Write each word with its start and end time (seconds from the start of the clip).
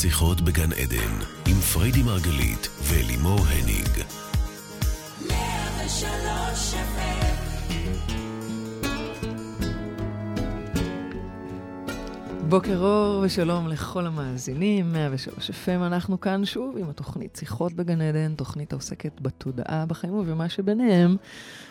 שיחות 0.00 0.40
בגן 0.40 0.72
עדן, 0.72 1.14
עם 1.46 1.60
פריידי 1.60 2.02
מרגלית 2.02 2.68
ולימור 2.82 3.40
הניג. 3.46 3.88
בוקר 12.52 12.78
אור 12.78 13.20
ושלום 13.22 13.68
לכל 13.68 14.06
המאזינים, 14.06 14.92
103 14.92 15.50
FM, 15.50 15.86
אנחנו 15.86 16.20
כאן 16.20 16.44
שוב 16.44 16.76
עם 16.78 16.90
התוכנית 16.90 17.36
שיחות 17.36 17.72
בגן 17.72 18.00
עדן, 18.00 18.34
תוכנית 18.34 18.72
העוסקת 18.72 19.20
בתודעה, 19.20 19.86
בחיים 19.86 20.14
ובמה 20.14 20.48
שביניהם. 20.48 21.16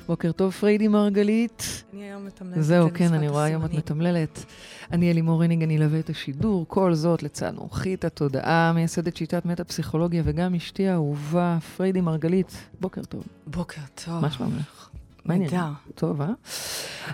בוקר 0.08 0.32
טוב, 0.32 0.52
פריידי 0.52 0.88
מרגלית. 0.88 1.84
אני 1.94 2.04
היום 2.04 2.26
מתמללת. 2.26 2.64
זהו, 2.64 2.90
כן, 2.94 3.14
אני 3.14 3.30
רואה 3.30 3.44
היום 3.44 3.66
את 3.66 3.74
מתמללת. 3.74 4.46
אני 4.92 5.12
אלימור 5.12 5.44
הניג, 5.44 5.64
אני 5.64 5.78
אלווה 5.78 6.00
את 6.00 6.10
השידור, 6.10 6.66
כל 6.68 6.94
זאת 6.94 7.24
לצד 7.24 7.54
מומחית 7.56 8.06
התודעה, 8.06 8.72
מייסדת 8.76 9.18
שיטת 9.18 9.46
מטה-פסיכולוגיה, 9.46 10.22
וגם 10.26 10.56
אשתי 10.56 10.88
האהובה, 10.88 11.58
פריידי 11.78 12.02
מרגלית. 12.02 12.58
בוקר 12.80 13.04
טוב. 13.04 13.24
בוקר 13.48 13.82
טוב. 14.06 14.22
מה 14.22 14.32
שלומך? 14.32 14.90
מה? 15.26 15.36
נהדר. 15.36 15.72
טוב, 15.96 16.22
אה? 16.22 16.28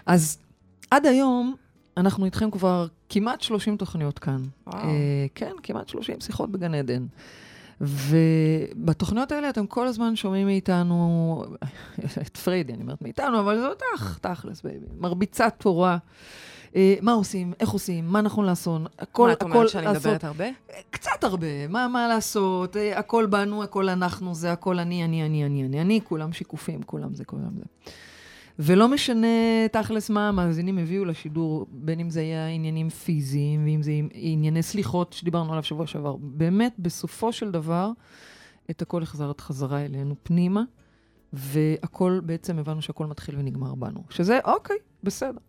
אז 0.06 0.38
עד 0.92 1.06
היום, 1.06 1.56
אנחנו 1.98 2.26
איתכם 2.26 2.52
כבר 2.52 2.88
כמעט 3.10 3.42
30 3.42 3.78
תוכניות 3.78 4.20
כאן. 4.20 4.42
וואו. 4.68 4.84
אה, 4.84 5.26
כן, 5.36 5.52
כמעט 5.64 5.90
30 5.90 6.20
שיחות 6.20 6.52
בגן 6.52 6.74
עדן. 6.74 7.06
ובתוכניות 7.82 9.32
האלה 9.32 9.50
אתם 9.50 9.68
כל 9.68 9.88
הזמן 9.88 10.16
שומעים 10.16 10.48
מאיתנו, 10.48 11.44
את 12.28 12.38
פריידי, 12.38 12.74
אני 12.74 12.82
אומרת 12.82 13.02
מאיתנו, 13.02 13.40
אבל 13.40 13.60
זה 13.60 13.68
אותך, 13.68 14.18
תכלס, 14.22 14.62
baby. 14.62 14.86
מרביצת 14.98 15.54
תורה. 15.58 15.98
אה, 16.76 16.96
מה 17.02 17.12
עושים, 17.12 17.54
איך 17.60 17.70
עושים, 17.70 18.08
מה 18.08 18.22
נכון 18.22 18.46
לעשות, 18.46 18.82
הכל, 19.00 19.28
מה, 19.28 19.34
את 19.34 19.44
אומרת 19.44 19.70
שאני 19.70 19.86
לעשות. 19.86 20.06
מדברת 20.06 20.24
הרבה? 20.24 20.46
קצת 20.90 21.24
הרבה, 21.24 21.68
מה, 21.68 21.88
מה 21.88 22.08
לעשות, 22.08 22.78
אה, 22.78 23.00
הכל 23.00 23.26
בנו, 23.26 23.64
הכל 23.64 23.90
אנחנו, 23.90 24.36
זה 24.36 24.52
הכל 24.52 24.80
אני, 24.80 25.06
אני, 25.06 25.26
אני, 25.26 25.46
אני, 25.46 25.66
אני, 25.66 25.82
אני, 25.82 26.02
כולם 26.04 26.34
שיקופים, 26.34 26.84
כולם 26.84 27.14
זה, 27.14 27.26
כולם 27.26 27.58
זה. 27.58 27.64
ולא 28.60 28.88
משנה 28.88 29.28
תכלס 29.72 30.10
מה 30.10 30.30
המאזינים 30.30 30.78
הביאו 30.78 31.06
לשידור, 31.06 31.66
בין 31.70 32.00
אם 32.00 32.10
זה 32.10 32.20
היה 32.20 32.48
עניינים 32.48 32.90
פיזיים, 32.90 33.66
ואם 33.66 33.82
זה 33.82 33.92
ענייני 34.14 34.64
סליחות 34.64 35.14
שדיברנו 35.14 35.52
עליו 35.52 35.64
שבוע 35.64 35.88
שעבר. 35.88 36.16
באמת, 36.20 36.74
בסופו 36.80 37.34
של 37.34 37.52
דבר, 37.52 37.92
את 38.70 38.82
הכל 38.82 39.04
החזרת 39.04 39.42
חזרה 39.42 39.86
אלינו 39.86 40.16
פנימה, 40.24 40.64
והכל, 41.34 42.20
בעצם 42.24 42.60
הבנו 42.60 42.82
שהכל 42.82 43.06
מתחיל 43.06 43.36
ונגמר 43.38 43.76
בנו. 43.76 44.04
שזה, 44.10 44.40
אוקיי, 44.46 44.78
בסדר. 45.04 45.40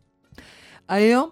היום 0.89 1.29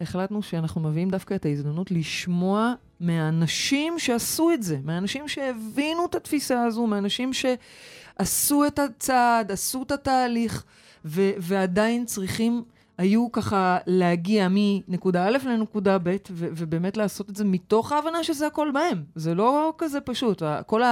החלטנו 0.00 0.42
שאנחנו 0.42 0.80
מביאים 0.80 1.10
דווקא 1.10 1.34
את 1.34 1.46
ההזדמנות 1.46 1.90
לשמוע 1.90 2.74
מהאנשים 3.00 3.98
שעשו 3.98 4.50
את 4.50 4.62
זה, 4.62 4.78
מהאנשים 4.84 5.28
שהבינו 5.28 6.06
את 6.06 6.14
התפיסה 6.14 6.62
הזו, 6.62 6.86
מהאנשים 6.86 7.30
שעשו 7.32 8.66
את 8.66 8.78
הצעד, 8.78 9.52
עשו 9.52 9.82
את 9.82 9.92
התהליך, 9.92 10.64
ו- 11.04 11.30
ועדיין 11.38 12.04
צריכים, 12.04 12.62
היו 12.98 13.32
ככה 13.32 13.78
להגיע 13.86 14.48
מנקודה 14.50 15.28
א' 15.28 15.38
לנקודה 15.44 15.98
ב', 15.98 16.16
ו- 16.30 16.48
ובאמת 16.56 16.96
לעשות 16.96 17.30
את 17.30 17.36
זה 17.36 17.44
מתוך 17.44 17.92
ההבנה 17.92 18.24
שזה 18.24 18.46
הכל 18.46 18.70
בהם. 18.74 19.04
זה 19.14 19.34
לא 19.34 19.72
כזה 19.78 20.00
פשוט. 20.00 20.42
כל 20.66 20.82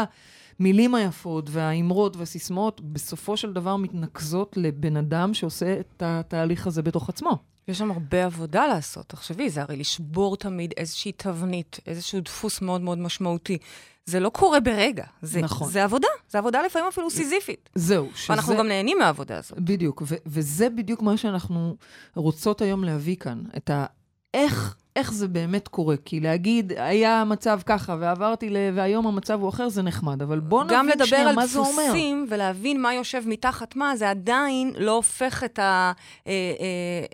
המילים 0.60 0.94
היפות 0.94 1.50
והאמרות 1.50 2.16
והסיסמאות 2.16 2.80
בסופו 2.80 3.36
של 3.36 3.52
דבר 3.52 3.76
מתנקזות 3.76 4.56
לבן 4.56 4.96
אדם 4.96 5.34
שעושה 5.34 5.80
את 5.80 6.02
התהליך 6.06 6.66
הזה 6.66 6.82
בתוך 6.82 7.08
עצמו. 7.08 7.38
יש 7.68 7.78
שם 7.78 7.90
הרבה 7.90 8.24
עבודה 8.24 8.66
לעשות. 8.66 9.08
תחשבי, 9.08 9.50
זה 9.50 9.62
הרי 9.62 9.76
לשבור 9.76 10.36
תמיד 10.36 10.74
איזושהי 10.76 11.12
תבנית, 11.12 11.80
איזשהו 11.86 12.20
דפוס 12.20 12.60
מאוד 12.60 12.80
מאוד 12.80 12.98
משמעותי. 12.98 13.58
זה 14.04 14.20
לא 14.20 14.28
קורה 14.28 14.60
ברגע. 14.60 15.04
זה, 15.22 15.40
נכון. 15.40 15.70
זה 15.70 15.84
עבודה. 15.84 16.08
זה 16.28 16.38
עבודה 16.38 16.62
לפעמים 16.62 16.88
אפילו 16.88 17.10
סיזיפית. 17.10 17.70
זהו, 17.74 18.08
שזה... 18.14 18.32
ואנחנו 18.32 18.56
גם 18.56 18.68
נהנים 18.68 18.98
מהעבודה 18.98 19.38
הזאת. 19.38 19.60
בדיוק, 19.60 20.02
ו- 20.06 20.16
וזה 20.26 20.70
בדיוק 20.70 21.02
מה 21.02 21.16
שאנחנו 21.16 21.76
רוצות 22.16 22.62
היום 22.62 22.84
להביא 22.84 23.16
כאן, 23.16 23.42
את 23.56 23.70
ה... 23.70 23.86
איך, 24.34 24.76
איך 24.96 25.12
זה 25.12 25.28
באמת 25.28 25.68
קורה. 25.68 25.96
כי 26.04 26.20
להגיד, 26.20 26.72
היה 26.76 27.24
מצב 27.24 27.60
ככה 27.66 27.96
ועברתי 28.00 28.50
ל... 28.50 28.56
והיום 28.74 29.06
המצב 29.06 29.40
הוא 29.40 29.48
אחר, 29.48 29.68
זה 29.68 29.82
נחמד, 29.82 30.22
אבל 30.22 30.40
בוא 30.40 30.64
נבין 30.64 30.76
גם 30.76 30.88
לדבר 30.88 31.04
שנייה 31.04 31.28
על 31.28 31.34
מה 31.34 31.46
זה 31.46 31.58
אומר. 31.58 31.82
דפוסים 31.86 32.26
ולהבין 32.30 32.82
מה 32.82 32.94
יושב 32.94 33.22
מתחת 33.26 33.76
מה, 33.76 33.96
זה 33.96 34.10
עדיין 34.10 34.72
לא 34.78 34.92
הופך 34.92 35.44
את 35.44 35.58
ה... 35.58 35.92
אה, 36.26 36.32
אה, 36.60 37.04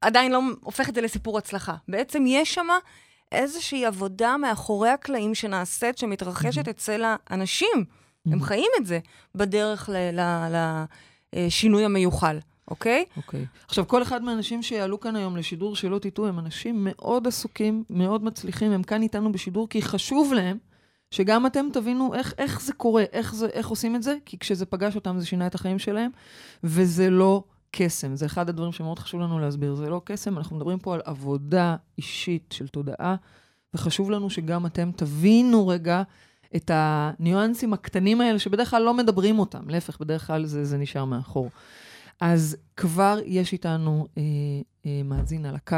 עדיין 0.00 0.32
לא 0.32 0.40
הופך 0.62 0.88
את 0.88 0.94
זה 0.94 1.00
לסיפור 1.00 1.38
הצלחה. 1.38 1.74
בעצם 1.88 2.24
יש 2.26 2.54
שם 2.54 2.66
איזושהי 3.32 3.86
עבודה 3.86 4.36
מאחורי 4.36 4.88
הקלעים 4.88 5.34
שנעשית, 5.34 5.98
שמתרחשת 5.98 6.68
אצל 6.68 7.02
האנשים. 7.30 7.84
הם 8.26 8.42
חיים 8.42 8.70
את 8.80 8.86
זה 8.86 8.98
בדרך 9.34 9.88
ל- 9.92 10.20
ל- 10.20 10.84
לשינוי 11.32 11.84
המיוחל, 11.84 12.38
אוקיי? 12.70 13.04
אוקיי. 13.16 13.46
עכשיו, 13.66 13.88
כל 13.88 14.02
אחד 14.02 14.22
מהאנשים 14.22 14.62
שיעלו 14.62 15.00
כאן 15.00 15.16
היום 15.16 15.36
לשידור, 15.36 15.76
שלא 15.76 15.98
תטעו, 15.98 16.26
הם 16.26 16.38
אנשים 16.38 16.76
מאוד 16.80 17.26
עסוקים, 17.26 17.84
מאוד 17.90 18.24
מצליחים, 18.24 18.72
הם 18.72 18.82
כאן 18.82 19.02
איתנו 19.02 19.32
בשידור, 19.32 19.68
כי 19.68 19.82
חשוב 19.82 20.32
להם 20.32 20.58
שגם 21.10 21.46
אתם 21.46 21.66
תבינו 21.72 22.14
איך, 22.14 22.34
איך 22.38 22.60
זה 22.60 22.72
קורה, 22.72 23.04
איך, 23.12 23.34
זה, 23.34 23.46
איך 23.46 23.68
עושים 23.68 23.96
את 23.96 24.02
זה, 24.02 24.16
כי 24.24 24.38
כשזה 24.38 24.66
פגש 24.66 24.96
אותם 24.96 25.18
זה 25.18 25.26
שינה 25.26 25.46
את 25.46 25.54
החיים 25.54 25.78
שלהם, 25.78 26.10
וזה 26.64 27.10
לא 27.10 27.44
קסם. 27.70 28.16
זה 28.16 28.26
אחד 28.26 28.48
הדברים 28.48 28.72
שמאוד 28.72 28.98
חשוב 28.98 29.20
לנו 29.20 29.38
להסביר. 29.38 29.74
זה 29.74 29.90
לא 29.90 30.00
קסם, 30.04 30.38
אנחנו 30.38 30.56
מדברים 30.56 30.78
פה 30.78 30.94
על 30.94 31.00
עבודה 31.04 31.76
אישית 31.98 32.54
של 32.56 32.68
תודעה, 32.68 33.16
וחשוב 33.74 34.10
לנו 34.10 34.30
שגם 34.30 34.66
אתם 34.66 34.90
תבינו 34.96 35.68
רגע 35.68 36.02
את 36.56 36.70
הניואנסים 36.74 37.72
הקטנים 37.72 38.20
האלה, 38.20 38.38
שבדרך 38.38 38.70
כלל 38.70 38.82
לא 38.82 38.94
מדברים 38.94 39.38
אותם. 39.38 39.68
להפך, 39.68 40.00
בדרך 40.00 40.26
כלל 40.26 40.44
זה, 40.46 40.64
זה 40.64 40.78
נשאר 40.78 41.04
מאחור. 41.04 41.50
אז 42.20 42.56
כבר 42.76 43.18
יש 43.24 43.52
איתנו 43.52 44.06
אה, 44.18 44.22
אה, 44.86 45.02
מאזין 45.04 45.46
על 45.46 45.54
הקו. 45.54 45.76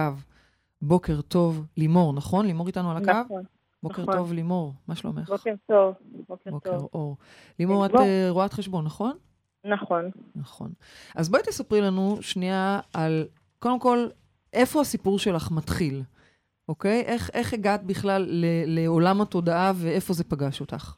בוקר 0.82 1.20
טוב, 1.20 1.66
לימור, 1.76 2.12
נכון? 2.12 2.46
לימור 2.46 2.66
איתנו 2.66 2.90
על 2.90 2.96
הקו? 2.96 3.12
נכון, 3.24 3.42
בוקר 3.82 4.02
נכון. 4.02 4.14
טוב, 4.14 4.32
לימור, 4.32 4.74
מה 4.88 4.94
שלומך? 4.94 5.28
בוקר 5.28 5.54
טוב, 5.66 5.94
בוקר 6.26 6.50
בוקר 6.50 6.78
טוב. 6.78 6.88
אור. 6.94 7.16
לימור, 7.58 7.86
את. 7.86 7.94
אה, 7.94 8.26
רואת 8.30 8.52
חשבון, 8.52 8.84
נכון? 8.84 9.16
נכון. 9.64 10.10
נכון. 10.36 10.70
אז 11.16 11.28
בואי 11.30 11.42
תספרי 11.42 11.80
לנו 11.80 12.16
שנייה 12.22 12.80
על, 12.94 13.26
קודם 13.58 13.80
כל, 13.80 13.98
איפה 14.52 14.80
הסיפור 14.80 15.18
שלך 15.18 15.48
מתחיל, 15.56 16.02
אוקיי? 16.68 17.00
איך, 17.06 17.30
איך 17.34 17.52
הגעת 17.54 17.82
בכלל 17.82 18.22
ל- 18.28 18.80
לעולם 18.80 19.20
התודעה 19.20 19.72
ואיפה 19.82 20.12
זה 20.12 20.24
פגש 20.24 20.60
אותך? 20.60 20.96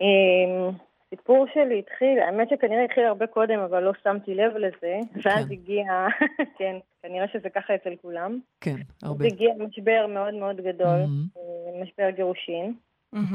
אמ, 0.00 0.70
הסיפור 1.12 1.46
שלי 1.54 1.78
התחיל, 1.78 2.18
האמת 2.26 2.48
שכנראה 2.50 2.84
התחיל 2.84 3.04
הרבה 3.04 3.26
קודם, 3.26 3.58
אבל 3.58 3.82
לא 3.82 3.92
שמתי 4.04 4.34
לב 4.34 4.52
לזה, 4.56 4.98
ואז 5.24 5.44
כן. 5.46 5.52
הגיע, 5.52 5.84
כן, 6.58 6.76
כנראה 7.02 7.26
שזה 7.32 7.48
ככה 7.54 7.74
אצל 7.74 7.90
כולם. 8.02 8.38
כן, 8.60 8.76
אז 9.02 9.08
הרבה. 9.08 9.24
הגיע 9.26 9.50
משבר 9.58 10.06
מאוד 10.14 10.34
מאוד 10.34 10.56
גדול, 10.56 11.00
אה, 11.36 11.82
משבר 11.82 12.10
גירושין. 12.16 12.74
אוקיי. 13.12 13.26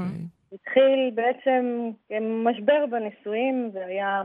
התחיל 0.54 1.12
בעצם 1.14 1.90
כמשבר 2.10 2.86
בנישואים, 2.92 3.70
זה 3.74 3.86
היה 3.86 4.22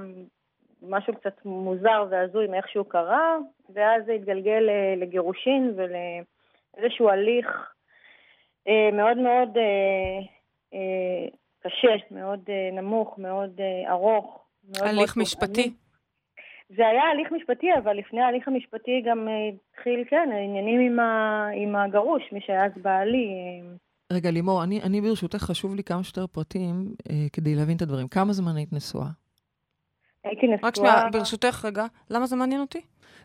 משהו 0.82 1.14
קצת 1.14 1.44
מוזר 1.44 2.04
והזוי 2.10 2.46
מאיך 2.46 2.68
שהוא 2.68 2.86
קרה, 2.88 3.36
ואז 3.74 4.04
זה 4.06 4.12
התגלגל 4.12 4.68
לגירושין 4.96 5.74
ולאיזשהו 5.76 7.08
הליך 7.08 7.46
אה, 8.68 8.90
מאוד 8.92 9.16
מאוד 9.16 9.56
אה, 9.56 10.18
אה, 10.74 11.28
קשה, 11.60 12.04
מאוד 12.10 12.40
נמוך, 12.72 13.18
מאוד 13.18 13.60
ארוך. 13.88 14.44
מאוד 14.64 14.78
מאוד 14.78 14.88
הליך 14.88 15.10
פוגעני. 15.10 15.22
משפטי. 15.22 15.70
זה 16.68 16.88
היה 16.88 17.02
הליך 17.02 17.32
משפטי, 17.32 17.66
אבל 17.78 17.96
לפני 17.96 18.20
ההליך 18.20 18.48
המשפטי 18.48 19.02
גם 19.06 19.28
התחיל, 19.72 20.04
כן, 20.10 20.28
העניינים 20.32 20.80
עם, 20.80 21.00
ה, 21.00 21.46
עם 21.54 21.76
הגרוש, 21.76 22.32
מי 22.32 22.40
שהיה 22.40 22.66
אז 22.66 22.72
בעלי. 22.76 23.60
רגע, 24.12 24.30
לימור, 24.30 24.62
אני, 24.62 24.82
אני 24.82 25.00
ברשותך, 25.00 25.38
חשוב 25.38 25.74
לי 25.74 25.84
כמה 25.84 26.04
שיותר 26.04 26.26
פרטים 26.26 26.94
אה, 27.10 27.26
כדי 27.32 27.54
להבין 27.54 27.76
את 27.76 27.82
הדברים. 27.82 28.08
כמה 28.08 28.32
זמן 28.32 28.56
היית 28.56 28.72
נשואה? 28.72 29.08
הייתי 30.24 30.46
נשואה... 30.46 30.68
רק 30.68 30.76
שנייה, 30.76 31.08
ברשותך 31.12 31.64
רגע, 31.64 31.86
למה 32.10 32.26
זה 32.26 32.36
מעניין 32.36 32.60
אותי? 32.60 32.80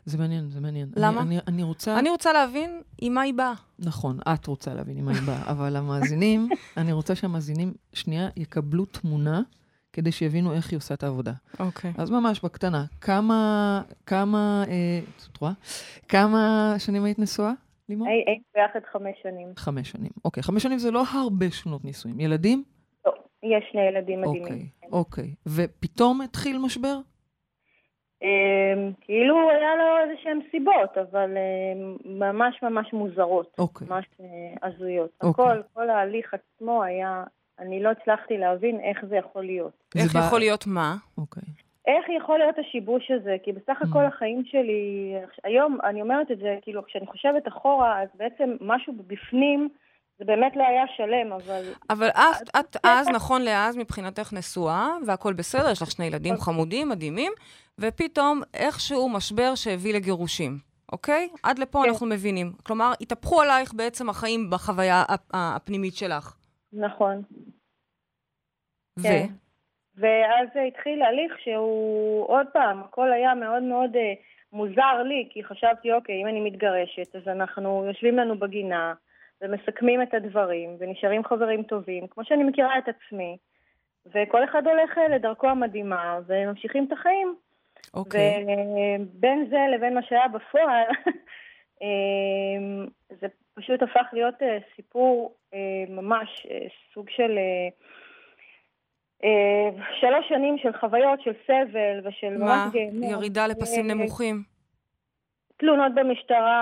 זה 0.06 0.18
מעניין, 0.18 0.50
זה 0.50 0.60
מעניין. 0.60 0.90
למה? 0.96 1.22
אני, 1.22 1.30
אני, 1.30 1.40
אני 1.48 1.64
רוצה... 1.64 2.00
אני 2.00 2.10
רוצה 2.10 2.34
להבין 2.34 2.82
עם 3.02 3.14
מה 3.14 3.22
היא 3.22 3.34
באה. 3.34 3.54
נכון, 3.80 4.20
את 4.34 4.48
רוצה 4.48 4.74
להבין 4.74 4.98
עם 4.98 5.06
מה 5.06 5.12
היא 5.12 5.22
באה, 5.22 5.52
אבל 5.52 5.76
המאזינים, 5.76 6.50
אני 6.78 6.92
רוצה 6.92 7.16
שהמאזינים 7.16 7.74
שנייה 7.94 8.30
יקבלו 8.38 8.86
תמונה 8.86 9.42
כדי 9.94 10.12
שיבינו 10.12 10.54
איך 10.54 10.72
היא 10.72 10.78
עושה 10.78 10.94
את 10.94 11.04
העבודה. 11.04 11.34
אוקיי. 11.60 11.94
אז 11.98 12.10
ממש 12.10 12.42
בקטנה, 12.44 12.86
כמה, 13.02 13.82
כמה, 14.06 14.64
אה, 14.68 15.00
את 15.32 15.38
רואה? 15.38 15.52
כמה 16.08 16.76
שנים 16.78 17.04
היית 17.04 17.20
נשואה, 17.20 17.52
לימור? 17.90 18.08
הי- 18.08 18.24
הייתי 18.28 18.44
ביחד 18.56 18.80
חמש 18.92 19.16
שנים. 19.24 19.48
חמש 19.58 19.92
שנים. 19.92 20.12
אוקיי, 20.26 20.44
חמש 20.44 20.64
שנים 20.64 20.78
זה 20.78 20.92
לא 20.92 21.04
הרבה 21.14 21.46
שנות 21.52 21.86
נישואים. 21.86 22.20
ילדים? 22.20 22.64
לא, 23.06 23.12
יש 23.44 23.64
שני 23.72 23.82
ילדים 23.82 24.22
מדהימים. 24.22 24.44
אוקיי, 24.44 24.68
אוקיי. 24.92 25.34
ופתאום 25.48 26.22
התחיל 26.22 26.58
משבר? 26.58 26.98
אה, 28.24 28.74
כאילו 29.02 29.50
היה 29.50 29.76
לו 29.76 29.84
איזה 30.04 30.22
שהן 30.24 30.40
סיבות, 30.52 30.98
אבל 30.98 31.38
אה, 31.38 31.74
ממש 32.06 32.60
ממש 32.64 32.94
מוזרות. 32.94 33.56
אוקיי. 33.60 33.88
ממש 33.88 34.06
אה, 34.22 34.68
הזויות. 34.68 35.10
אוקיי. 35.24 35.46
הכל, 35.46 35.62
כל 35.74 35.90
ההליך 35.90 36.34
עצמו 36.34 36.84
היה, 36.84 37.24
אני 37.60 37.84
לא 37.84 37.90
הצלחתי 37.92 38.38
להבין 38.38 38.80
איך 38.80 39.06
זה 39.10 39.16
יכול 39.16 39.46
להיות. 39.46 39.84
זה 39.94 40.00
איך 40.04 40.16
יכול 40.28 40.40
להיות 40.40 40.68
מה? 40.68 40.96
אוקיי. 41.18 41.44
איך 41.88 42.06
יכול 42.18 42.40
להיות 42.40 42.56
השיבוש 42.60 43.12
הזה? 43.12 43.36
כי 43.44 43.52
בסך 43.52 43.82
Mm. 43.82 43.88
הכל 43.90 44.06
החיים 44.06 44.44
שלי, 44.46 45.14
היום 45.44 45.78
אני 45.84 46.02
אומרת 46.02 46.32
את 46.32 46.38
זה, 46.38 46.58
כאילו, 46.62 46.86
כשאני 46.86 47.08
חושבת 47.08 47.48
אחורה, 47.48 48.02
אז 48.02 48.10
בעצם 48.16 48.56
משהו 48.62 48.94
בפנים, 49.08 49.70
זה 50.18 50.26
באמת 50.26 50.56
לא 50.56 50.64
היה 50.64 50.84
שלם, 50.98 51.34
אבל 51.34 51.64
אבל 51.90 52.08
את, 52.08 52.50
את 52.60 52.78
אז, 52.84 53.08
נכון 53.10 53.42
לאז, 53.42 53.78
מבחינתך 53.78 54.34
נשואה, 54.34 54.88
והכול 55.08 55.34
בסדר, 55.34 55.70
יש 55.72 55.82
לך 55.82 55.92
שני 55.92 56.06
ילדים 56.06 56.36
חמודים, 56.38 56.90
מדהימים, 56.90 57.32
ופתאום 57.80 58.42
איכשהו 58.54 59.10
משבר 59.10 59.56
שהביא 59.56 59.94
לגירושים, 59.94 60.58
אוקיי? 60.92 61.30
עד 61.44 61.60
לפה 61.60 61.82
כן. 61.84 61.90
אנחנו 61.90 62.06
מבינים. 62.08 62.52
כלומר, 62.64 62.92
התהפכו 63.02 63.42
עלייך 63.42 63.74
בעצם 63.74 64.10
החיים 64.10 64.50
בחוויה 64.50 65.04
הפ- 65.10 65.30
הפנימית 65.34 65.96
שלך. 65.96 66.36
נכון. 66.74 67.22
ו? 69.00 69.04
כן. 69.04 69.28
ואז 69.98 70.48
התחיל 70.68 71.02
הליך 71.02 71.40
שהוא, 71.40 72.26
עוד 72.28 72.48
פעם, 72.54 72.80
הכל 72.80 73.12
היה 73.12 73.34
מאוד 73.34 73.64
מאוד 73.64 73.96
אה, 73.96 74.14
מוזר 74.54 75.04
לי, 75.04 75.28
כי 75.30 75.44
חשבתי, 75.44 75.92
אוקיי, 75.92 76.22
אם 76.22 76.28
אני 76.28 76.42
מתגרשת, 76.42 77.16
אז 77.16 77.28
אנחנו 77.28 77.86
יושבים 77.88 78.18
לנו 78.18 78.40
בגינה, 78.40 78.94
ומסכמים 79.42 80.02
את 80.02 80.14
הדברים, 80.14 80.76
ונשארים 80.80 81.24
חברים 81.24 81.64
טובים, 81.64 82.08
כמו 82.08 82.26
שאני 82.26 82.44
מכירה 82.44 82.78
את 82.78 82.84
עצמי, 82.88 83.38
וכל 84.06 84.44
אחד 84.44 84.68
הולך 84.68 84.98
אה, 84.98 85.08
לדרכו 85.08 85.48
המדהימה, 85.48 86.20
וממשיכים 86.28 86.86
את 86.88 86.92
החיים. 86.92 87.36
אוקיי. 87.94 88.46
ובין 89.00 89.48
זה 89.50 89.58
לבין 89.76 89.94
מה 89.94 90.04
שהיה 90.04 90.28
בפועל, 90.28 90.88
אה, 91.82 92.86
זה 93.10 93.28
פשוט 93.54 93.82
הפך 93.82 94.06
להיות 94.14 94.42
אה, 94.42 94.58
סיפור 94.76 95.36
ממש 95.90 96.48
סוג 96.94 97.10
של 97.10 97.38
שלוש 100.02 100.26
שנים 100.30 100.56
של 100.58 100.70
חוויות, 100.80 101.22
של 101.22 101.32
סבל 101.48 102.08
ושל 102.08 102.38
מה? 102.38 102.46
ממש 102.66 102.74
גיהנום. 102.74 103.04
ירידה 103.04 103.48
לפסים 103.48 103.90
אה, 103.90 103.96
נמוכים. 103.96 104.44
תלונות 105.58 105.92
במשטרה. 105.96 106.62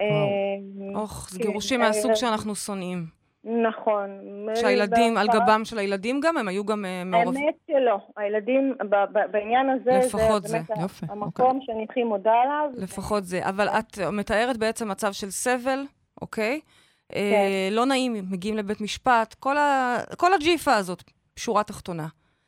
אה, 0.00 0.94
אוח, 1.00 1.28
זה 1.30 1.38
כן, 1.38 1.44
גירושים 1.48 1.82
אה, 1.82 1.86
מהסוג 1.86 2.14
שאנחנו 2.14 2.54
שונאים. 2.54 3.04
נכון. 3.44 4.10
שהילדים, 4.54 5.16
על 5.16 5.26
גבם 5.28 5.60
של 5.64 5.78
הילדים 5.78 6.20
גם, 6.20 6.36
הם 6.36 6.48
היו 6.48 6.64
גם 6.66 6.84
אה, 6.84 7.02
מעורבים. 7.04 7.42
האמת 7.42 7.54
שלא. 7.66 7.98
הילדים, 8.16 8.74
ב- 8.90 9.04
ב- 9.12 9.30
בעניין 9.30 9.70
הזה, 9.70 9.90
לפחות 10.06 10.42
זה 10.42 10.58
באמת. 10.68 10.80
יופי, 10.82 11.06
המקום 11.08 11.60
שאני 11.62 11.86
הכי 11.90 12.02
מודה 12.04 12.32
עליו. 12.42 12.70
לפחות 12.76 13.24
זה. 13.24 13.48
אבל 13.48 13.68
את 13.68 13.98
מתארת 14.12 14.56
בעצם 14.56 14.88
מצב 14.90 15.12
של 15.12 15.30
סבל, 15.30 15.80
אוקיי? 16.20 16.60
כן. 17.08 17.16
אה, 17.18 17.68
לא 17.70 17.86
נעים, 17.86 18.12
מגיעים 18.30 18.56
לבית 18.56 18.80
משפט, 18.80 19.34
כל 19.34 19.56
ה- 19.56 19.98
כל 20.16 20.34
הג'יפה 20.34 20.74
הזאת, 20.74 21.02
שורה 21.38 21.64
תחתונה. 21.64 22.06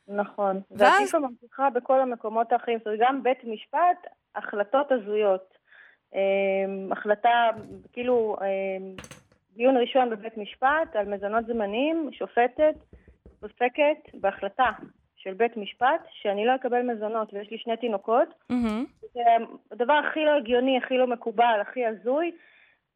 נכון. 0.08 0.60
ואז- 0.70 0.80
והג'יפה 0.92 1.18
ממשיכה 1.18 1.70
בכל 1.70 2.00
המקומות 2.00 2.52
האחרים. 2.52 2.78
זאת 2.78 2.86
אומרת, 2.86 3.00
גם 3.02 3.22
בית 3.22 3.44
משפט, 3.44 4.06
החלטות 4.36 4.92
הזויות. 4.92 5.54
אמ, 6.14 6.92
החלטה, 6.92 7.50
כאילו, 7.92 8.36
אמ, 8.40 8.94
דיון 9.56 9.76
ראשון 9.76 10.10
בבית 10.10 10.36
משפט 10.36 10.96
על 10.96 11.08
מזונות 11.08 11.46
זמניים, 11.46 12.08
שופטת 12.12 12.74
פוסקת 13.40 14.14
בהחלטה 14.14 14.64
של 15.16 15.34
בית 15.34 15.56
משפט 15.56 16.00
שאני 16.10 16.46
לא 16.46 16.54
אקבל 16.54 16.82
מזונות 16.82 17.34
ויש 17.34 17.50
לי 17.50 17.58
שני 17.58 17.76
תינוקות. 17.76 18.28
מהמם. 18.50 18.84
זה 19.14 19.20
הדבר 19.72 19.92
הכי 19.92 20.24
לא 20.24 20.36
הגיוני, 20.36 20.78
הכי 20.78 20.98
לא 20.98 21.06
מקובל, 21.06 21.58
הכי 21.60 21.86
הזוי, 21.86 22.32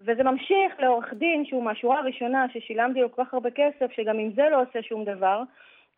וזה 0.00 0.22
ממשיך 0.22 0.72
לעורך 0.78 1.14
דין 1.14 1.44
שהוא 1.46 1.62
מהשורה 1.62 1.98
הראשונה 1.98 2.46
ששילמתי 2.52 3.00
לו 3.00 3.12
כל 3.12 3.24
כך 3.24 3.34
הרבה 3.34 3.50
כסף, 3.50 3.92
שגם 3.92 4.18
עם 4.18 4.32
זה 4.36 4.42
לא 4.50 4.62
עושה 4.62 4.82
שום 4.82 5.04
דבר, 5.04 5.42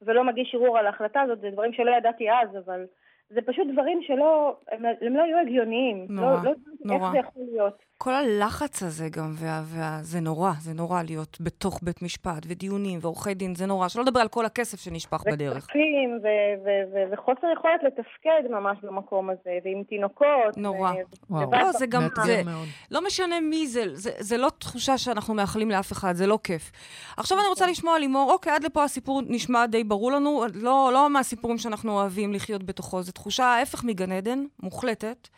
ולא 0.02 0.25
מגיש 0.25 0.55
ערעור 0.55 0.79
על 0.79 0.87
ההחלטה 0.87 1.20
הזאת, 1.20 1.41
זה 1.41 1.50
דברים 1.50 1.73
שלא 1.73 1.91
ידעתי 1.91 2.31
אז, 2.31 2.56
אבל 2.64 2.87
זה 3.31 3.41
פשוט 3.47 3.67
דברים 3.73 3.99
שלא, 4.06 4.56
הם, 4.73 4.82
הם 5.00 5.17
לא 5.17 5.23
היו 5.23 5.38
הגיוניים. 5.47 6.06
נורא, 6.09 6.31
לא, 6.31 6.43
לא 6.44 6.53
נורא. 6.85 7.05
איך 7.06 7.12
זה 7.12 7.19
יכול 7.19 7.43
להיות. 7.53 7.75
כל 8.03 8.15
הלחץ 8.15 8.82
הזה 8.82 9.09
גם, 9.09 9.32
וה, 9.38 9.62
וה, 9.65 9.99
זה 10.03 10.21
נורא, 10.21 10.53
זה 10.61 10.75
נורא 10.75 11.03
להיות 11.03 11.37
בתוך 11.41 11.81
בית 11.82 12.03
משפט, 12.03 12.43
ודיונים, 12.49 12.99
ועורכי 13.03 13.35
דין, 13.35 13.55
זה 13.55 13.67
נורא. 13.67 13.88
שלא 13.88 14.03
לדבר 14.03 14.21
על 14.21 14.29
כל 14.29 14.44
הכסף 14.47 14.81
שנשפך 14.81 15.23
בדרך. 15.32 15.56
וכספים, 15.56 16.19
ו- 16.23 16.27
ו- 16.65 16.94
ו- 16.94 17.12
וחוסר 17.12 17.47
יכולת 17.59 17.81
לתפקד 17.87 18.50
ממש 18.50 18.79
במקום 18.82 19.31
הזה, 19.31 19.59
ועם 19.65 19.82
תינוקות. 19.88 20.56
נורא. 20.56 20.91
ו- 20.93 21.35
וואו. 21.35 21.50
לא, 21.53 21.73
זה 21.73 21.87
גם- 21.87 22.03
זה- 22.25 22.43
מאוד. 22.44 22.67
לא 22.91 23.05
משנה 23.06 23.41
מי 23.41 23.67
זה, 23.67 23.82
זה, 23.93 24.11
זה 24.19 24.37
לא 24.37 24.49
תחושה 24.59 24.99
שאנחנו 24.99 25.35
מאחלים 25.35 25.71
לאף 25.71 25.93
אחד, 25.93 26.12
זה 26.15 26.27
לא 26.27 26.38
כיף. 26.44 26.71
עכשיו 27.17 27.38
אני 27.38 27.47
רוצה 27.49 27.67
לשמוע, 27.67 27.99
לימור, 27.99 28.32
אוקיי, 28.32 28.53
עד 28.53 28.65
לפה 28.65 28.85
הסיפור 28.85 29.23
נשמע 29.29 29.67
די 29.67 29.85
ברור 29.85 30.12
לנו, 30.12 30.44
לא, 30.55 30.91
לא 30.94 31.11
מהסיפורים 31.11 31.59
שאנחנו 31.59 31.93
אוהבים 31.93 32.32
לחיות 32.32 32.62
בתוכו, 32.65 33.03
זו 33.03 33.12
תחושה 33.20 33.44
ההפך 33.44 33.84
מגן 33.84 34.12
עדן, 34.12 34.44
מוחלטת. 34.62 35.28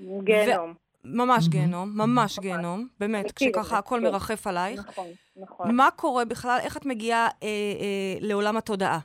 גיהנום. 0.00 0.74
ממש 1.04 1.44
מהמם. 1.44 1.50
גיהנום, 1.50 1.98
ממש 1.98 2.38
גיהנום, 2.38 2.88
באמת, 3.00 3.32
כשככה 3.32 3.78
הכל. 3.78 4.00
מרחף 4.00 4.46
עלייך. 4.46 4.80
נכון, 4.88 5.06
נכון. 5.36 5.74
מה 5.74 5.88
קורה 5.96 6.24
בכלל, 6.24 6.58
איך 6.62 6.76
את 6.76 6.86
מגיעה 6.86 7.28
אה, 7.42 7.48
אה, 7.48 8.16
לעולם 8.20 8.56
התודעה? 8.56 8.98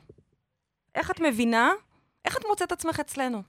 איך 0.95 1.11
את 1.11 1.19
מבינה? 1.19 1.71
איך 2.25 2.37
את 2.37 2.45
מוצאת 2.49 2.71
עצמך 2.71 2.99
אצלנו? 2.99 3.41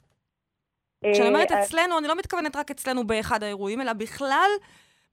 כשאני 1.12 1.29
אומרת 1.29 1.52
אה, 1.52 1.62
אצלנו, 1.62 1.99
אני 1.99 2.08
לא 2.08 2.17
מתכוונת 2.17 2.56
רק 2.56 2.70
אצלנו 2.70 3.06
באחד 3.06 3.43
האירועים, 3.43 3.81
אלא 3.81 3.93
בכלל 3.93 4.50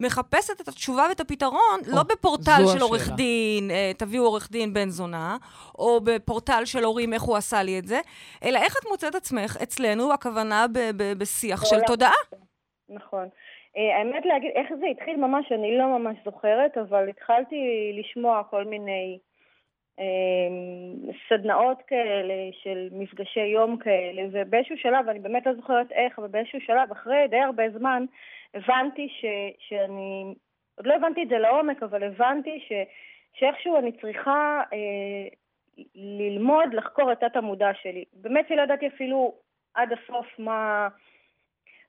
מחפשת 0.01 0.61
את 0.61 0.67
התשובה 0.67 1.05
ואת 1.09 1.19
הפתרון, 1.19 1.79
או, 1.87 1.95
לא 1.95 2.03
בפורטל 2.03 2.61
של 2.73 2.81
עורך 2.81 3.01
השאלה. 3.01 3.15
דין, 3.15 3.71
אה, 3.71 3.91
תביאו 3.97 4.23
עורך 4.23 4.51
דין 4.51 4.73
בן 4.73 4.89
זונה, 4.89 5.37
או 5.79 5.99
בפורטל 6.03 6.65
של 6.65 6.83
הורים, 6.83 7.13
איך 7.13 7.21
הוא 7.21 7.37
עשה 7.37 7.63
לי 7.63 7.79
את 7.79 7.85
זה, 7.85 7.99
אלא 8.43 8.59
איך 8.59 8.73
את 8.79 8.89
מוצאת 8.91 9.15
עצמך 9.15 9.57
אצלנו, 9.63 10.13
הכוונה 10.13 10.65
ב- 10.73 10.97
ב- 10.97 11.13
בשיח 11.19 11.65
של 11.65 11.75
בעולם. 11.75 11.87
תודעה. 11.87 12.21
נכון. 12.89 13.27
אה, 13.77 13.97
האמת 13.97 14.25
להגיד, 14.25 14.51
איך 14.55 14.69
זה 14.79 14.85
התחיל 14.91 15.15
ממש, 15.15 15.51
אני 15.51 15.77
לא 15.77 15.99
ממש 15.99 16.17
זוכרת, 16.25 16.77
אבל 16.77 17.09
התחלתי 17.09 17.55
לשמוע 17.99 18.43
כל 18.49 18.63
מיני 18.63 19.19
אה, 19.99 20.05
סדנאות 21.29 21.77
כאלה 21.87 22.33
של 22.63 22.87
מפגשי 22.91 23.45
יום 23.45 23.77
כאלה, 23.77 24.21
ובאיזשהו 24.31 24.77
שלב, 24.77 25.09
אני 25.09 25.19
באמת 25.19 25.45
לא 25.45 25.53
זוכרת 25.53 25.91
איך, 25.91 26.19
אבל 26.19 26.27
באיזשהו 26.27 26.59
שלב, 26.61 26.91
אחרי 26.91 27.27
די 27.29 27.39
הרבה 27.39 27.63
זמן, 27.77 28.05
הבנתי 28.55 29.09
ש, 29.09 29.25
שאני, 29.59 30.33
עוד 30.75 30.87
לא 30.87 30.93
הבנתי 30.93 31.23
את 31.23 31.29
זה 31.29 31.37
לעומק, 31.37 31.83
אבל 31.83 32.03
הבנתי 32.03 32.59
ש, 32.59 32.71
שאיכשהו 33.33 33.77
אני 33.77 33.91
צריכה 33.91 34.61
אה, 34.73 35.27
ללמוד 35.95 36.73
לחקור 36.73 37.11
את 37.11 37.19
תת-המודע 37.19 37.73
שלי. 37.81 38.03
באמת 38.13 38.47
שלא 38.47 38.61
ידעתי 38.61 38.87
אפילו 38.87 39.35
עד 39.73 39.89
הסוף 39.93 40.27
מה... 40.39 40.87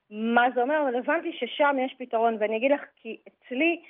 מה 0.09 0.47
זה 0.55 0.61
אומר, 0.61 0.81
אבל 0.83 0.95
הבנתי 0.95 1.31
ששם 1.33 1.75
יש 1.85 1.95
פתרון, 1.97 2.37
ואני 2.39 2.57
אגיד 2.57 2.71
לך, 2.71 2.81
כי 2.95 3.17
אצלי 3.27 3.81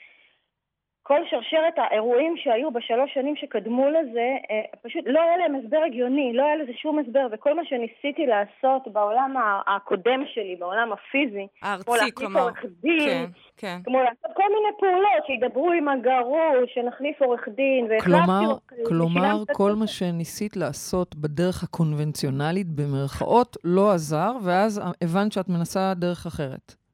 כל 1.08 1.22
שרשרת 1.30 1.74
האירועים 1.78 2.34
שהיו 2.38 2.72
בשלוש 2.72 3.14
שנים 3.14 3.36
שקדמו 3.36 3.86
לזה, 3.90 4.28
אה, 4.52 4.62
פשוט 4.82 5.04
לא 5.06 5.22
היה 5.22 5.38
להם 5.38 5.56
הסבר 5.56 5.78
הגיוני, 5.86 6.34
לא 6.34 6.44
היה 6.46 6.56
לזה 6.56 6.72
שום 6.82 7.00
הסבר, 7.00 7.28
וכל 7.32 7.56
מה 7.56 7.62
שניסיתי 7.66 8.26
לעשות 8.26 8.94
בעולם 8.94 9.34
הקודם 9.68 10.22
שלי, 10.34 10.56
בעולם 10.60 10.90
הפיזי, 10.94 11.48
כמו 11.60 11.70
הארצי, 11.70 11.92
להחליף 11.92 12.14
כלומר. 12.14 12.42
עורך 12.42 12.66
דין, 12.82 13.00
כן, 13.00 13.26
כן. 13.58 13.78
כמו 13.84 14.00
לעשות 14.00 14.32
כל 14.36 14.44
מיני 14.56 14.72
פעולות, 14.80 15.24
שידברו 15.28 15.72
עם 15.72 15.88
הגרוש, 15.88 16.74
שנחליף 16.74 17.22
עורך 17.22 17.48
דין, 17.56 17.88
והחלפתי 17.90 18.26
כלומר, 18.28 18.58
כלומר, 18.88 19.44
כל. 19.54 19.72
מה 19.72 19.88
שניסית 19.88 20.58
לעשות 20.58 21.16
בדרך 21.16 21.64
הקונבנציונלית, 21.64 22.68
במרכאות, 22.68 23.58
לא 23.64 23.92
עזר, 23.92 24.32
ואז 24.44 24.82
הבנת 25.04 25.32
שאת 25.32 25.50
מנסה 25.50 25.94
דרך 25.94 26.26
אחרת. 26.26 26.87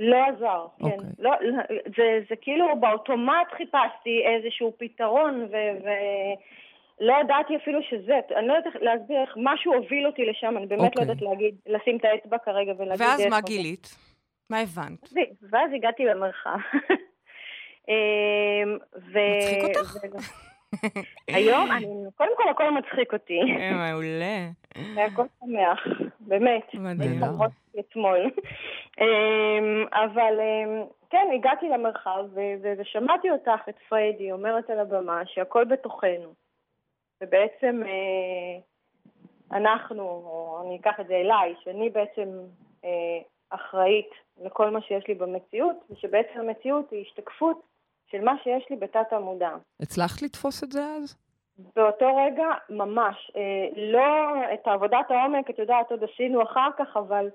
לא 0.00 0.16
עזר, 0.24 0.66
כן. 0.78 0.84
אוקיי. 0.84 1.08
לא, 1.18 1.30
לא, 1.40 1.62
זה, 1.96 2.20
זה 2.28 2.36
כאילו 2.40 2.76
באוטומט 2.80 3.52
חיפשתי 3.56 4.22
איזשהו 4.24 4.72
פתרון, 4.78 5.46
ו... 5.50 5.56
ו... 5.84 5.88
לא 7.00 7.14
ידעתי 7.20 7.56
אפילו 7.56 7.80
שזה, 7.82 8.20
אני 8.36 8.48
לא 8.48 8.52
יודעת 8.52 8.74
להסביר 8.80 9.20
איך 9.20 9.34
משהו 9.36 9.74
הוביל 9.74 10.06
אותי 10.06 10.24
לשם, 10.24 10.56
אני 10.56 10.66
באמת 10.66 10.80
אוקיי. 10.80 11.06
לא 11.06 11.10
יודעת 11.10 11.22
להגיד, 11.22 11.54
לשים 11.66 11.96
את 11.96 12.04
האצבע 12.04 12.38
כרגע 12.38 12.72
ולהגיד... 12.78 13.06
ואז 13.06 13.26
מה 13.26 13.36
זה. 13.36 13.42
גילית? 13.46 13.96
מה 14.50 14.58
הבנת? 14.60 15.12
ו- 15.12 15.48
ואז 15.50 15.70
הגעתי 15.74 16.04
למרחב. 16.04 16.58
אמ, 17.88 18.78
ו- 19.12 19.36
מצחיק 19.38 19.76
אותך? 19.76 19.96
היום, 21.28 21.70
אני, 21.72 21.86
קודם 22.16 22.30
כל 22.36 22.48
הכל 22.48 22.70
מצחיק 22.70 23.12
אותי, 23.12 23.40
אה, 23.58 23.72
מעולה. 23.72 24.48
הכל 25.06 25.24
שמח, 25.40 25.86
באמת. 26.20 26.74
מדהים. 26.74 27.20
אתמול. 27.80 28.30
אמ, 29.00 29.84
אבל 29.92 30.40
אמ, 30.40 30.84
כן, 31.10 31.28
הגעתי 31.34 31.68
למרחב 31.68 32.24
ושמעתי 32.78 33.30
אותך, 33.30 33.68
את 33.68 33.76
פריידי, 33.88 34.32
אומרת 34.32 34.70
על 34.70 34.78
הבמה 34.78 35.22
שהכל 35.26 35.64
בתוכנו. 35.64 36.34
ובעצם 37.22 37.82
אה, 37.86 38.60
אנחנו, 39.56 40.02
או 40.02 40.62
אני 40.64 40.76
אקח 40.76 41.00
את 41.00 41.06
זה 41.06 41.14
אליי, 41.14 41.54
שאני 41.64 41.90
בעצם 41.90 42.28
אה, 42.84 43.20
אחראית 43.50 44.10
לכל 44.40 44.70
מה 44.70 44.80
שיש 44.80 45.08
לי 45.08 45.14
במציאות, 45.14 45.76
ושבעצם 45.90 46.40
המציאות 46.40 46.90
היא 46.90 47.02
השתקפות 47.02 47.62
של 48.10 48.20
מה 48.20 48.32
שיש 48.42 48.70
לי 48.70 48.76
בתת 48.76 49.12
המודע. 49.12 49.50
הצלחת 49.80 50.22
לתפוס 50.22 50.64
את 50.64 50.72
זה 50.72 50.84
אז? 50.84 51.16
באותו 51.76 52.16
רגע, 52.16 52.46
ממש. 52.70 53.30
אה, 53.36 53.68
לא 53.76 54.34
את 54.54 54.68
עבודת 54.68 55.10
העומק, 55.10 55.50
את 55.50 55.58
יודעת, 55.58 55.90
עוד 55.90 56.04
עשינו 56.04 56.42
אחר 56.42 56.68
כך, 56.78 56.96
אבל 56.96 57.28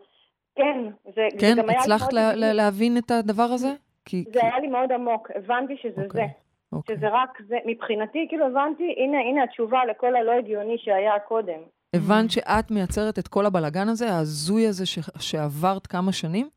כן, 0.55 0.77
זה, 1.15 1.27
כן, 1.39 1.55
זה 1.55 1.61
גם 1.61 1.69
היה... 1.69 1.79
הצלחת 1.79 2.13
מאוד- 2.13 2.13
לה, 2.13 2.35
לה, 2.35 2.53
להבין 2.53 2.97
את 2.97 3.11
הדבר 3.11 3.43
הזה? 3.53 3.73
כי, 4.05 4.23
זה 4.27 4.39
כי... 4.39 4.45
היה 4.45 4.59
לי 4.59 4.67
מאוד 4.67 4.91
עמוק, 4.91 5.31
הבנתי 5.35 5.77
שזה 5.77 6.01
אוקיי, 6.01 6.07
זה. 6.07 6.25
אוקיי. 6.73 6.95
שזה 6.95 7.07
רק 7.11 7.41
זה, 7.47 7.57
מבחינתי, 7.65 8.25
כאילו 8.29 8.45
הבנתי, 8.45 8.95
הנה, 8.97 9.17
הנה 9.19 9.43
התשובה 9.43 9.85
לכל 9.85 10.15
הלא 10.15 10.31
הגיוני 10.31 10.77
שהיה 10.77 11.19
קודם. 11.19 11.59
הבנת 11.95 12.31
שאת 12.31 12.71
מייצרת 12.71 13.19
את 13.19 13.27
כל 13.27 13.45
הבלגן 13.45 13.87
הזה, 13.87 14.05
ההזוי 14.11 14.67
הזה 14.67 14.85
ש... 14.85 14.99
שעברת 15.19 15.87
כמה 15.87 16.11
שנים? 16.11 16.49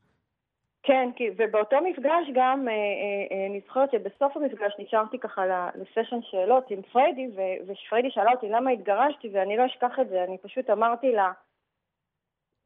כן, 0.83 1.09
כי, 1.15 1.29
ובאותו 1.37 1.77
מפגש 1.89 2.27
גם, 2.33 2.67
אה, 2.67 2.73
אה, 2.73 3.37
אה, 3.37 3.47
אני 3.49 3.61
זוכרת 3.67 3.91
שבסוף 3.91 4.37
המפגש 4.37 4.73
נשארתי 4.79 5.19
ככה 5.19 5.41
לסשן 5.75 6.19
שאלות 6.21 6.71
עם 6.71 6.81
פריידי, 6.81 7.27
ו- 7.35 7.71
ופריידי 7.71 8.11
שאלה 8.11 8.31
אותי 8.31 8.49
למה 8.49 8.71
התגרשתי, 8.71 9.29
ואני 9.33 9.57
לא 9.57 9.65
אשכח 9.65 9.99
את 10.01 10.09
זה, 10.09 10.23
אני 10.23 10.37
פשוט 10.37 10.69
אמרתי 10.69 11.11
לה, 11.11 11.31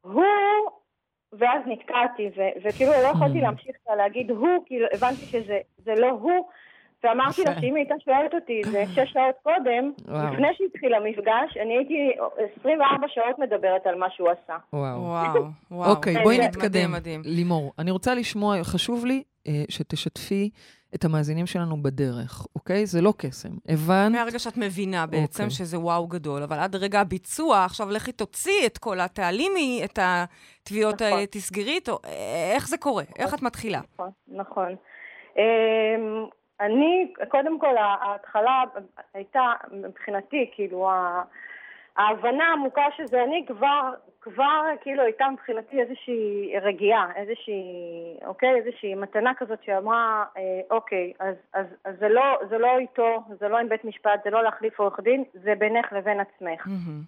הוא, 0.00 0.24
ואז 1.38 1.62
נתקעתי, 1.66 2.30
ו- 2.36 2.68
וכאילו 2.68 2.92
לא 2.92 3.08
יכולתי 3.08 3.38
Mm. 3.38 3.42
להמשיך 3.42 3.76
להגיד 3.96 4.30
הוא, 4.30 4.64
כאילו 4.66 4.86
הבנתי 4.92 5.26
שזה 5.26 5.58
זה 5.78 5.94
לא 5.94 6.10
הוא, 6.10 6.48
ואמרתי 7.04 7.44
לה. 7.44 7.54
שאם 7.54 7.74
היא 7.74 7.84
הייתה 7.84 7.94
שואלת 8.04 8.34
אותי 8.34 8.60
זה 8.64 8.84
שש 8.94 9.12
שעות 9.12 9.34
קודם, 9.42 9.92
וואו. 10.08 10.32
לפני 10.34 10.48
שהתחיל 10.58 10.94
המפגש, 10.94 11.56
אני 11.62 11.76
הייתי 11.76 12.10
24 12.60 13.06
שעות 13.08 13.38
מדברת 13.38 13.86
על 13.86 13.94
מה 13.94 14.06
שהוא 14.10 14.28
עשה. 14.30 14.56
וואו. 14.72 15.00
וואו, 15.02 15.44
וואו. 15.70 15.90
אוקיי, 15.90 16.14
בואי 16.22 16.36
מדהים, 16.36 16.48
נתקדם. 16.50 16.64
מדהים, 16.70 16.90
מדהים. 16.92 17.22
לימור, 17.24 17.72
אני 17.78 17.90
רוצה 17.90 18.14
לשמוע, 18.14 18.56
חשוב 18.64 19.06
לי 19.06 19.22
אה, 19.48 19.52
שתשתפי 19.68 20.50
את 20.94 21.04
המאזינים 21.04 21.46
שלנו 21.46 21.82
בדרך, 21.82 22.46
אוקיי? 22.56 22.86
זה 22.86 23.00
לא 23.00 23.12
קסם. 23.16 23.48
הבנת? 23.68 24.12
מהרגע 24.12 24.38
שאת 24.38 24.56
מבינה 24.56 25.06
בעצם 25.06 25.42
אוקיי. 25.42 25.50
שזה 25.56 25.78
וואו 25.78 26.06
גדול, 26.06 26.42
אבל 26.42 26.58
עד 26.58 26.76
רגע 26.76 27.00
הביצוע, 27.00 27.64
עכשיו 27.64 27.90
לכי 27.90 28.12
תוציא 28.12 28.66
את 28.66 28.78
כל 28.78 29.00
התעלימי, 29.00 29.80
את 29.84 29.98
התביעות, 30.02 31.02
נכון. 31.02 31.18
ה- 31.18 31.26
תסגרי, 31.26 31.78
או- 31.88 31.98
איך 32.54 32.68
זה 32.68 32.76
קורה? 32.78 33.04
איך 33.18 33.34
את 33.34 33.42
מתחילה? 33.42 33.80
נכון, 33.94 34.10
נכון. 34.28 34.74
אמ, 35.38 36.24
אני, 36.60 37.12
קודם 37.28 37.58
כל, 37.58 37.76
ההתחלה 37.76 38.64
הייתה 39.14 39.52
מבחינתי, 39.72 40.50
כאילו, 40.54 40.90
ההבנה 41.96 42.44
העמוקה 42.44 42.84
שזה 42.96 43.24
אני 43.24 43.44
כבר, 43.46 43.92
כבר 44.20 44.62
כאילו 44.80 45.02
הייתה 45.02 45.26
מבחינתי 45.32 45.80
איזושהי 45.80 46.52
רגיעה, 46.62 47.08
איזושהי, 47.16 47.62
אוקיי, 48.26 48.54
איזושהי 48.54 48.94
מתנה 48.94 49.34
כזאת 49.34 49.58
שאמרה, 49.64 50.24
אה, 50.36 50.60
אוקיי, 50.70 51.12
אז, 51.20 51.34
אז, 51.52 51.66
אז 51.84 51.94
זה, 51.98 52.08
לא, 52.08 52.38
זה 52.50 52.58
לא 52.58 52.78
איתו, 52.78 53.22
זה 53.40 53.48
לא 53.48 53.58
עם 53.58 53.68
בית 53.68 53.84
משפט, 53.84 54.20
זה 54.24 54.30
לא 54.30 54.42
להחליף 54.42 54.80
עורך 54.80 55.00
דין, 55.00 55.24
זה 55.32 55.54
בינך 55.58 55.92
לבין 55.92 56.20
עצמך. 56.20 56.66
מהמם. 56.66 57.02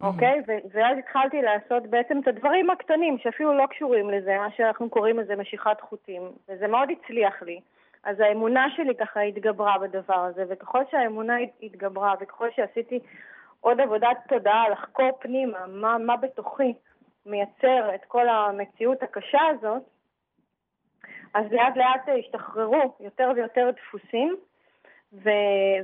אוקיי? 0.00 0.40
ו- 0.48 0.68
ואז 0.72 0.98
התחלתי 0.98 1.42
לעשות 1.42 1.86
בעצם 1.86 2.20
את 2.22 2.28
הדברים 2.28 2.70
הקטנים 2.70 3.18
שאפילו 3.18 3.54
לא 3.54 3.66
קשורים 3.66 4.10
לזה, 4.10 4.38
מה 4.38 4.48
שאנחנו 4.56 4.90
קוראים 4.90 5.18
לזה 5.18 5.36
משיכת 5.36 5.80
חוטים, 5.80 6.22
וזה 6.48 6.66
מאוד 6.66 6.88
הצליח 6.90 7.42
לי. 7.42 7.60
אז 8.04 8.20
האמונה 8.20 8.66
שלי 8.76 8.94
ככה 9.00 9.20
התגברה 9.20 9.78
בדבר 9.78 10.14
הזה, 10.24 10.44
וככל 10.48 10.82
שהאמונה 10.90 11.36
הת- 11.38 11.62
התגברה, 11.62 12.14
וככל 12.20 12.48
שעשיתי 12.56 12.98
עוד 13.60 13.80
עבודת 13.80 14.16
תודעה 14.28 14.68
לחקור 14.68 15.10
פנימה, 15.20 15.58
מה, 15.66 15.98
מה 15.98 16.16
בתוכי 16.16 16.72
מייצר 17.26 17.94
את 17.94 18.00
כל 18.08 18.28
המציאות 18.28 19.02
הקשה 19.02 19.38
הזאת, 19.50 19.82
אז 21.34 21.44
לאט 21.52 21.76
לאט 21.76 22.16
השתחררו 22.18 22.94
יותר 23.00 23.30
ויותר 23.36 23.70
דפוסים. 23.76 24.36
ו- 25.12 25.30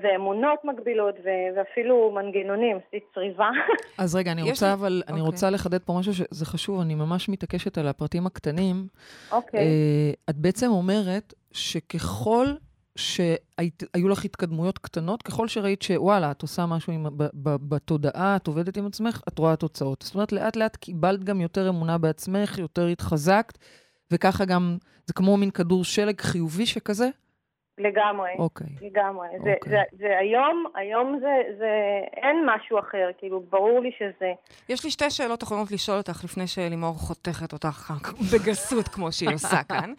ואמונות 0.02 0.64
מגבילות, 0.64 1.14
ו- 1.24 1.56
ואפילו 1.58 2.10
מנגנונים, 2.14 2.76
עשיתי 2.76 3.06
צריבה. 3.14 3.48
אז 3.98 4.16
רגע, 4.16 4.32
אני 4.32 4.42
רוצה, 4.42 4.66
לי- 4.66 4.72
אבל, 4.72 5.02
אני 5.08 5.20
אוקיי. 5.20 5.26
רוצה 5.26 5.50
לחדד 5.50 5.78
פה 5.82 5.92
משהו 5.98 6.12
שזה 6.14 6.46
חשוב, 6.46 6.80
אני 6.80 6.94
ממש 6.94 7.28
מתעקשת 7.28 7.78
על 7.78 7.88
הפרטים 7.88 8.26
הקטנים. 8.26 8.86
אוקיי. 9.32 9.60
אה, 9.60 10.10
את 10.30 10.36
בעצם 10.36 10.66
אומרת 10.66 11.34
שככל 11.56 12.46
שהיו 12.96 14.08
לך 14.08 14.24
התקדמויות 14.24 14.78
קטנות, 14.78 15.22
ככל 15.22 15.48
שראית 15.48 15.82
שוואלה, 15.82 16.30
את 16.30 16.42
עושה 16.42 16.66
משהו 16.66 16.92
עם, 16.92 17.06
ב, 17.16 17.24
ב, 17.34 17.56
בתודעה, 17.68 18.36
את 18.36 18.46
עובדת 18.46 18.76
עם 18.76 18.86
עצמך, 18.86 19.20
את 19.28 19.38
רואה 19.38 19.56
תוצאות. 19.56 20.02
זאת 20.02 20.14
אומרת, 20.14 20.32
לאט 20.32 20.56
לאט 20.56 20.76
קיבלת 20.76 21.24
גם 21.24 21.40
יותר 21.40 21.68
אמונה 21.68 21.98
בעצמך, 21.98 22.58
יותר 22.58 22.86
התחזקת, 22.86 23.58
וככה 24.10 24.44
גם, 24.44 24.78
זה 25.06 25.12
כמו 25.12 25.36
מין 25.36 25.50
כדור 25.50 25.84
שלג 25.84 26.20
חיובי 26.20 26.66
שכזה? 26.66 27.08
לגמרי, 27.78 28.30
אוקיי. 28.38 28.66
לגמרי. 28.80 29.28
זה, 29.44 29.54
אוקיי. 29.54 29.72
זה, 29.72 29.82
זה 29.98 30.18
היום, 30.18 30.64
היום 30.74 31.18
זה, 31.20 31.42
זה, 31.58 31.70
אין 32.16 32.46
משהו 32.46 32.78
אחר, 32.78 33.10
כאילו, 33.18 33.42
ברור 33.50 33.80
לי 33.80 33.90
שזה, 33.98 34.32
יש 34.68 34.84
לי 34.84 34.90
שתי 34.90 35.10
שאלות 35.10 35.42
אחרונות 35.42 35.70
לשאול 35.70 35.98
אותך 35.98 36.24
לפני 36.24 36.46
שלימור 36.46 36.94
חותכת 36.94 37.52
אותך 37.52 37.92
בגסות, 38.32 38.88
כמו 38.88 39.12
שהיא 39.12 39.34
עושה 39.34 39.62
כאן. 39.68 39.92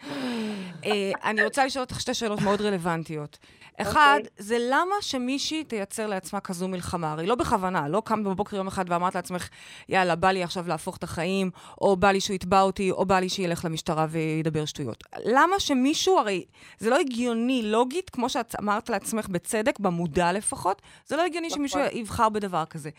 אה, 0.84 0.90
אני 1.30 1.44
רוצה 1.44 1.66
לשאול 1.66 1.82
אותך 1.82 2.00
שתי 2.00 2.14
שאלות 2.14 2.40
מאוד 2.40 2.60
רלוונטיות. 2.60 3.38
אחד, 3.82 4.20
זה 4.38 4.56
למה 4.60 4.94
שמישהי 5.00 5.64
תייצר 5.64 6.06
לעצמה 6.06 6.40
כזו 6.40 6.68
מלחמה? 6.68 7.12
הרי 7.12 7.26
לא 7.26 7.34
בכוונה, 7.34 7.88
לא 7.88 8.02
קמת 8.04 8.24
בבוקר 8.24 8.56
יום 8.56 8.66
אחד 8.66 8.84
ואמרת 8.88 9.14
לעצמך, 9.14 9.48
יאללה, 9.88 10.16
בא 10.16 10.30
לי 10.30 10.42
עכשיו 10.42 10.68
להפוך 10.68 10.96
את 10.96 11.04
החיים, 11.04 11.50
או 11.80 11.96
בא 11.96 12.10
לי 12.10 12.20
שהוא 12.20 12.34
יתבע 12.34 12.60
אותי, 12.60 12.90
או 12.90 13.06
בא 13.06 13.18
לי 13.18 13.28
שילך 13.28 13.64
למשטרה 13.64 14.06
וידבר 14.10 14.64
שטויות. 14.64 15.04
למה 15.24 15.60
שמישהו, 15.60 16.18
הרי 16.18 16.44
זה 16.78 16.90
לא 16.90 16.98
הגיוני 16.98 17.62
לוגית, 17.62 18.10
כמו 18.10 18.28
שאת 18.28 18.54
אמרת 18.60 18.90
לעצמך 18.90 19.28
בצדק, 19.28 19.78
במודע 19.78 20.32
לפחות, 20.32 20.82
זה 21.06 21.16
לא 21.16 21.24
הגיוני 21.24 21.50
שמישהו 21.50 21.80
יבחר 21.92 22.28
בדבר 22.28 22.64
כזה. 22.64 22.90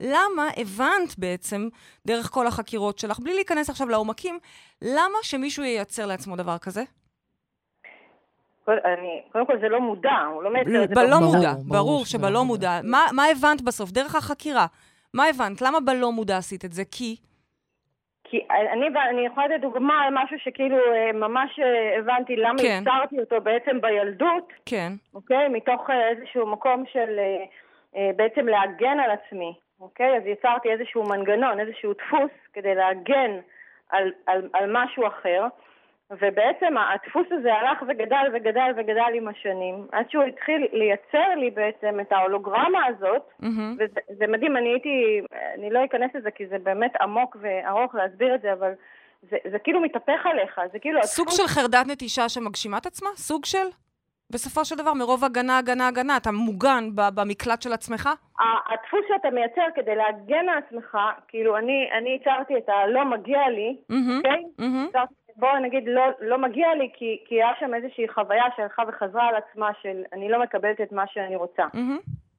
למה 0.00 0.48
הבנת 0.56 1.18
בעצם, 1.18 1.68
דרך 2.06 2.30
כל 2.30 2.46
החקירות 2.46 2.98
שלך, 2.98 3.18
בלי 3.18 3.34
להיכנס 3.34 3.70
עכשיו 3.70 3.88
לעומקים, 3.88 4.38
למה 4.82 5.18
שמישהו 5.22 5.64
ייצר 5.64 6.06
לעצמו 6.06 6.36
דבר 6.36 6.58
כזה? 6.58 6.84
אני, 8.68 9.22
קודם 9.32 9.46
כל 9.46 9.58
זה 9.60 9.68
לא 9.68 9.80
מודע, 9.80 10.18
הוא 10.34 10.42
לא 10.42 10.52
מייצר 10.52 10.84
את 10.84 10.88
זה. 10.88 10.94
בלא 10.94 11.20
מודע, 11.20 11.52
ברור 11.68 12.04
שבלא 12.04 12.30
לא 12.30 12.44
מודע. 12.44 12.80
מה 12.84 13.06
מה 13.12 13.22
הבנת 13.24 13.62
בסוף? 13.62 13.90
דרך 13.90 14.14
החקירה. 14.14 14.66
מה 15.14 15.24
הבנת? 15.26 15.62
למה 15.62 15.80
בלא 15.80 16.12
מודע 16.12 16.36
עשית 16.36 16.64
את 16.64 16.72
זה? 16.72 16.82
כי... 16.90 17.16
כי 18.24 18.40
אני, 18.72 18.86
אני 19.10 19.26
יכולה 19.26 19.46
לתת 19.46 19.60
דוגמה 19.60 20.02
על 20.02 20.14
משהו 20.14 20.36
שכאילו 20.38 20.76
אה, 20.76 21.12
ממש 21.12 21.58
אה, 21.58 21.98
הבנתי 21.98 22.36
למה 22.36 22.58
כן. 22.58 22.78
יצרתי 22.82 23.20
אותו 23.20 23.40
בעצם 23.40 23.80
בילדות, 23.80 24.52
כן. 24.66 24.92
אוקיי? 25.14 25.48
מתוך 25.48 25.90
אה, 25.90 26.08
איזשהו 26.08 26.46
מקום 26.46 26.84
של 26.92 27.18
בעצם 28.16 28.48
להגן 28.48 29.00
על 29.00 29.10
עצמי, 29.10 29.54
אוקיי? 29.80 30.16
אז 30.16 30.22
יצרתי 30.26 30.72
איזשהו 30.72 31.02
מנגנון, 31.02 31.60
איזשהו 31.60 31.92
דפוס 31.92 32.30
כדי 32.52 32.74
להגן 32.74 33.30
על, 33.90 34.12
על, 34.26 34.48
על 34.52 34.72
משהו 34.72 35.06
אחר, 35.06 35.46
ובעצם 36.10 36.74
הדפוס 36.78 37.26
הזה 37.30 37.54
הלך 37.54 37.82
וגדל 37.88 38.26
וגדל 38.34 38.70
וגדל 38.76 39.12
עם 39.14 39.28
השנים, 39.28 39.86
עד 39.92 40.10
שהוא 40.10 40.24
התחיל 40.24 40.66
לייצר 40.72 41.34
לי 41.36 41.50
בעצם 41.50 42.00
את 42.00 42.12
ההולוגרמה 42.12 42.86
הזאת, 42.86 43.22
מהמם. 43.40 43.76
וזה 43.78 44.00
זה 44.18 44.26
מדהים, 44.26 44.56
אני 44.56 44.68
הייתי, 44.68 45.20
אני 45.58 45.70
לא 45.70 45.84
אכנס 45.84 46.10
לזה 46.14 46.30
כי 46.30 46.46
זה 46.46 46.56
באמת 46.58 46.92
עמוק 47.00 47.36
וארוך 47.40 47.94
להסביר 47.94 48.34
את 48.34 48.40
זה, 48.42 48.52
אבל 48.52 48.72
זה, 49.22 49.36
זה 49.50 49.58
כאילו 49.58 49.80
מתהפך 49.80 50.26
עליך, 50.26 50.60
זה 50.72 50.78
כאילו... 50.78 51.02
סוג 51.02 51.28
הדפוס- 51.28 51.36
של 51.36 51.60
חרדת 51.60 51.86
נטישה 51.86 52.28
שמגשימה 52.28 52.78
את 52.78 52.86
עצמה? 52.86 53.08
סוג 53.16 53.44
של? 53.44 53.66
בסופו 54.32 54.64
של 54.64 54.76
דבר, 54.76 54.92
מרוב 54.94 55.24
הגנה, 55.24 55.58
הגנה, 55.58 55.88
הגנה, 55.88 56.16
אתה 56.16 56.30
מוגן 56.32 56.84
במקלט 57.14 57.62
של 57.62 57.72
עצמך? 57.72 58.08
הדפוס 58.72 59.00
שאתה 59.08 59.30
מייצר 59.30 59.66
כדי 59.74 59.96
להגן 59.96 60.48
על 60.48 60.58
עצמך, 60.58 60.96
כאילו 61.28 61.56
אני, 61.58 61.88
אני 61.98 62.10
ייצרתי 62.10 62.56
את 62.58 62.68
הלא 62.68 63.04
מגיע 63.04 63.48
לי. 63.48 63.76
אוקיי? 64.16 64.42
מהמם. 64.58 64.84
ייצרתי- 64.86 65.14
בוא 65.36 65.58
נגיד 65.62 65.82
לא, 65.86 66.02
לא 66.20 66.38
מגיע 66.38 66.74
לי 66.74 66.90
כי, 66.94 67.24
כי 67.28 67.34
היה 67.34 67.52
שם 67.60 67.74
איזושהי 67.74 68.08
חוויה 68.08 68.44
שהלכה 68.56 68.82
וחזרה 68.88 69.28
על 69.28 69.34
עצמה 69.34 69.70
של 69.82 70.02
אני 70.12 70.28
לא 70.28 70.42
מקבלת 70.42 70.80
את 70.80 70.92
מה 70.92 71.04
שאני 71.12 71.36
רוצה. 71.36 71.62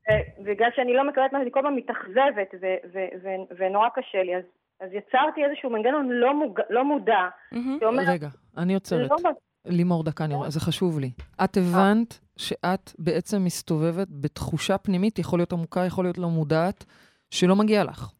ו- 0.09 0.43
בגלל 0.43 0.69
שאני 0.75 0.93
לא 0.93 1.07
מקבלת 1.07 1.33
מה 1.33 1.39
שאני 1.39 1.51
כל 1.51 1.59
הזמן 1.59 1.75
מתאכזבת 1.75 2.49
ו- 2.61 2.87
ו- 2.93 3.17
ו- 3.23 3.55
ונורא 3.57 3.89
קשה 3.95 4.23
לי, 4.23 4.35
אז, 4.35 4.43
אז 4.79 4.89
יצרתי 4.93 5.45
איזשהו 5.45 5.69
מנגנון 5.69 6.09
לא, 6.09 6.33
מוג... 6.39 6.59
לא 6.69 6.83
מודע, 6.83 7.27
מהמם. 7.51 7.77
שאומר, 7.79 8.03
רגע, 8.07 8.27
אני 8.57 8.73
עוצרת. 8.73 9.09
לא, 9.09 9.31
לימור, 9.65 10.03
דקה, 10.03 10.25
אני 10.25 10.33
רואה, 10.35 10.49
זה 10.49 10.59
חשוב 10.59 10.99
לי. 10.99 11.11
את 11.43 11.57
הבנת 11.57 12.19
שאת 12.37 12.91
בעצם 12.99 13.43
מסתובבת 13.45 14.07
בתחושה 14.09 14.77
פנימית, 14.77 15.19
יכול 15.19 15.39
להיות 15.39 15.53
עמוקה, 15.53 15.85
יכול 15.85 16.05
להיות 16.05 16.17
לא 16.17 16.29
מודעת, 16.29 16.85
שלא 17.31 17.55
מגיע 17.55 17.83
לך. 17.83 18.11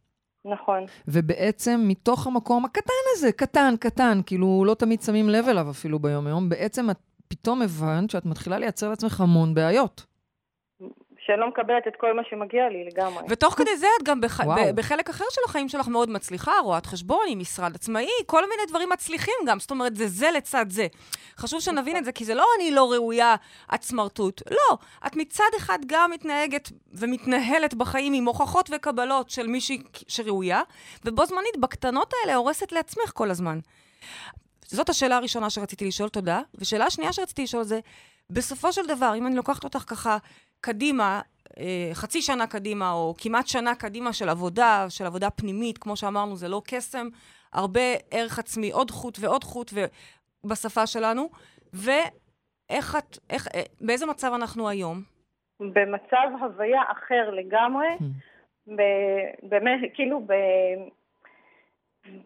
נכון, 0.46 0.84
ובעצם 1.08 1.84
מתוך 1.88 2.28
המקום 2.28 2.66
הקטן 2.66 2.94
הזה, 3.16 3.32
קטן, 3.32 3.74
קטן, 3.80 4.22
כאילו 4.26 4.64
לא 4.66 4.74
תמיד 4.74 5.02
שמים 5.02 5.30
לב 5.30 5.48
אליו 5.48 5.70
אפילו 5.70 6.00
ביום-יום, 6.00 6.50
בעצם 6.50 6.90
את 6.90 6.98
פתאום 7.28 7.62
הבנת 7.62 8.10
שאת 8.10 8.26
מתחילה 8.26 8.60
לייצר 8.60 8.90
לעצמך 8.90 9.22
המון 9.22 9.54
בעיות. 9.54 10.06
שאני 11.26 11.40
לא 11.40 11.48
מקבלת 11.48 11.88
את 11.88 11.94
כל 11.98 12.14
מה 12.14 12.22
שמגיע 12.30 12.70
לי 12.70 12.86
לגמרי. 12.86 13.24
ותוך 13.30 13.54
כדי 13.54 13.78
זה 13.78 13.88
את 14.00 14.04
גם 14.04 14.22
בח... 14.22 14.42
ב- 14.42 14.76
בחלק 14.76 15.10
אחר 15.10 15.26
של 15.30 15.42
החיים 15.46 15.70
שלך 15.70 15.88
מאוד 15.88 16.10
מצליחה, 16.10 16.52
רואת 16.64 16.86
חשבון 16.86 17.26
עם 17.30 17.40
משרד 17.40 17.76
עצמאי, 17.76 18.10
כל 18.26 18.42
מיני 18.42 18.62
דברים 18.68 18.90
מצליחים 18.90 19.34
גם, 19.48 19.60
זאת 19.60 19.72
אומרת, 19.72 19.96
זה 19.96 20.08
זה 20.08 20.32
לצד 20.32 20.66
זה. 20.70 20.88
חשוב 21.38 21.60
שנבין 21.60 21.98
את 21.98 22.06
זה, 22.06 22.12
כי 22.12 22.26
זה 22.26 22.36
לא 22.36 22.46
אני 22.60 22.72
לא 22.72 22.92
ראויה, 22.92 23.36
את 23.76 23.84
סמרטוט. 23.84 24.42
לא, 24.52 24.78
את 25.08 25.16
מצד 25.16 25.50
אחד 25.58 25.80
גם 25.86 26.12
מתנהגת 26.12 26.72
ומתנהלת 26.94 27.74
בחיים 27.74 28.14
עם 28.14 28.26
הוכחות 28.26 28.70
וקבלות 28.76 29.30
של 29.30 29.48
מישהי 29.48 29.82
שראויה, 30.08 30.62
ובו 31.06 31.26
זמנית, 31.26 31.58
בקטנות 31.60 32.14
האלה, 32.22 32.36
הורסת 32.36 32.72
לעצמך 32.72 33.12
כל 33.14 33.32
הזמן. 33.32 33.60
זאת 34.66 34.90
השאלה 34.90 35.18
הראשונה 35.18 35.50
שרציתי 35.50 35.86
לשאול, 35.86 36.10
תודה. 36.10 36.42
ושאלה 36.56 36.86
השנייה 36.86 37.14
שרציתי 37.14 37.44
לשאול 37.44 37.64
זה, 37.64 37.80
בסופו 38.30 38.74
של 38.74 38.88
דבר, 38.88 39.14
אם 39.18 39.28
אני 39.28 39.36
לוקחת 39.36 39.64
אותך 39.64 39.84
ככה 39.88 40.18
קדימה, 40.62 41.22
אה, 41.60 41.90
חצי 41.94 42.22
שנה 42.22 42.48
קדימה, 42.48 42.92
או 42.92 43.14
כמעט 43.18 43.48
שנה 43.48 43.76
קדימה 43.76 44.14
של 44.14 44.30
עבודה, 44.30 44.86
של 44.90 45.06
עבודה 45.06 45.30
פנימית, 45.30 45.78
כמו 45.78 45.96
שאמרנו, 45.96 46.36
זה 46.36 46.48
לא 46.48 46.62
קסם, 46.68 47.08
הרבה 47.54 47.82
ערך 48.12 48.40
עצמי, 48.40 48.72
עוד 48.72 48.92
חוט 48.92 49.18
ועוד 49.22 49.44
חוט 49.44 49.72
בשפה 50.46 50.88
שלנו, 50.88 51.30
ואיך 51.74 52.96
את, 52.96 53.18
איך, 53.30 53.48
אה, 53.56 53.62
באיזה 53.82 54.06
מצב 54.06 54.32
אנחנו 54.36 54.70
היום? 54.70 55.02
במצב 55.60 56.28
הוויה 56.42 56.82
אחר 56.92 57.30
לגמרי, 57.30 57.88
ב- 58.68 59.50
באמת, 59.50 59.80
כאילו, 59.94 60.20
ב... 60.28 60.34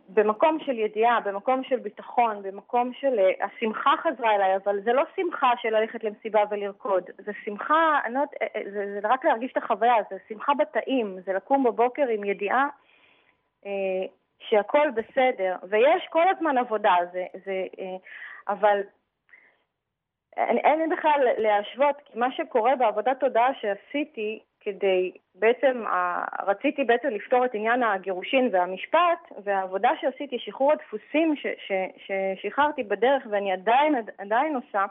במקום 0.09 0.59
של 0.59 0.79
ידיעה, 0.79 1.19
במקום 1.19 1.63
של 1.63 1.79
ביטחון, 1.79 2.43
במקום 2.43 2.93
של... 2.93 3.19
אה, 3.19 3.45
השמחה 3.45 3.93
חזרה 3.98 4.36
אליי, 4.36 4.55
אבל 4.55 4.79
זה 4.81 4.93
לא 4.93 5.03
שמחה 5.15 5.51
של 5.62 5.69
ללכת 5.69 6.03
למסיבה 6.03 6.43
ולרקוד. 6.50 7.03
זה 7.17 7.31
שמחה, 7.45 8.00
אני 8.05 8.13
לא 8.13 8.19
יודעת, 8.19 8.41
אה, 8.41 8.48
אה, 8.55 8.71
זה, 8.71 9.00
זה 9.01 9.07
רק 9.07 9.25
להרגיש 9.25 9.51
את 9.51 9.57
החוויה, 9.57 9.95
זה 10.09 10.17
שמחה 10.27 10.53
בתאים, 10.53 11.17
זה 11.25 11.33
לקום 11.33 11.63
בבוקר 11.63 12.07
עם 12.07 12.24
ידיעה 12.24 12.67
אה, 13.65 13.71
שהכל 14.39 14.88
בסדר. 14.91 15.55
ויש 15.69 16.07
כל 16.09 16.27
הזמן 16.27 16.57
עבודה, 16.57 16.95
זה... 17.12 17.25
זה 17.45 17.65
אה, 17.79 17.98
אבל 18.48 18.81
אין, 20.38 20.79
לי 20.79 20.95
בכלל 20.98 21.27
להשוות, 21.38 21.95
כי 22.05 22.19
מה 22.19 22.31
שקורה 22.31 22.75
בעבודת 22.75 23.19
תודעה 23.19 23.53
שעשיתי 23.53 24.39
כדי, 24.73 25.11
בעצם, 25.35 25.83
רציתי 26.47 26.83
בעצם 26.83 27.07
לפתור 27.07 27.45
את 27.45 27.49
עניין 27.53 27.83
הגירושין 27.83 28.49
והמשפט, 28.51 28.99
והעבודה 29.43 29.89
שעשיתי, 30.01 30.38
שחרור 30.39 30.71
הדפוסים 30.71 31.35
ש- 31.35 31.45
ש- 31.67 32.11
ששחררתי 32.41 32.83
בדרך 32.83 33.23
ואני 33.31 33.51
עדיין, 33.51 33.95
עדיין 34.17 34.55
עושה, 34.55 34.85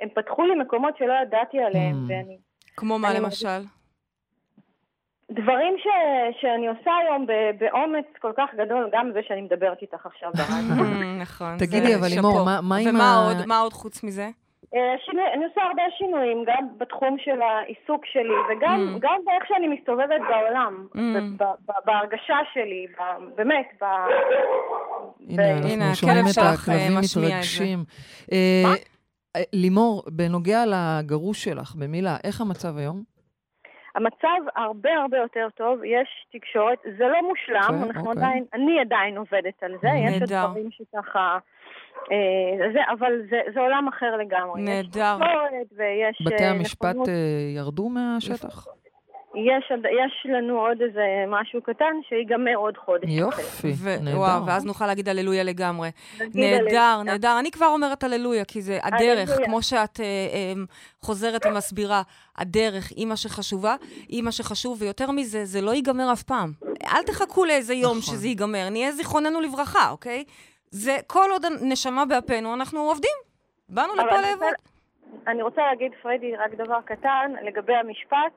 הם 0.00 0.08
פתחו 0.14 0.42
לי 0.46 0.54
מקומות 0.54 0.96
שלא 0.98 1.12
ידעתי 1.22 1.58
עליהם, 1.58 1.92
Mm. 1.94 2.12
ואני... 2.12 2.36
כמו 2.76 2.98
מה 2.98 3.08
למשל? 3.14 3.60
דברים 5.30 5.74
ש, 5.78 5.86
שאני 6.40 6.68
עושה 6.68 6.90
היום 7.02 7.26
ב- 7.26 7.30
באומץ 7.64 8.04
כל 8.20 8.32
כך 8.36 8.50
גדול, 8.54 8.88
גם 8.92 9.10
זה 9.14 9.20
שאני 9.22 9.42
מדברת 9.42 9.82
איתך 9.82 10.06
עכשיו 10.06 10.30
ברדיו. 10.34 10.84
נכון. 11.22 11.56
תגידי, 11.58 11.94
אבל. 11.94 12.06
לימור, 12.14 12.44
מה- 12.44 12.60
מה 12.62 12.76
עם 12.76 12.88
ומה 12.88 13.04
ה- 13.14 13.26
עוד, 13.26 13.46
מה 13.46 13.58
עוד 13.58 13.72
חוץ 13.72 14.04
מזה? 14.04 14.28
אה, 14.74 14.94
אני 15.34 15.44
עושה 15.44 15.62
הרבה 15.62 15.82
שינויים, 15.98 16.44
גם 16.46 16.68
בתחום 16.78 17.16
של 17.18 17.42
העיסוק 17.42 18.06
שלי, 18.06 18.34
וגם 18.50 18.94
Mm. 18.96 18.98
גם 19.00 19.20
באיך 19.24 19.44
שאני 19.48 19.68
מסתובבת 19.68 20.20
בעולם, 20.28 20.86
Mm. 20.94 20.98
ב- 20.98 21.42
ב- 21.42 21.70
ב- 21.70 21.84
בהרגשה 21.86 22.36
שלי, 22.54 22.86
ב- 22.98 23.34
באמת, 23.36 23.68
ב... 23.80 23.84
הנה, 25.28 25.74
אנחנו 25.74 25.94
שומעים 25.94 26.18
הכלב 26.18 26.28
את 26.28 26.34
שלך, 26.34 26.44
אה, 26.44 26.52
הכלבים 26.52 26.98
משמיע 26.98 27.26
את 27.26 27.30
זה. 27.30 27.36
מתרגשים. 27.36 27.78
אה, 28.32 28.62
אה, 29.36 29.42
לימור, 29.52 30.02
בנוגע 30.10 30.58
לגרוש 30.66 31.44
שלך, 31.44 31.74
במילה, 31.74 32.16
איך 32.24 32.40
המצב 32.40 32.78
היום? 32.78 33.02
המצב 33.96 34.38
הרבה 34.56 34.90
הרבה 35.02 35.18
יותר 35.18 35.46
טוב, 35.54 35.84
יש 35.84 36.08
תקשורת, 36.32 36.78
זה 36.98 37.04
לא 37.08 37.28
מושלם, 37.28 37.74
אוקיי, 37.74 37.90
אנחנו 37.90 38.08
אוקיי. 38.10 38.22
עדיין, 38.22 38.44
אני 38.54 38.80
עדיין 38.80 39.16
עובדת 39.16 39.62
על 39.62 39.74
זה, 39.82 39.88
יש 40.06 40.20
עוד. 40.20 40.32
דברים 40.32 40.68
שככה, 40.70 41.38
זה, 42.72 42.80
אבל 42.98 43.12
זה, 43.30 43.40
זה 43.54 43.60
עולם 43.60 43.88
אחר 43.88 44.16
לגמרי. 44.16 44.62
נהדר. 44.62 45.16
ויש 45.76 46.22
בתי 46.26 46.44
אה, 46.44 46.50
המשפט 46.50 46.84
נכונות. 46.84 47.08
אה, 47.08 47.14
ירדו 47.56 47.88
מהשטח? 47.88 48.66
יש, 49.34 49.72
יש 49.84 50.26
לנו 50.34 50.60
עוד 50.60 50.82
איזה 50.82 51.02
משהו 51.28 51.62
קטן 51.62 51.94
שיגמר 52.08 52.54
עוד 52.56 52.76
חודש. 52.76 53.08
יופי, 53.08 53.72
ו- 53.76 53.96
נהדר. 54.02 54.18
וואו, 54.18 54.46
ואז 54.46 54.64
נוכל 54.64 54.86
להגיד 54.86 55.08
הללויה 55.08 55.42
לגמרי. 55.42 55.90
נהדר. 56.34 57.02
נהדר. 57.04 57.36
אני 57.38 57.50
כבר 57.50 57.66
אומרת 57.66 58.04
הללויה, 58.04 58.44
כי 58.44 58.62
זה 58.62 58.78
הדרך, 58.82 59.30
הללויה. 59.30 59.46
כמו 59.46 59.62
שאת 59.62 60.00
אה, 60.00 60.04
אה, 60.04 60.52
חוזרת 61.00 61.46
ומסבירה, 61.46 62.02
הדרך 62.36 62.92
היא 62.96 63.06
מה 63.06 63.16
שחשובה, 63.16 63.74
היא 64.08 64.22
מה 64.22 64.32
שחשוב, 64.32 64.82
ויותר 64.82 65.10
מזה, 65.10 65.44
זה 65.44 65.60
לא 65.60 65.74
ייגמר 65.74 66.12
אף 66.12 66.22
פעם. 66.22 66.52
אל 66.94 67.02
תחכו 67.06 67.44
לאיזה 67.44 67.74
יום 67.74 67.98
נכון. 67.98 68.14
שזה 68.14 68.28
ייגמר, 68.28 68.68
נהיה 68.70 68.92
זיכרוננו 68.92 69.40
לברכה, 69.40 69.90
אוקיי? 69.90 70.24
זה, 70.76 70.96
כל 71.06 71.28
עוד 71.30 71.44
הנשמה 71.44 72.04
באפינו, 72.06 72.54
אנחנו 72.54 72.80
עובדים. 72.80 73.16
באנו 73.68 73.94
לפה 73.94 74.02
אני 74.02 74.10
לעבוד. 74.22 74.42
רוצה- 74.42 75.30
אני 75.30 75.42
רוצה 75.42 75.62
להגיד, 75.62 75.92
פריידי, 76.02 76.36
רק 76.36 76.54
דבר 76.54 76.80
קטן 76.84 77.32
לגבי 77.42 77.74
המשפט, 77.74 78.32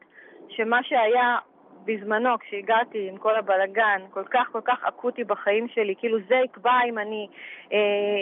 שמה 0.50 0.84
שהיה 0.84 1.38
בזמנו, 1.86 2.30
כשהגעתי 2.39 3.10
עם 3.10 3.17
כל 3.17 3.36
הבלגן, 3.36 4.02
כל 4.12 4.23
כך 4.32 4.47
כל 4.52 4.62
כך 4.65 4.84
אקוטי 4.84 5.23
בחיים 5.23 5.67
שלי, 5.67 5.95
כאילו 6.00 6.17
זה 6.30 6.36
יקבע 6.45 6.80
אם 6.89 7.00
אני 7.00 7.28
אה, 7.73 7.78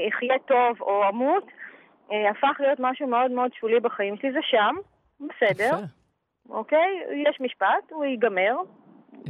אחיה 0.10 0.40
טוב 0.48 0.82
או 0.82 1.10
אמות, 1.10 1.44
אה, 2.12 2.30
הפך 2.30 2.60
להיות 2.60 2.80
משהו 2.80 3.08
מאוד 3.08 3.32
מאוד 3.32 3.52
שולי 3.54 3.80
בחיים 3.80 4.18
שלי, 4.18 4.32
זה 4.32 4.40
שם, 4.42 4.76
בסדר. 5.20 5.72
אוקיי? 6.50 6.88
יש 7.30 7.38
משפט, 7.42 7.92
הוא 7.92 8.06
ייגמר, 8.06 8.56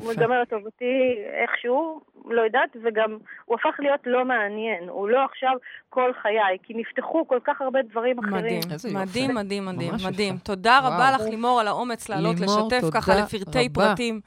הוא. 0.02 0.12
ייגמר 0.12 0.42
לטובתי 0.42 1.16
איכשהו, 1.44 2.02
לא 2.26 2.42
יודעת, 2.42 2.70
וגם 2.84 3.18
הוא 3.46 3.58
הפך 3.60 3.80
להיות 3.80 4.00
לא 4.06 4.26
מעניין, 4.26 4.90
הוא 4.90 5.10
לא 5.10 5.26
עכשיו 5.26 5.52
כל 5.90 6.12
חיי, 6.22 6.58
כי 6.64 6.74
נפתחו 6.74 7.28
כל 7.28 7.40
כך 7.44 7.62
הרבה 7.62 7.80
דברים 7.82 8.20
אחרים. 8.20 8.60
מדהים. 8.60 8.96
מדהים, 8.96 9.36
מדהים, 9.36 9.66
מדהים, 9.66 9.94
מדהים. 10.08 10.38
תודה 10.38 10.80
רבה. 10.80 11.12
לך, 11.16 11.22
לימור, 11.30 11.60
על 11.60 11.68
האומץ 11.68 12.10
לעלות, 12.10 12.40
לימור, 12.40 12.68
לשתף 12.72 12.90
ככה 12.94 13.12
תודה 13.12 13.24
לפרטי 13.24 13.68
רבה. 13.70 13.88
פרטים. 13.90 14.22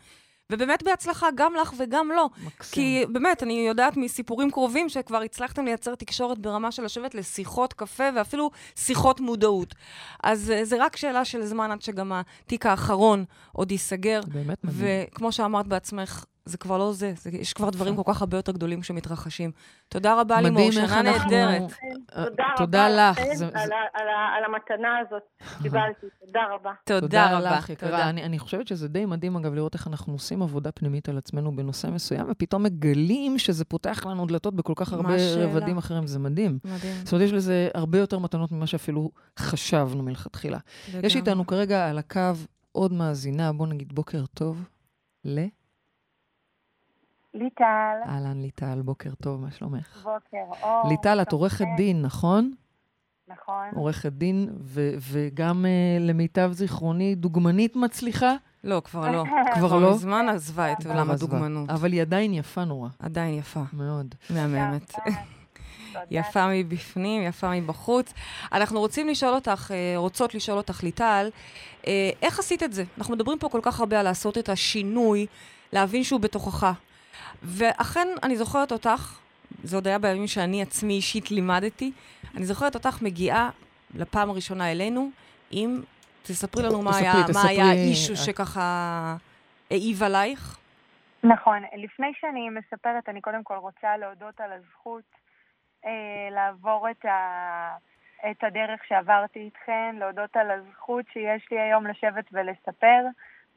ובאמת 0.52 0.82
בהצלחה 0.82 1.26
גם 1.34 1.54
לך 1.54 1.72
וגם 1.78 2.08
לו. 2.16 2.28
מקסים. 2.46 2.74
כי 2.74 3.04
באמת, 3.08 3.42
אני 3.42 3.68
יודעת 3.68 3.96
מסיפורים 3.96 4.50
קרובים 4.50 4.88
שכבר 4.88 5.22
הצלחתם 5.22 5.64
לייצר 5.64 5.94
תקשורת 5.94 6.38
ברמה 6.38 6.72
של 6.72 6.84
לשבת 6.84 7.14
לשיחות 7.14 7.72
קפה 7.72 8.04
ואפילו 8.16 8.50
שיחות 8.76 9.20
מודעות. 9.20 9.74
אז 10.22 10.50
אה, 10.50 10.64
זה 10.64 10.76
רק 10.84 10.96
שאלה 10.96 11.24
של 11.24 11.44
זמן 11.44 11.70
עד 11.70 11.82
שגם 11.82 12.12
התיק 12.12 12.66
האחרון 12.66 13.24
עוד 13.52 13.72
ייסגר. 13.72 14.20
באמת 14.26 14.64
מדהים. 14.64 15.06
וכמו 15.10 15.32
שאמרת 15.32 15.66
בעצמך, 15.66 16.24
זה 16.48 16.58
כבר 16.58 16.78
לא 16.78 16.92
זה, 16.92 17.12
זה 17.16 17.30
יש 17.32 17.52
כבר 17.52 17.70
דברים 17.70 17.96
כל 17.96 18.02
כך 18.06 18.20
הרבה 18.20 18.36
יותר 18.36 18.52
גדולים 18.52 18.82
שמתרחשים. 18.82 19.50
תודה 19.88 20.20
רבה, 20.20 20.40
לימור, 20.40 20.66
מדהים 20.68 20.82
איך 20.82 20.90
שנה 20.90 21.00
אנחנו- 21.00 21.30
נהדרת. 21.30 21.62
תודה 22.14 22.44
רבה 22.44 22.54
תודה 22.56 22.88
לך. 22.88 23.18
על 23.18 23.34
זה- 23.36 23.46
ה- 23.46 23.60
על 23.62 24.08
ה- 24.08 24.36
על 24.36 24.44
המתנה 24.44 24.98
הזאת 25.06 25.22
שקיבלתי, 25.58 26.06
תודה 26.26 26.40
רבה. 26.54 26.72
תודה 26.84 27.38
רבה. 27.38 27.56
לך, 27.56 27.70
יקרה. 27.70 27.90
תודה. 27.90 28.08
אני, 28.08 28.24
אני 28.24 28.38
חושבת 28.38 28.66
שזה 28.68 28.88
די 28.88 29.04
מדהים, 29.04 29.36
אגב, 29.36 29.54
לראות 29.54 29.74
איך 29.74 29.86
אנחנו 29.86 30.12
עושים 30.12 30.42
עבודה 30.42 30.72
פנימית 30.72 31.08
על 31.08 31.18
עצמנו 31.18 31.56
בנושא 31.56 31.86
מסוים, 31.86 32.26
ופתאום 32.30 32.62
מגלים 32.62 33.38
שזה 33.38 33.64
פותח 33.64 34.06
לנו 34.06 34.26
דלתות 34.26 34.54
בכל 34.54 34.72
כך 34.76 34.92
הרבה? 34.92 35.14
רבדים 35.36 35.78
אחרים, 35.78 36.06
זה 36.06 36.18
מדהים. 36.18 36.58
מדהים. 36.64 36.94
זאת 37.04 37.12
אומרת, 37.12 37.24
יש 37.26 37.32
לזה 37.32 37.68
הרבה 37.74 37.98
יותר 37.98 38.18
מתנות 38.18 38.52
ממה 38.52 38.66
שאפילו 38.66 39.10
חשבנו 39.38 40.02
מלכתחילה. 40.02 40.58
יש. 41.02 41.16
איתנו 41.16 41.46
כרגע 41.46 41.88
על 41.90 41.98
הקו 41.98 42.20
עוד 42.72 42.92
מאזינה, 42.92 43.52
בוא 43.52 43.66
נגיד 43.66 43.94
בוקר 43.94 44.24
טוב. 44.34 44.68
ל... 45.24 45.40
ליטל, 47.34 47.96
אהלן 48.06 48.42
ליטל, 48.42 48.82
בוקר 48.82 49.10
טוב, 49.22 49.40
מה 49.40 49.50
שלומך? 49.50 49.96
בוקר 49.96 50.62
אור. 50.62 50.88
ליטל, 50.88 51.22
את 51.22 51.32
עורכת. 51.32 51.64
דין, 51.76 52.02
נכון? 52.02 52.52
נכון. 53.28 53.64
עורכת 53.74 54.12
דין, 54.12 54.48
ו- 54.60 54.94
וגם 55.10 55.66
אה, 55.66 55.70
למיטב 56.00 56.50
זיכרוני, 56.52 57.14
דוגמנית 57.14 57.76
מצליחה. 57.76 58.34
לא, 58.64 58.82
כבר 58.84 59.10
לא. 59.10 59.24
כבר 59.54 59.78
לא? 59.78 59.90
מזמן 59.90 60.26
עזבה 60.28 60.72
את 60.72 60.86
עולם 60.86 61.04
כבר. 61.04 61.12
הדוגמנות. 61.14 61.70
אבל 61.70 61.92
היא 61.92 62.02
עדיין 62.02 62.34
יפה 62.34 62.64
נורא, 62.64 62.88
עדיין 62.98 63.34
יפה, 63.38 63.60
מאוד. 63.72 64.14
מהממת. 64.30 64.92
יפה 66.10 66.46
מבפנים, 66.52 67.22
יפה 67.22 67.50
מבחוץ. 67.50 68.12
אנחנו 68.52 68.80
רוצים 68.80 69.08
לשאול 69.08 69.34
אותך, 69.34 69.70
אה, 69.74 69.94
רוצות 69.96 70.34
לשאול 70.34 70.58
אותך, 70.58 70.82
ליטל, 70.82 71.30
אה, 71.86 72.10
איך 72.22 72.38
עשית 72.38 72.62
את 72.62 72.72
זה? 72.72 72.84
אנחנו 72.98 73.14
מדברים 73.14 73.38
פה 73.38 73.48
כל 73.48 73.60
כך 73.62 73.80
הרבה 73.80 74.00
על 74.00 74.04
לעשות 74.04 74.38
את 74.38 74.48
השינוי, 74.48 75.26
להבין 75.72 76.04
שהוא 76.04 76.20
בתוכך. 76.20 76.72
ואכן, 77.42 78.08
אני 78.22 78.36
זוכרת 78.36 78.72
אותך, 78.72 79.20
זה 79.62 79.76
עוד 79.76 79.86
היה 79.86 79.98
בימים 79.98 80.26
שאני 80.26 80.62
עצמי 80.62 80.94
אישית 80.94 81.30
לימדתי, 81.30 81.92
אני 82.36 82.44
זוכרת 82.44 82.74
אותך 82.74 83.02
מגיעה 83.02 83.50
לפעם 83.94 84.30
הראשונה 84.30 84.72
אלינו, 84.72 85.10
עם, 85.50 85.82
תספרי 86.22 86.62
לנו 86.62 86.82
מה 86.82 86.90
תספרי, 86.90 87.08
היה, 87.08 87.24
מה 87.34 87.48
היה 87.48 87.64
האישו. 87.64 88.16
שככה 88.16 89.16
העיב 89.70 90.02
עלייך. 90.02 90.58
נכון. 91.24 91.62
לפני 91.76 92.12
שאני 92.20 92.48
מספרת, 92.50 93.08
אני 93.08 93.20
קודם 93.20 93.42
כל 93.42 93.56
רוצה 93.56 93.96
להודות 93.96 94.40
על 94.40 94.52
הזכות 94.52 95.04
אה, 95.84 96.28
לעבור 96.30 96.90
את, 96.90 97.04
ה... 97.04 97.76
את 98.30 98.44
הדרך 98.44 98.80
שעברתי 98.88 99.38
איתכן, 99.38 99.96
להודות 99.98 100.36
על 100.36 100.50
הזכות 100.50 101.04
שיש 101.12 101.50
לי 101.50 101.60
היום 101.60 101.86
לשבת 101.86 102.24
ולספר, 102.32 103.04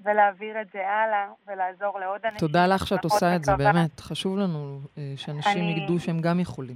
ולהעביר 0.04 0.62
את 0.62 0.68
זה 0.74 0.88
הלאה, 0.90 1.28
ולעזור 1.48 2.00
לעוד 2.00 2.22
אנשים. 2.26 2.40
תודה 2.40 2.68
לך 2.68 2.88
שאת 2.88 3.04
עושה 3.04 3.36
את 3.36 3.44
זה. 3.44 3.56
באמת. 3.56 4.00
חשוב 4.00 4.38
לנו 4.38 4.80
אה, 4.98 5.14
שאנשים 5.16 5.62
אני- 5.62 5.84
ידעו 5.84 6.00
שהם 6.00 6.20
גם 6.22 6.40
יכולים. 6.40 6.76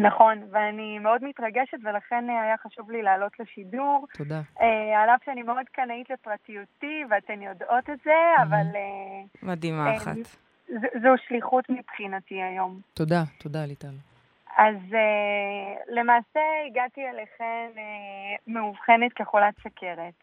נכון, 0.00 0.42
ואני 0.50 0.98
מאוד 0.98 1.24
מתרגשת, 1.24 1.78
ולכן 1.84 2.30
אה, 2.30 2.42
היה 2.42 2.54
חשוב 2.66 2.90
לי 2.90 3.02
לעלות 3.02 3.32
לשידור. 3.40 4.06
תודה. 4.14 4.40
אה, 4.60 5.02
על 5.02 5.10
אף 5.10 5.20
שאני 5.24 5.42
מאוד 5.42 5.66
קנאית 5.72 6.10
לפרטיותי, 6.10 7.02
ואתן 7.10 7.42
יודעות 7.42 7.90
את 7.90 7.98
זה, 8.04 8.12
אבל 8.42 8.66
אה, 8.74 9.22
מדהימה 9.42 9.90
אה, 9.90 9.96
אחת. 9.96 10.14
ז- 10.68 11.02
זו 11.02 11.08
שליחות 11.28 11.64
מבחינתי 11.70 12.42
היום. 12.42 12.80
תודה, 12.94 13.22
תודה, 13.38 13.64
ליטל. 13.66 13.94
אז 14.56 14.76
אה, 14.94 15.74
למעשה 16.00 16.40
הגעתי 16.66 17.00
אליכן 17.08 17.68
אה, 17.78 17.82
מאובחנת 18.46 19.12
כחולת 19.12 19.54
סכרת, 19.58 20.14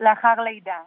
לאחר 0.00 0.34
לידה, 0.40 0.80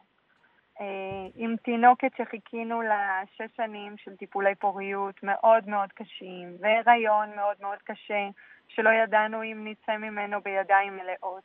אה, 0.82 1.28
עם 1.36 1.56
תינוקת 1.64 2.12
שחיכינו 2.18 2.82
לה 2.82 3.22
שש 3.36 3.56
שנים 3.58 3.98
של 3.98 4.16
טיפולי 4.16 4.56
פוריות 4.56 5.24
מאוד 5.24 5.70
מאוד 5.70 5.90
קשים, 5.94 6.58
והיריון 6.60 7.36
מאוד 7.36 7.58
מאוד 7.62 7.78
קשה, 7.84 8.28
שלא 8.68 8.90
ידענו 8.90 9.44
אם 9.44 9.68
נצא 9.68 9.98
ממנו 9.98 10.42
בידיים 10.42 10.98
מלאות. 10.98 11.44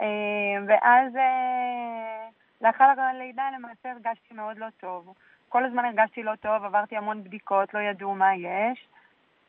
אה, 0.00 0.06
ואז 0.66 1.16
אה, 1.16 2.28
לאחר 2.60 3.00
הלידה 3.00 3.50
למעשה 3.54 3.90
הרגשתי 3.92 4.34
מאוד 4.34 4.58
לא 4.58 4.66
טוב. 4.80 5.14
כל 5.48 5.64
הזמן 5.64 5.84
הרגשתי 5.84 6.22
לא 6.22 6.32
טוב, 6.40 6.64
עברתי 6.64 6.96
המון 6.96 7.24
בדיקות, 7.24 7.74
לא 7.74 7.78
ידעו 7.78 8.14
מה 8.14 8.34
יש. 8.34 8.88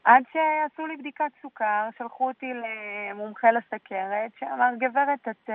עד 0.04 0.24
שעשו 0.32 0.88
לי 0.88 0.98
בדיקת 0.98 1.32
סוכר, 1.42 1.90
שלחו 1.98 2.28
אותי 2.28 2.54
למומחה 2.54 3.52
לסכרת, 3.52 4.32
שאמר, 4.40 4.70
גברת, 4.78 5.28
את 5.28 5.50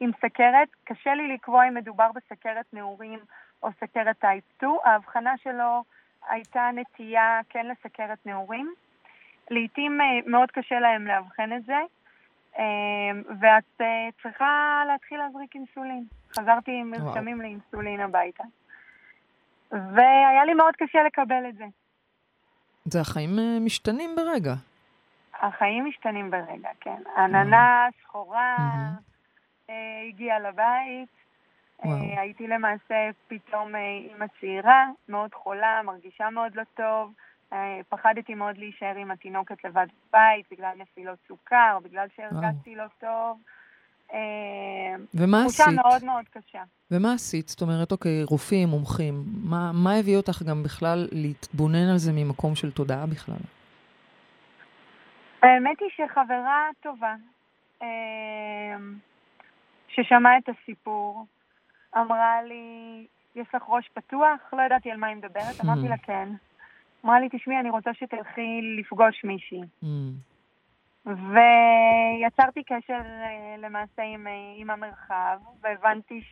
עם 0.00 0.10
סכרת, 0.20 0.68
קשה 0.84 1.14
לי 1.14 1.34
לקבוע 1.34 1.68
אם 1.68 1.74
מדובר 1.74 2.10
בסכרת 2.14 2.66
נעורים 2.72 3.18
או 3.62 3.68
סכרת 3.80 4.18
טייפ 4.18 4.44
2. 4.56 4.72
ההבחנה 4.84 5.34
שלו 5.42 5.84
הייתה 6.28 6.70
נטייה 6.74 7.40
כן 7.48 7.66
לסכרת 7.66 8.26
נעורים. 8.26 8.74
לעתים 9.50 10.00
אה, 10.00 10.06
מאוד 10.26 10.50
קשה 10.50 10.80
להם 10.80 11.06
לאבחן 11.06 11.52
את 11.56 11.64
זה, 11.64 11.78
אה, 12.58 12.64
ואת 13.40 13.80
אה, 13.80 14.08
צריכה 14.22 14.82
להתחיל 14.86 15.18
להזריק 15.18 15.54
אינסולין. 15.54 16.04
חזרתי 16.36 16.70
עם. 16.70 16.90
מרשמים 16.90 17.40
לאינסולין 17.40 18.00
הביתה. 18.00 18.44
והיה 19.72 20.44
לי 20.44 20.54
מאוד 20.54 20.76
קשה 20.76 21.02
לקבל 21.02 21.48
את 21.48 21.56
זה. 21.56 21.64
זה 22.84 23.00
החיים 23.00 23.30
משתנים 23.64 24.16
ברגע. 24.16 24.54
החיים 25.40 25.86
משתנים 25.86 26.30
ברגע, 26.30 26.68
כן. 26.80 27.02
עננה 27.16 27.86
שחורה. 28.02 28.56
אה, 29.70 29.74
הגיעה 30.08 30.38
לבית. 30.38 31.08
אה, 31.84 31.90
וואו. 31.90 32.20
הייתי 32.20 32.46
למעשה 32.46 33.10
פתאום 33.28 33.74
אה, 33.74 33.80
אימא 34.10 34.26
צעירה, 34.40 34.86
מאוד 35.08 35.34
חולה, 35.34 35.80
מרגישה 35.84 36.30
מאוד 36.30 36.54
לא 36.54 36.62
טוב. 36.76 37.12
פחדתי 37.88 38.34
מאוד 38.34 38.58
להישאר 38.58 38.96
עם 38.96 39.10
התינוקת 39.10 39.64
לבד 39.64 39.86
בבית, 40.08 40.46
בגלל 40.50 40.72
נפילות 40.78 41.18
סוכר, 41.28 41.78
בגלל 41.84 42.06
שהרגשתי 42.16 42.74
לא 42.74 42.84
טוב. 43.00 43.38
ומה 45.14 45.42
תחושה 45.42 45.64
עשית? 45.64 45.78
מאוד 45.78 46.04
מאוד 46.04 46.24
קשה. 46.30 46.62
ומה 46.90 47.12
עשית? 47.12 47.48
זאת 47.48 47.62
אומרת, 47.62 47.92
אוקיי, 47.92 48.22
רופאים, 48.24 48.68
מומחים, 48.68 49.14
מה, 49.44 49.70
מה 49.74 49.94
הביא 49.94 50.16
אותך 50.16 50.42
גם 50.42 50.62
בכלל 50.62 51.08
להתבונן 51.12 51.88
על 51.92 51.98
זה 51.98 52.12
ממקום 52.12 52.54
של 52.54 52.70
תודעה 52.70 53.06
בכלל? 53.06 53.42
האמת 55.42 55.80
היא 55.80 55.88
שחברה 55.96 56.68
טובה, 56.80 57.14
אה, 57.82 58.76
ששמעה 60.02 60.38
את 60.38 60.48
הסיפור, 60.48 61.26
אמרה 61.96 62.42
לי, 62.42 63.06
יש 63.34 63.46
לך 63.54 63.62
ראש 63.68 63.88
פתוח? 63.94 64.52
לא 64.52 64.62
ידעתי 64.62 64.90
על 64.90 64.96
מה 64.96 65.06
היא 65.06 65.16
מדברת, 65.16 65.64
אמרתי 65.64 65.88
לה 65.88 65.98
כן. 65.98 66.28
אמרה 67.04 67.20
לי, 67.20 67.28
תשמעי, 67.32 67.60
אני 67.60 67.70
רוצה 67.70 67.94
שתלכי 67.94 68.60
לפגוש 68.78 69.24
מישהי. 69.24 69.62
Mm, 69.82 69.86
ויצרתי 71.06 72.62
קשר 72.62 73.00
אה, 73.04 73.56
למעשה 73.58 74.02
עם, 74.02 74.26
אה, 74.26 74.32
עם 74.56 74.70
המרחב, 74.70 75.38
והבנתי 75.60 76.22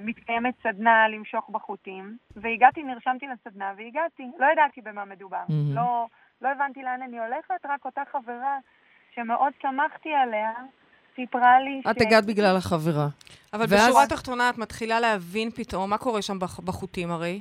שמתקיימת 0.00 0.54
סדנה 0.62 1.08
למשוך 1.08 1.50
בחוטים, 1.50 2.16
והגעתי, 2.36 2.82
נרשמתי 2.82 3.26
לסדנה 3.26 3.72
והגעתי. 3.76 4.30
לא 4.38 4.46
ידעתי 4.52 4.80
במה 4.80 5.04
מדובר. 5.04 5.42
מהמם. 5.48 5.74
לא, 5.74 6.06
לא 6.42 6.48
הבנתי 6.48 6.82
לאן 6.82 7.02
אני 7.02 7.18
הולכת, 7.18 7.60
רק 7.64 7.84
אותה 7.84 8.02
חברה 8.12 8.58
שמאוד 9.14 9.52
שמחתי 9.62 10.14
עליה, 10.14 10.52
סיפרה 11.16 11.60
לי 11.60 11.80
את 11.90 12.00
הגעת 12.00 12.26
בגלל 12.26 12.56
החברה. 12.56 13.08
אבל 13.52 13.64
ואז- 13.68 13.88
בשורה 13.88 14.02
התחתונה 14.04 14.50
את 14.50 14.58
מתחילה 14.58 15.00
להבין 15.00 15.50
פתאום 15.50 15.90
מה 15.90 15.98
קורה 15.98 16.22
שם 16.22 16.38
בח- 16.38 16.60
בחוטים 16.60 17.10
הרי. 17.10 17.40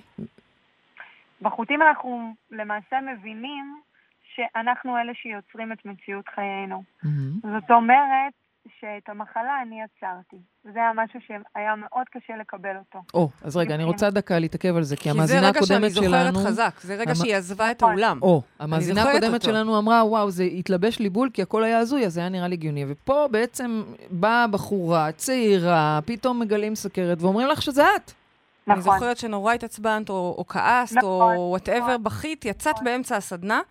בחוטים 1.42 1.82
אנחנו 1.82 2.34
למעשה 2.52 2.96
מבינים 3.02 3.82
שאנחנו 4.36 4.98
אלה 4.98 5.14
שיוצרים 5.14 5.72
את 5.72 5.86
מציאות 5.86 6.26
חיינו. 6.36 6.84
מהמם. 7.04 7.32
זאת 7.60 7.72
אומרת 7.72 8.34
שאת 8.80 9.10
המחלה 9.10 9.62
אני 9.68 9.76
יצרתי. 9.82 10.36
זה 10.64 10.80
היה 10.80 10.92
משהו 10.96 11.20
שהיה 11.28 11.76
מאוד 11.76 12.04
קשה 12.12 12.34
לקבל 12.42 12.78
אותו. 12.78 13.00
או, 13.14 13.30
אז 13.42 13.58
רגע, 13.58 13.76
אני 13.76 13.84
רוצה 13.84 14.10
דקה 14.10 14.40
להתעכב 14.40 14.76
על 14.76 14.84
זה, 14.84 14.96
כי 14.96 15.02
כי 15.04 15.10
זה 15.10 15.16
המאזינה 15.18 15.48
רגע 15.50 15.64
שאני 15.66 15.76
הקודמת 15.78 15.92
זוכרת 15.92 16.10
שלנו... 16.34 16.40
חזק, 16.40 16.74
זה 16.82 16.96
רגע 16.96 17.10
המ- 17.12 17.16
שהיא 17.16 17.36
עזבה 17.36 17.72
את 17.72 17.84
נכון. 17.84 17.90
האולם. 17.90 18.20
או, 18.22 18.42
המאזינה 18.60 19.02
זוכרת 19.02 19.16
הקודמת 19.16 19.34
אותו. 19.42 19.46
שלנו 19.46 19.78
אמרה, 19.78 20.06
וואו, 20.06 20.32
זה 20.32 20.44
התלבש 20.44 21.00
לי 21.00 21.10
בול, 21.10 21.30
כי 21.34 21.42
הכל 21.42 21.64
היה 21.64 21.80
הזוי, 21.80 22.06
אז 22.06 22.14
זה 22.14 22.20
היה 22.20 22.30
נראה 22.30 22.48
לי 22.48 22.54
הגיוני. 22.56 22.86
ופה 22.88 23.28
בעצם 23.32 23.84
באה 24.12 24.48
בחורה, 24.48 25.12
צעירה, 25.12 26.00
פתאום 26.06 26.40
מגלים 26.40 26.76
סכרת, 26.76 27.22
ואומרים 27.22 27.48
לך 27.48 27.62
שזה 27.62 27.84
את. 27.96 28.12
אני 28.68 28.80
נכון. 28.80 28.94
זוכרת 28.94 29.18
שנורא 29.18 29.54
התעצבנת, 29.54 30.10
או, 30.10 30.36
או 30.38 30.48
כעסת, 30.48 30.98
נכון, 30.98 31.36
או 31.36 31.48
whatever, 31.50 31.80
נכון. 31.88 32.04
בכית, 32.04 32.46
יצאת 32.46 32.76
באמצע 32.84 33.16
הסדנה, 33.18 33.62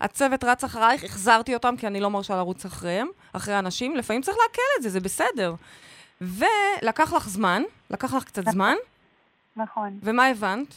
הצוות 0.00 0.44
רץ 0.44 0.64
אחרייך, 0.64 1.04
החזרתי 1.04 1.54
אותם, 1.54 1.76
כי 1.76 1.86
אני 1.86 2.00
לא 2.00 2.10
מרשה 2.10 2.36
לרוץ 2.36 2.64
אחריהם, 2.64 3.08
אחרי 3.32 3.58
אנשים, 3.58 3.96
לפעמים 3.96 4.22
צריך 4.22 4.36
לעכל 4.42 4.62
את 4.78 4.82
זה, 4.82 4.88
זה 4.88 5.00
בסדר. 5.00 5.54
ולקח 6.20 7.12
לך 7.12 7.28
זמן, 7.28 7.62
לקח 7.90 8.14
לך 8.14 8.24
קצת 8.24 8.42
זמן, 8.44 8.74
נכון. 9.56 9.98
ומה 10.02 10.26
הבנת? 10.26 10.74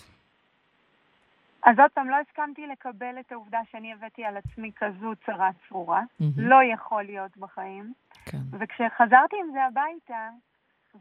אז 1.64 1.80
עוד 1.80 1.92
פעם, 1.92 2.10
לא 2.10 2.16
הסכמתי 2.16 2.68
לקבל 2.68 3.20
את 3.20 3.32
העובדה 3.32 3.60
שאני 3.72 3.94
הבאתי 3.94 4.24
על 4.26 4.38
עצמי 4.38 4.72
כזו 4.76 5.12
צרה 5.26 5.50
צרורה. 5.68 6.02
מהמם. 6.20 6.34
לא 6.38 6.58
יכול 6.74 7.04
להיות 7.04 7.38
בחיים. 7.38 7.94
כן. 8.26 8.38
וכשחזרתי 8.52 9.36
עם 9.40 9.52
זה 9.54 9.64
הביתה, 9.64 10.30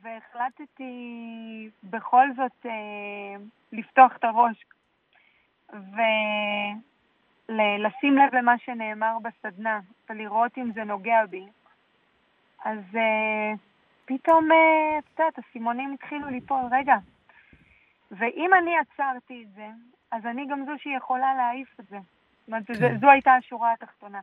והחלטתי 0.02 0.92
בכל 1.84 2.26
זאת 2.36 2.66
אה, 2.66 3.36
לפתוח 3.72 4.16
את 4.16 4.24
הראש 4.24 4.64
ולשים 7.48 8.16
לב 8.18 8.34
למה 8.34 8.54
שנאמר 8.64 9.16
בסדנה 9.22 9.80
ולראות 10.10 10.58
אם 10.58 10.70
זה 10.74 10.84
נוגע 10.84 11.26
בי, 11.30 11.46
אז 12.64 12.78
אה, 12.96 13.52
פתאום, 14.04 14.52
אה, 14.52 14.98
את 14.98 15.18
יודעת, 15.18 15.38
הסימונים 15.38 15.94
התחילו 15.94 16.28
ליפול, 16.28 16.60
רגע. 16.70 16.96
ואם 18.10 18.50
אני 18.62 18.70
עצרתי 18.78 19.44
את 19.46 19.54
זה, 19.56 19.66
אז 20.12 20.26
אני 20.26 20.46
גם 20.50 20.64
זו 20.66 20.72
שיכולה 20.78 21.34
להעיף 21.34 21.68
את 21.80 21.84
זה. 21.90 21.96
זאת 21.96 22.48
אומרת, 22.48 22.66
כן. 22.66 22.98
זו 23.00 23.10
הייתה 23.10 23.30
השורה 23.32 23.72
התחתונה 23.72 24.20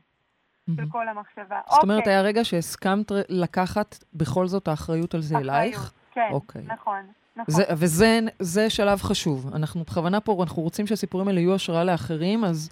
של 0.65 0.71
מהמם. 0.71 0.89
כל 0.89 1.07
המחשבה. 1.07 1.59
זאת 1.69 1.83
אומרת, 1.83 1.99
אוקיי. 1.99 2.13
היה 2.13 2.21
רגע 2.21 2.43
שהסכמת 2.43 3.11
לקחת 3.29 3.95
בכל 4.13 4.47
זאת 4.47 4.67
האחריות 4.67 5.13
על 5.13 5.21
זה 5.21 5.38
אלייך? 5.38 5.93
כן, 6.11 6.27
אוקיי. 6.31 6.61
נכון, 6.65 7.01
נכון. 7.35 7.53
זה, 7.53 7.63
וזה 7.71 8.19
זה 8.39 8.69
שלב 8.69 9.01
חשוב. 9.01 9.55
אנחנו 9.55 9.83
בכוונה 9.83 10.21
פה, 10.21 10.43
אנחנו 10.43 10.61
רוצים 10.61 10.88
שהסיפורים 10.88 11.27
האלה 11.27 11.39
יהיו 11.39 11.55
השראה 11.55 11.83
לאחרים, 11.83 12.45
אז 12.45 12.69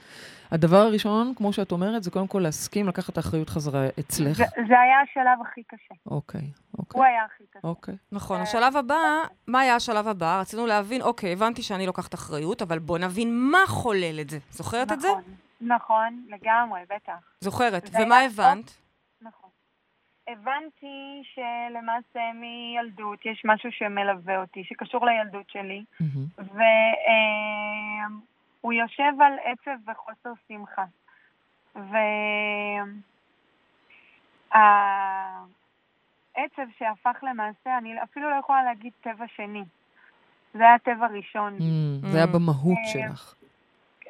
הדבר 0.53 0.77
הראשון, 0.77 1.33
כמו 1.35 1.53
שאת 1.53 1.71
אומרת, 1.71 2.03
זה 2.03 2.11
קודם 2.11 2.27
כל 2.27 2.39
להסכים 2.39 2.87
לקחת 2.87 3.09
את 3.13 3.17
האחריות 3.17 3.49
חזרה 3.49 3.85
אצלך. 3.99 4.37
זה, 4.37 4.43
זה 4.67 4.79
היה 4.79 5.01
השלב 5.01 5.47
הכי 5.47 5.63
קשה. 5.63 5.93
אוקיי, 6.05 6.41
הוא 6.41 6.79
אוקיי, 6.79 7.01
היה 7.01 7.25
הכי 7.25 7.43
קשה. 7.51 7.67
אוקיי. 7.67 7.95
נכון, 8.11 8.37
אה, 8.37 8.43
השלב 8.43 8.75
הבא, 8.77 8.95
מה 9.47 9.59
היה 9.59 9.75
השלב 9.75 10.07
הבא? 10.07 10.39
רצינו 10.41 10.65
להבין, 10.67 11.01
אוקיי, 11.01 11.33
הבנתי 11.33 11.61
שאני 11.61 11.85
לוקחת 11.85 12.13
אחריות, 12.13 12.61
אבל 12.61 12.79
בוא 12.79 12.97
נבין 12.97 13.35
מה 13.51 13.63
חולל 13.67 14.19
את 14.21 14.29
זה. 14.29 14.37
זוכרת 14.49 14.91
את 14.91 15.01
זה? 15.01 15.07
נכון, 15.07 15.23
נכון, 15.61 16.25
לגמרי, 16.29 16.81
בטח. 16.95 17.13
זוכרת. 17.39 17.89
ומה 17.93 18.17
היה- 18.17 18.29
הבנת? 18.29 18.71
נכון. 19.21 19.49
הבנתי 20.27 21.21
שלמעשה 21.33 22.19
מילדות 22.39 23.25
יש 23.25 23.41
משהו 23.45 23.69
שמלווה 23.71 24.41
אותי, 24.41 24.63
שקשור 24.63 25.05
לילדות 25.05 25.49
שלי, 25.49 25.83
מהמם. 25.99 26.25
והוא 28.63 28.73
יושב 28.73 29.13
על 29.21 29.33
עצב 29.43 29.89
וחוסר 29.91 30.29
שמחה. 30.47 30.85
והעצב 31.75 32.01
שהפך 36.77 37.23
למעשה, 37.23 37.77
אני 37.77 38.03
אפילו 38.03 38.29
לא 38.29 38.35
יכולה 38.35 38.63
להגיד 38.63 38.93
טבע 39.01 39.25
שני. 39.35 39.63
זה 40.53 40.63
היה 40.63 40.79
טבע 40.79 41.07
ראשון 41.07 41.57
Mm, 41.57 41.61
זה 42.11 42.17
היה 42.17 42.25
Mm. 42.25 42.33
במהות 42.33 42.77
אה, 42.77 42.91
שלך. 42.91 43.35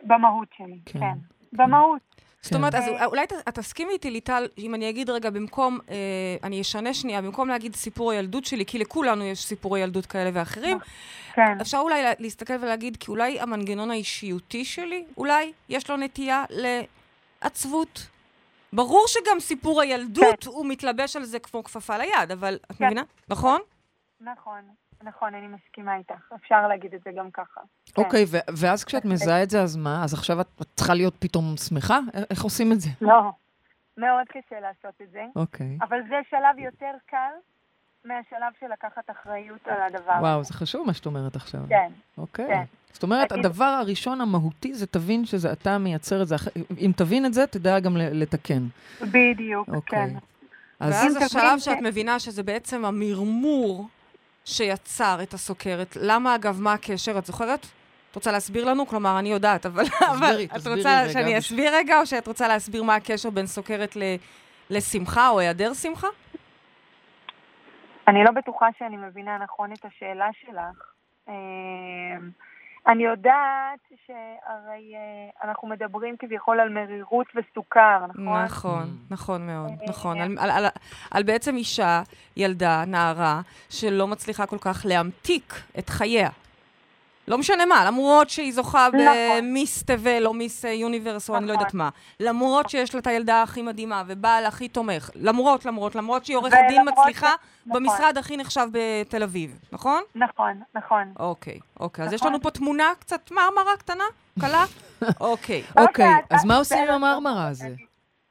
במהות 0.04 0.48
שלי, 0.58 0.80
כן. 0.86 1.00
כן. 1.00 1.14
במהות. 1.54 2.13
זאת 2.44 2.54
אומרת, 2.54 2.76
אז 2.76 2.84
אה, 2.88 3.06
אולי 3.06 3.26
תסכימי 3.54 3.94
איתי, 3.94 4.12
ליטל, 4.12 4.48
אם 4.58 4.76
אני 4.76 4.90
אגיד 4.90 5.10
רגע, 5.10 5.30
במקום, 5.30 5.80
אה, 5.90 5.96
אני 6.44 6.62
אשנה 6.62 6.94
שנייה, 6.94 7.22
במקום 7.22 7.48
להגיד 7.50 7.76
סיפור 7.76 8.12
הילדות 8.12 8.46
שלי, 8.46 8.66
כי 8.66 8.80
לכולנו 8.80 9.24
יש 9.26 9.46
סיפורי 9.46 9.80
ילדות 9.80 10.06
כאלה 10.06 10.30
ואחרים, 10.34 10.78
כן. 11.34 11.60
אפשר 11.62 11.78
אולי 11.78 12.04
לה- 12.04 12.12
להסתכל 12.20 12.54
ולהגיד, 12.62 12.98
כי 13.00 13.12
אולי 13.12 13.40
המנגנון 13.40 13.92
האישיותי 13.92 14.66
שלי, 14.66 15.06
אולי 15.18 15.54
יש 15.70 15.90
לו 15.90 15.98
נטייה 15.98 16.44
לעצבות. 17.42 18.08
ברור 18.74 19.06
שגם 19.08 19.40
סיפור 19.40 19.82
הילדות, 19.82 20.44
הוא 20.46 20.66
מתלבש 20.66 21.16
על 21.16 21.24
זה 21.24 21.40
כמו 21.40 21.64
כפפה 21.64 21.98
ליד, 21.98 22.32
אבל 22.34 22.58
את 22.72 22.78
כן. 22.78 22.86
מבינה? 22.86 23.02
נכון? 23.30 23.62
נכון, 24.22 24.62
נכון, 25.04 25.36
אני 25.36 25.48
מסכימה 25.48 25.98
איתך. 25.98 26.32
אפשר 26.36 26.68
להגיד 26.68 26.94
את 26.94 27.00
זה 27.06 27.12
גם 27.18 27.32
ככה. 27.32 27.62
כן. 27.96 28.02
אוקיי, 28.02 28.26
ו- 28.28 28.38
ואז 28.58 28.84
כשאת 28.84 29.06
מזהה 29.06 29.44
את 29.44 29.50
זה, 29.50 29.62
אז 29.62 29.76
מה? 29.76 30.04
אז 30.04 30.14
עכשיו 30.14 30.42
את 30.42 30.48
צריכה 30.76 30.94
להיות 30.94 31.14
פתאום 31.20 31.58
שמחה? 31.58 32.00
איך 32.30 32.44
עושים 32.44 32.72
את 32.72 32.80
זה? 32.82 32.90
לא, 33.02 33.22
מאוד 33.98 34.28
קשה 34.28 34.60
לעשות 34.60 35.02
את 35.02 35.12
זה, 35.12 35.24
אוקיי. 35.36 35.78
אבל 35.82 35.98
זה 36.10 36.16
שלב 36.30 36.60
יותר 36.66 36.92
קל 37.06 37.32
מהשלב 38.06 38.54
של 38.60 38.66
לקחת 38.74 39.10
אחריות 39.12 39.68
על 39.68 39.82
הדבר. 39.82 40.14
וואו, 40.20 40.44
זה 40.44 40.54
חשוב 40.54 40.88
מה 40.88 40.94
שאת 40.94 41.06
אומרת 41.06 41.36
עכשיו. 41.36 41.62
כן, 41.70 41.92
אוקיי. 42.18 42.48
כן. 42.48 42.64
זאת 42.92 43.04
אומרת, 43.04 43.30
תגיד- 43.30 43.46
הדבר 43.46 43.66
הראשון 43.66 44.22
המהותי 44.22 44.74
זה 44.74 44.88
תבין 44.88 45.26
שזה 45.26 45.52
אתה 45.52 45.78
מייצר 45.78 46.22
את 46.22 46.28
זה. 46.28 46.36
אם 46.78 46.92
תבין 46.96 47.26
את 47.26 47.34
זה, 47.34 47.48
תדע 47.48 47.80
גם 47.80 47.98
לתקן. 47.98 48.64
בדיוק, 49.02 49.70
אוקיי. 49.70 50.10
כן. 50.10 50.16
אז 50.80 50.94
ואז 50.94 51.16
השלב 51.16 51.60
שאת 51.60 51.78
מבינה 51.82 52.20
שזה 52.20 52.44
בעצם 52.44 52.86
המרמור 52.86 53.88
שיצר 54.46 55.20
את 55.24 55.34
הסוכרת. 55.34 55.98
למה, 56.02 56.36
אגב, 56.36 56.62
מה 56.62 56.74
הקשר? 56.74 57.18
את 57.18 57.26
זוכרת? 57.26 57.68
את 58.12 58.16
רוצה 58.16 58.32
להסביר 58.32 58.66
לנו? 58.66 58.88
כלומר, 58.88 59.20
אני 59.20 59.30
יודעת, 59.30 59.66
אבל... 59.66 59.84
אבל 60.00 60.44
את 60.46 60.52
תסבירי 60.52 60.76
רוצה 60.76 61.02
רגע, 61.02 61.14
שאני 61.14 61.38
אסביר 61.38 61.76
רגע, 61.76 62.00
או 62.00 62.06
שאת 62.06 62.28
רוצה 62.28 62.48
להסביר 62.48 62.84
מה 62.84 62.96
הקשר 62.96 63.30
בין 63.30 63.48
סוכרת 63.48 63.96
ל... 63.96 64.02
לשמחה 64.70 65.30
או 65.30 65.40
היעדר 65.40 65.74
שמחה? 65.74 66.08
אני 68.08 68.24
לא 68.24 68.32
בטוחה 68.32 68.68
שאני 68.80 68.98
מבינה 68.98 69.38
נכון 69.38 69.74
את 69.74 69.86
השאלה 69.86 70.28
שלך. 70.42 70.94
אני 72.88 73.04
יודעת 73.04 73.80
שהרי 74.06 74.94
אה, 74.96 75.50
אנחנו 75.50 75.68
מדברים 75.68 76.16
כביכול 76.20 76.60
על 76.60 76.70
מרירות 76.70 77.28
וסוכר, 77.36 78.06
נכון? 78.10 78.44
נכון, 78.44 78.84
Mm. 78.84 79.14
נכון 79.14 79.48
מאוד, 79.48 79.70
אה, 79.82 79.90
נכון. 79.90 80.22
על, 80.22 80.38
על, 80.40 80.50
על, 80.50 80.66
על 81.12 81.24
בעצם 81.24 81.56
אישה, 81.56 82.02
ילדה, 82.38 82.84
נערה, 82.88 83.42
שלא 83.70 84.08
מצליחה 84.08 84.46
כל 84.46 84.58
כך 84.62 84.86
להמתיק 84.90 85.54
את 85.80 85.90
חייה. 85.90 86.30
לא 87.28 87.38
משנה 87.38 87.66
מה, 87.66 87.86
למרות 87.86 88.30
שהיא 88.30 88.54
זוכה 88.54 88.88
נכון. 88.94 89.06
במיס 89.38 89.84
תבל 89.84 90.26
או 90.26 90.34
מיס 90.34 90.64
יוניברס 90.64 91.30
או 91.30 91.36
אני 91.38 91.46
לא 91.48 91.54
נכון. 91.54 91.62
יודעת 91.62 91.74
מה. 91.74 91.90
למרות 92.20 92.70
שיש 92.70 92.94
לה 92.94 93.00
את 93.00 93.08
הילדה 93.08 93.42
הכי 93.44 93.62
מדהימה 93.62 94.04
ובעל 94.08 94.46
הכי 94.46 94.68
תומך. 94.68 95.10
למרות, 95.16 95.66
למרות, 95.66 95.96
למרות 95.96 96.26
שהיא 96.26 96.38
עורכת 96.38 96.58
דין 96.70 96.82
מצליחה 96.92 97.28
ש- 97.28 97.68
נכון. 97.68 97.84
במשרד 97.84 98.18
הכי 98.18 98.38
נחשב 98.38 98.68
בתל 98.72 99.24
אביב, 99.24 99.60
נכון? 99.72 100.02
נכון, 100.16 100.62
נכון. 100.76 101.14
אוקיי, 101.20 101.60
אוקיי. 101.80 102.06
אז 102.06 102.14
יש 102.14 102.22
נכון. 102.22 102.34
לנו 102.34 102.42
פה 102.42 102.52
תמונה 102.52 102.92
קצת 103.00 103.32
מרמרה 103.32 103.78
קטנה, 103.78 104.04
קלה? 104.40 104.66
אוקיי. 105.02 105.64
אוקיי, 105.70 105.84
אוקיי, 105.88 106.08
אז 106.30 106.46
מה 106.46 106.56
עושים 106.58 106.78
עם 106.90 107.04
המרמרה 107.04 107.48
הזה? 107.48 107.70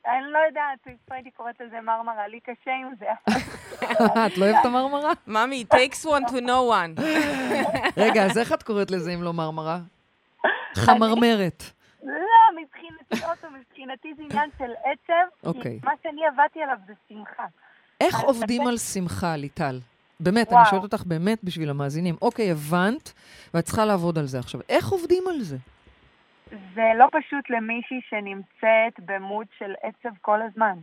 אני- 0.07 0.19
אני 0.25 0.33
לא 0.33 0.39
יודעת, 0.49 0.79
פריידי 1.05 1.31
קוראת 1.31 1.61
לזה 1.61 1.81
מרמרה, 1.81 2.29
לי 2.29 2.41
קשה 2.41 2.71
עם 2.71 2.91
זה. 2.99 3.07
את 4.27 4.37
לא 4.39 4.45
אוהבת 4.45 4.61
את 4.61 4.67
המרמרה? 4.67 5.13
ממי, 5.27 5.65
it 5.71 5.75
takes 5.77 6.05
one 6.07 6.29
to 6.31 6.41
know 6.41 6.71
one. 6.73 7.03
רגע, 8.05 8.25
אז 8.25 8.39
איך 8.39 8.53
את 8.53 8.63
קוראת 8.63 8.91
לזה 8.91 9.15
אם 9.15 9.23
לא 9.23 9.33
מרמרה? 9.33 9.79
חמרמרת. 10.85 11.63
לא, 12.03 12.13
מבחינתי, 12.63 13.17
פעם, 13.41 13.55
מבחינתי 13.61 14.15
זה 14.17 14.23
עניין 14.23 14.51
של 14.59 14.71
עצב, 14.85 15.47
אוקיי. 15.49 15.81
כי 15.81 15.87
מה 15.87 15.93
שאני 16.03 16.21
עבדתי 16.27 16.63
עליו 16.63 16.77
זה 16.87 16.93
שמחה. 17.09 17.45
איך 18.01 18.21
עובדים 18.21 18.67
על 18.67 18.79
שמחה, 18.79 19.37
ליטל? 19.37 19.81
באמת, 20.21 20.49
אני 20.49 20.57
וואו. 20.57 20.71
שואלת 20.71 20.83
אותך 20.85 21.03
באמת 21.07 21.39
בשביל 21.45 21.71
המאזינים. 21.71 22.17
אוקיי, 22.23 22.51
הבנת, 22.51 23.13
ואת 23.55 23.65
צריכה 23.65 23.85
לעבוד 23.85 24.19
על 24.19 24.27
זה 24.27 24.39
עכשיו. 24.39 24.61
איך 24.69 24.89
עובדים 24.89 25.25
על 25.29 25.41
זה? 25.43 25.57
זה 26.75 26.93
לא 26.97 27.07
פשוט 27.13 27.51
למישהי 27.51 28.01
שנמצאת 28.09 29.01
במוד 29.01 29.47
של 29.59 29.75
עצב 29.83 30.17
כל 30.21 30.43
הזמן. 30.43 30.79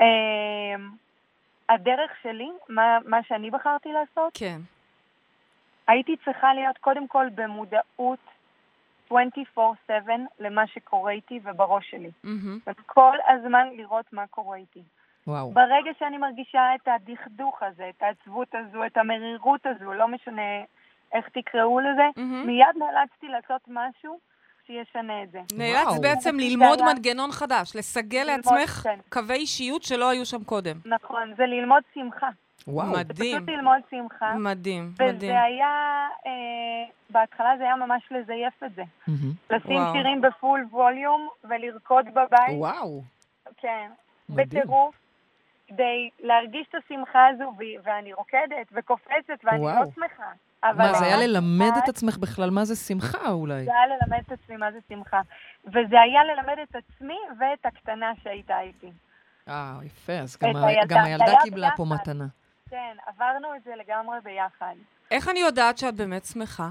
אמ, 0.00 0.88
הדרך 1.68 2.10
שלי, 2.22 2.50
מה, 2.68 2.98
מה 3.04 3.22
שאני 3.22 3.50
בחרתי 3.50 3.88
לעשות, 3.92 4.32
כן. 4.38 4.58
הייתי 5.88 6.16
צריכה 6.24 6.54
להיות 6.54 6.78
קודם 6.78 7.08
כל 7.08 7.26
במודעות 7.34 8.18
24/7 9.10 9.12
למה 10.38 10.66
שקורה 10.66 11.12
איתי 11.12 11.40
ובראש 11.42 11.90
שלי. 11.90 12.10
מהמם. 12.24 12.58
וכל 12.66 13.16
הזמן 13.28 13.68
לראות 13.72 14.12
מה 14.12 14.26
קורה 14.26 14.56
איתי. 14.56 14.82
וואו. 15.26 15.50
ברגע 15.50 15.90
שאני 15.98 16.18
מרגישה 16.18 16.74
את 16.74 16.88
הדכדוך 16.88 17.62
הזה, 17.62 17.88
את 17.88 18.02
העצבות 18.02 18.54
הזו, 18.54 18.86
את 18.86 18.96
המרירות 18.96 19.66
הזו, 19.66 19.92
לא 19.92 20.08
משנה 20.08 20.62
איך 21.12 21.28
תקראו 21.28 21.80
לזה, 21.80 22.08
מהמם. 22.16 22.46
מיד 22.46 22.76
נאלצתי 22.78 23.28
לעשות 23.28 23.62
משהו 23.68 24.18
שישנה 24.68 25.22
את 25.22 25.30
זה. 25.30 25.40
נאלץ. 25.56 25.98
בעצם 26.02 26.36
זה 26.40 26.44
ללמוד 26.44 26.78
מנגנון 26.82 27.32
חדש, 27.32 27.76
לסגל 27.76 28.18
ללמוד, 28.18 28.36
לעצמך 28.36 28.70
כן. 28.70 28.98
קווי 29.08 29.34
אישיות 29.34 29.82
שלא 29.82 30.08
היו 30.10 30.26
שם 30.26 30.44
קודם. 30.44 30.76
נכון, 30.84 31.34
זה 31.36 31.46
ללמוד 31.46 31.82
שמחה. 31.94 32.28
וואו. 32.68 32.86
זה 32.94 32.98
מדהים, 33.00 33.36
פשוט 33.36 33.48
ללמוד 33.48 33.80
שמחה. 33.90 34.34
מדהים, 34.34 34.92
מדהים. 34.94 35.16
וזה 35.16 35.42
היה, 35.42 36.06
אה, 36.26 36.30
בהתחלה 37.10 37.54
זה 37.58 37.64
היה 37.64 37.76
ממש 37.76 38.02
לזייף 38.10 38.62
את 38.64 38.74
זה. 38.74 38.82
מהמם. 39.08 39.32
לשים 39.50 39.76
וואו. 39.76 39.92
שירים 39.92 40.20
בפול 40.20 40.66
ווליום 40.70 41.28
ולרקוד 41.44 42.06
בבית, 42.06 42.58
וואו. 42.58 43.02
כן, 43.56 43.90
מדהים. 44.28 44.48
בטירוף, 44.48 44.94
כדי 45.68 46.10
להרגיש 46.20 46.66
את 46.68 46.74
השמחה 46.74 47.26
הזו, 47.26 47.52
ואני 47.84 48.12
רוקדת 48.12 48.66
וקופצת 48.72 49.44
ואני 49.44 49.58
וואו. 49.60 49.80
לא 49.82 49.90
שמחה. 49.94 50.32
אבל 50.64 50.76
מה, 50.76 50.94
זה 50.94 51.04
היה 51.04 51.16
ללמד 51.16 51.70
את 51.84 51.88
עצמך 51.88 52.16
בכלל 52.18 52.50
מה 52.50 52.64
זה 52.64 52.76
שמחה 52.76 53.30
אולי? 53.30 53.64
זה 53.64 53.70
היה 53.70 53.86
ללמד 53.86 54.22
את 54.26 54.32
עצמי 54.32 54.56
מה 54.56 54.72
זה 54.72 54.78
שמחה. 54.88 55.20
וזה 55.66 56.00
היה 56.00 56.24
ללמד 56.24 56.56
את 56.62 56.76
עצמי 56.76 57.18
ואת 57.40 57.66
הקטנה 57.66 58.12
שהייתה 58.22 58.60
איתי. 58.60 58.92
אה, 59.48 59.78
יפה, 59.84 60.12
אז 60.12 60.36
גם 60.42 60.56
ה- 60.56 60.66
הילדה. 60.66 60.86
גם 60.98 61.04
הילדה 61.04 61.32
קיבלה 61.42 61.70
פה. 61.76 61.84
מתנה. 61.84 62.26
כן, 62.70 62.96
עברנו 63.06 63.54
את 63.56 63.62
זה 63.64 63.70
לגמרי 63.76 64.16
ביחד. 64.24 64.74
איך 65.10 65.28
אני 65.28 65.40
יודעת 65.40 65.78
שאת 65.78 65.94
באמת 65.94 66.24
שמחה? 66.24 66.68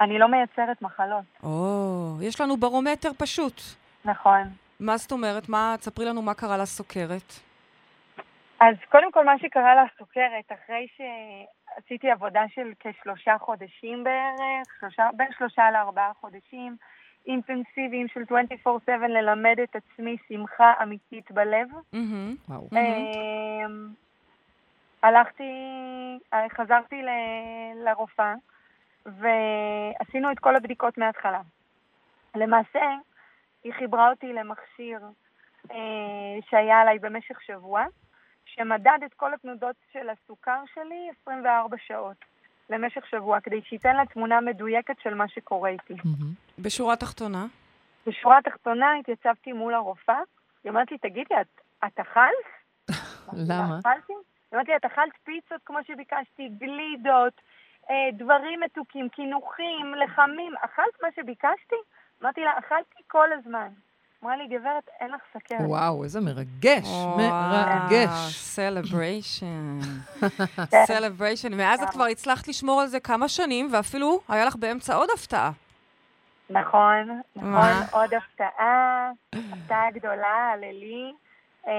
אני 0.00 0.18
לא 0.18 0.28
מייצרת 0.28 0.82
מחלות, 0.82 1.24
או, 1.42 2.16
יש 2.22 2.40
לנו 2.40 2.56
ברומטר 2.56 3.10
פשוט. 3.18 3.62
נכון. 4.04 4.42
מה 4.80 4.96
זאת 4.96 5.12
אומרת? 5.12 5.48
מה, 5.48 5.74
תספרי 5.78 6.04
לנו 6.04 6.22
מה 6.22 6.34
קרה 6.34 6.56
לסוכרת. 6.58 7.32
אז 8.60 8.74
קודם 8.88 9.12
כל, 9.12 9.24
מה 9.24 9.38
שקרה 9.38 9.84
לסוכרת, 9.84 10.52
אחרי 10.52 10.86
שעשיתי 10.96 12.10
עבודה 12.10 12.42
של 12.48 12.72
כשלושה 12.80 13.38
חודשים 13.38 14.04
בערך, 14.04 14.66
שלושה, 14.80 15.08
בין 15.16 15.28
שלושה 15.38 15.70
לארבעה 15.70 16.12
חודשים, 16.20 16.76
אינטנסיביים 17.26 18.08
של 18.08 18.20
24/7 18.22 19.06
ללמד 19.08 19.56
את 19.62 19.76
עצמי 19.76 20.16
שמחה 20.28 20.72
אמיתית 20.82 21.30
בלב. 21.30 21.68
וואו. 22.48 22.68
מהמם. 22.72 22.86
אמ, 23.64 23.88
הלכתי, 25.02 25.52
חזרתי 26.56 27.02
ל- 27.02 27.88
לרופאה, 27.88 28.34
ועשינו 29.06 30.32
את 30.32 30.38
כל 30.38 30.56
הבדיקות 30.56 30.98
מההתחלה. 30.98 31.40
למעשה, 32.34 32.96
היא 33.64 33.72
חיברה 33.72 34.10
אותי 34.10 34.32
למכשיר 34.32 35.00
אה, 35.70 35.76
שהיה 36.50 36.80
עליי 36.80 36.98
במשך 36.98 37.42
שבוע, 37.42 37.84
שמדד 38.54 38.98
את 39.06 39.14
כל 39.14 39.34
התנודות 39.34 39.76
של 39.92 40.08
הסוכר 40.08 40.62
שלי 40.74 41.10
24 41.22 41.76
שעות 41.86 42.16
למשך 42.70 43.06
שבוע, 43.06 43.40
כדי 43.40 43.60
שייתן 43.62 43.96
לה 43.96 44.06
תמונה 44.06 44.40
מדויקת 44.40 44.94
של 45.02 45.14
מה 45.14 45.28
שקורה 45.28 45.68
איתי. 45.68 45.94
מהמם. 46.04 46.32
בשורה 46.58 46.96
תחתונה? 46.96 47.46
בשורה 48.06 48.38
התחתונה 48.38 48.86
התייצבתי 49.00 49.52
מול 49.52 49.74
הרופאה, 49.74 50.20
היא 50.64 50.70
אומרת 50.70 50.90
לי, 50.90 50.98
תגידי, 50.98 51.34
את, 51.40 51.60
את 51.86 52.00
אכלת? 52.00 52.46
למה? 53.48 53.78
אכלתי? 53.78 54.12
היא 54.12 54.52
אומרת 54.52 54.68
לי, 54.68 54.76
את 54.76 54.84
אכלת 54.84 55.12
פיצות 55.24 55.60
כמו 55.64 55.78
שביקשתי, 55.86 56.48
גלידות, 56.58 57.40
אה, 57.90 58.08
דברים 58.12 58.60
מתוקים, 58.60 59.08
קינוחים, 59.08 59.94
לחמים, 60.04 60.52
אכלת 60.64 61.02
מה 61.02 61.08
שביקשתי? 61.16 61.76
אמרתי 62.22 62.40
לה, 62.40 62.58
אכלתי 62.58 63.02
כל 63.06 63.32
הזמן. 63.32 63.68
אמרה 64.24 64.36
לי, 64.36 64.46
גברת, 64.46 64.88
אין 65.00 65.10
לך 65.10 65.20
סכרת. 65.34 65.60
וואו, 65.60 66.04
איזה 66.04 66.20
מרגש, 66.20 66.88
מרגש. 67.16 68.34
סלבריישן. 68.36 69.78
כן. 70.70 70.84
celebration. 70.86 71.54
מאז 71.54 71.82
את 71.82 71.90
כבר 71.90 72.04
הצלחת 72.04 72.48
לשמור 72.48 72.80
על 72.80 72.86
זה 72.86 73.00
כמה 73.00 73.28
שנים, 73.28 73.68
ואפילו 73.72 74.20
היה 74.28 74.44
לך 74.44 74.56
באמצע 74.56 74.94
עוד 74.94 75.08
הפתעה. 75.14 75.50
נכון, 76.50 77.20
נכון? 77.36 77.72
עוד 77.92 78.14
הפתעה, 78.14 79.10
הפתעה 79.32 79.90
גדולה, 79.90 80.50
הללי, 80.54 81.12
אה, 81.66 81.72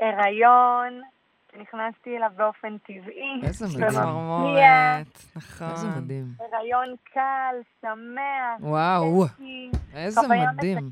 הריון, 0.00 1.02
נכנסתי 1.56 2.16
אליו 2.16 2.30
באופן 2.36 2.76
טבעי. 2.78 3.40
איזה 3.42 3.64
ומפתיע, 3.64 3.86
מדהים. 3.86 4.00
צמרמורת, 4.00 5.18
נכון. 5.36 5.70
איזה 5.70 5.86
מדהים. 5.86 6.26
הריון 6.52 6.94
קל, 7.14 7.56
שמח, 7.82 8.60
וואו, 8.60 9.24
איזה 9.94 10.20
מדהים. 10.28 10.90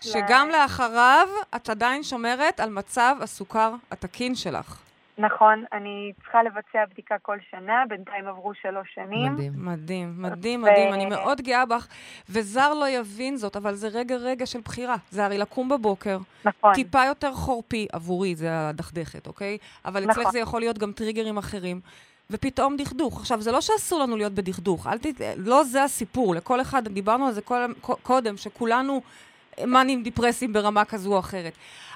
שגם 0.00 0.48
לאחריו 0.52 1.28
את 1.56 1.68
עדיין 1.70 2.02
שומרת 2.02 2.60
על 2.60 2.70
מצב 2.70 3.16
הסוכר 3.20 3.74
התקין 3.90 4.34
שלך. 4.34 4.91
נכון, 5.18 5.64
אני 5.72 6.12
צריכה 6.22 6.42
לבצע 6.42 6.84
בדיקה 6.90 7.14
כל 7.22 7.36
שנה, 7.50 7.82
בינתיים 7.88 8.26
עברו 8.26 8.54
שלוש 8.54 8.88
שנים. 8.94 9.32
מדהים. 9.32 9.52
מדהים, 9.56 10.22
מדהים, 10.22 10.62
ו- 10.62 10.66
מדהים. 10.66 10.92
אני 10.94 11.06
מאוד 11.06 11.40
גאה 11.40 11.66
בך, 11.66 11.88
וזר 12.30 12.74
לא 12.74 12.88
יבין 12.88 13.36
זאת, 13.36 13.56
אבל 13.56 13.74
זה 13.74 13.88
רגע-רגע 13.88 14.46
של 14.46 14.60
בחירה. 14.64 14.96
זה 15.10 15.24
הרי 15.24 15.38
לקום 15.38 15.68
בבוקר, 15.68 16.18
נכון, 16.44 16.74
טיפה 16.74 17.04
יותר 17.04 17.32
חורפי 17.32 17.86
עבורי, 17.92 18.34
זה 18.34 18.68
הדכדכת, 18.68 19.26
אוקיי? 19.26 19.58
אבל 19.84 20.04
אצלך 20.04 20.18
נכון. 20.18 20.32
זה 20.32 20.38
יכול 20.38 20.60
להיות 20.60 20.78
גם 20.78 20.92
טריגרים 20.92 21.38
אחרים. 21.38 21.80
ופתאום 22.30 22.76
דכדוך. 22.76 23.20
עכשיו, 23.20 23.40
זה 23.40 23.52
לא 23.52 23.60
שאסור 23.60 24.00
לנו 24.00 24.16
להיות 24.16 24.32
בדכדוך, 24.32 24.86
אל 24.86 24.98
ת... 24.98 25.06
לא 25.36 25.64
זה 25.64 25.84
הסיפור. 25.84 26.34
לכל 26.34 26.60
אחד, 26.60 26.88
דיברנו 26.88 27.26
על 27.26 27.32
זה 27.32 27.42
כל... 27.42 27.60
קודם, 27.80 28.36
שכולנו 28.36 29.02
מאנים 29.66 30.02
דיפרסים 30.02 30.52
ברמה 30.52 30.84
כזו 30.84 31.12
או 31.14 31.18
אחרת. 31.18 31.52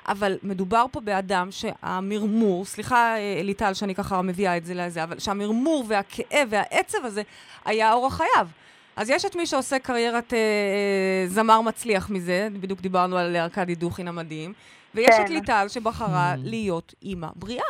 אבל 0.09 0.39
מדובר 0.43 0.85
פה 0.91 1.01
באדם 1.01 1.49
שהמרמור, 1.51 2.65
סליחה 2.65 3.17
אה, 3.19 3.41
ליטל 3.45 3.75
שאני 3.75 3.95
ככה 3.95 4.23
מביאה 4.23 4.57
את 4.57 4.65
זה 4.65 4.75
לזה, 4.75 5.05
אבל 5.05 5.19
שהמרמור 5.19 5.85
והכאב 5.89 6.49
והעצב 6.51 7.05
הזה 7.05 7.23
היה 7.65 7.93
אורח 7.93 8.17
חייו. 8.17 8.49
אז 8.97 9.11
יש 9.11 9.25
את 9.25 9.37
מי 9.37 9.47
שעושה 9.47 9.79
קריירת 9.79 10.33
אה, 10.35 10.39
אה, 10.39 11.29
זמר 11.29 11.61
מצליח 11.61 12.11
מזה, 12.11 12.49
בדיוק 12.61 12.81
דיברנו 12.81 13.17
על 13.19 13.37
ארכדי 13.37 13.75
דוכין 13.75 14.09
המדהים, 14.09 14.53
ויש 14.95 15.11
כן. 15.11 15.25
את 15.25 15.31
ליטל 15.31 15.67
שבחרה 15.69 16.35
Mm. 16.35 16.39
להיות 16.43 16.95
אימא 17.03 17.29
בריאה. 17.37 17.65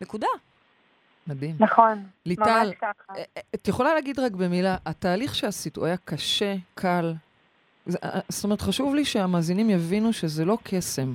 נקודה. 0.00 0.26
מדהים. 1.26 1.56
נכון, 1.58 2.04
ליטל, 2.26 2.42
ממש 2.66 2.74
ככה. 2.80 3.12
אה, 3.16 3.22
אה, 3.36 3.42
את 3.54 3.68
יכולה 3.68 3.94
להגיד 3.94 4.20
רק 4.20 4.32
במילה, 4.32 4.76
התהליך 4.86 5.34
שעשית, 5.34 5.76
הוא 5.76 5.86
היה 5.86 5.96
קשה, 6.04 6.54
קל? 6.74 7.14
זה- 7.86 7.98
אה, 8.04 8.20
זאת 8.28 8.44
אומרת, 8.44 8.60
חשוב 8.60 8.94
לי 8.94 9.04
שהמאזינים 9.04 9.70
יבינו 9.70 10.12
שזה 10.12 10.44
לא 10.44 10.58
קסם. 10.62 11.14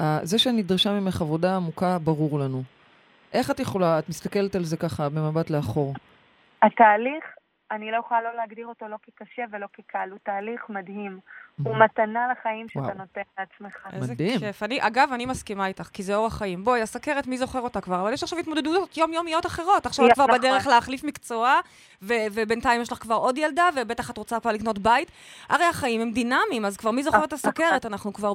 אה, 0.00 0.18
זה 0.22 0.38
שנדרשה 0.38 0.92
ממך 1.00 1.20
עבודה 1.22 1.56
עמוקה, 1.56 1.98
ברור 1.98 2.38
לנו. 2.38 2.62
איך 3.32 3.50
את 3.50 3.60
יכולה, 3.60 3.98
את 3.98 4.08
מסתכלת 4.08 4.54
על 4.54 4.64
זה 4.64 4.76
ככה 4.76 5.08
במבט 5.08 5.50
לאחור. 5.50 5.94
התהליך, 6.62 7.24
אני 7.72 7.90
לא 7.90 7.96
יכולה 7.96 8.22
לא 8.22 8.36
להגדיר 8.36 8.66
אותו 8.66 8.88
לא 8.88 8.96
כקשה 9.02 9.42
ולא 9.52 9.66
כקל, 9.72 10.08
הוא 10.10 10.18
תהליך 10.22 10.60
מדהים. 10.68 11.20
הוא 11.62 11.76
מתנה 11.76 12.28
לחיים 12.32 12.68
שאתה 12.68 12.80
וואו. 12.80 12.94
נותן 12.94 13.20
לעצמך. 13.38 13.88
איזה 13.92 14.12
מדהים. 14.12 14.38
כיף. 14.38 14.62
אני, 14.62 14.86
אגב, 14.86 15.08
אני 15.12 15.26
מסכימה 15.26 15.66
איתך, 15.66 15.88
כי 15.92 16.02
זה 16.02 16.14
אורח 16.14 16.38
חיים. 16.38 16.64
בואי, 16.64 16.82
הסכרת, 16.82 17.26
מי 17.26 17.38
זוכר 17.38 17.60
אותה 17.60 17.80
כבר? 17.80 18.00
אבל 18.00 18.12
יש 18.12 18.22
עכשיו 18.22 18.38
התמודדויות 18.38 18.96
יומיומיות 18.96 19.46
אחרות. 19.46 19.86
עכשיו 19.86 20.06
את 20.06 20.12
כבר 20.12 20.24
נכון. 20.24 20.38
בדרך 20.38 20.66
להחליף 20.66 21.04
מקצוע, 21.04 21.60
ו- 22.02 22.12
ובינתיים 22.32 22.82
יש 22.82 22.92
לך 22.92 22.98
כבר 22.98 23.14
עוד 23.14 23.38
ילדה, 23.38 23.68
ובטח 23.76 24.10
את 24.10 24.18
רוצה 24.18 24.40
כבר 24.40 24.52
לקנות 24.52 24.78
בית. 24.78 25.10
הרי 25.48 25.64
החיים 25.64 26.00
הם 26.00 26.10
דינמיים, 26.12 26.64
אז 26.64 26.76
כבר 26.76 26.90
מי 26.90 27.02
זוכר 27.02 27.24
את 27.24 27.32
הסוכרת? 27.32 27.86
אנחנו 27.86 28.12
כבר 28.12 28.32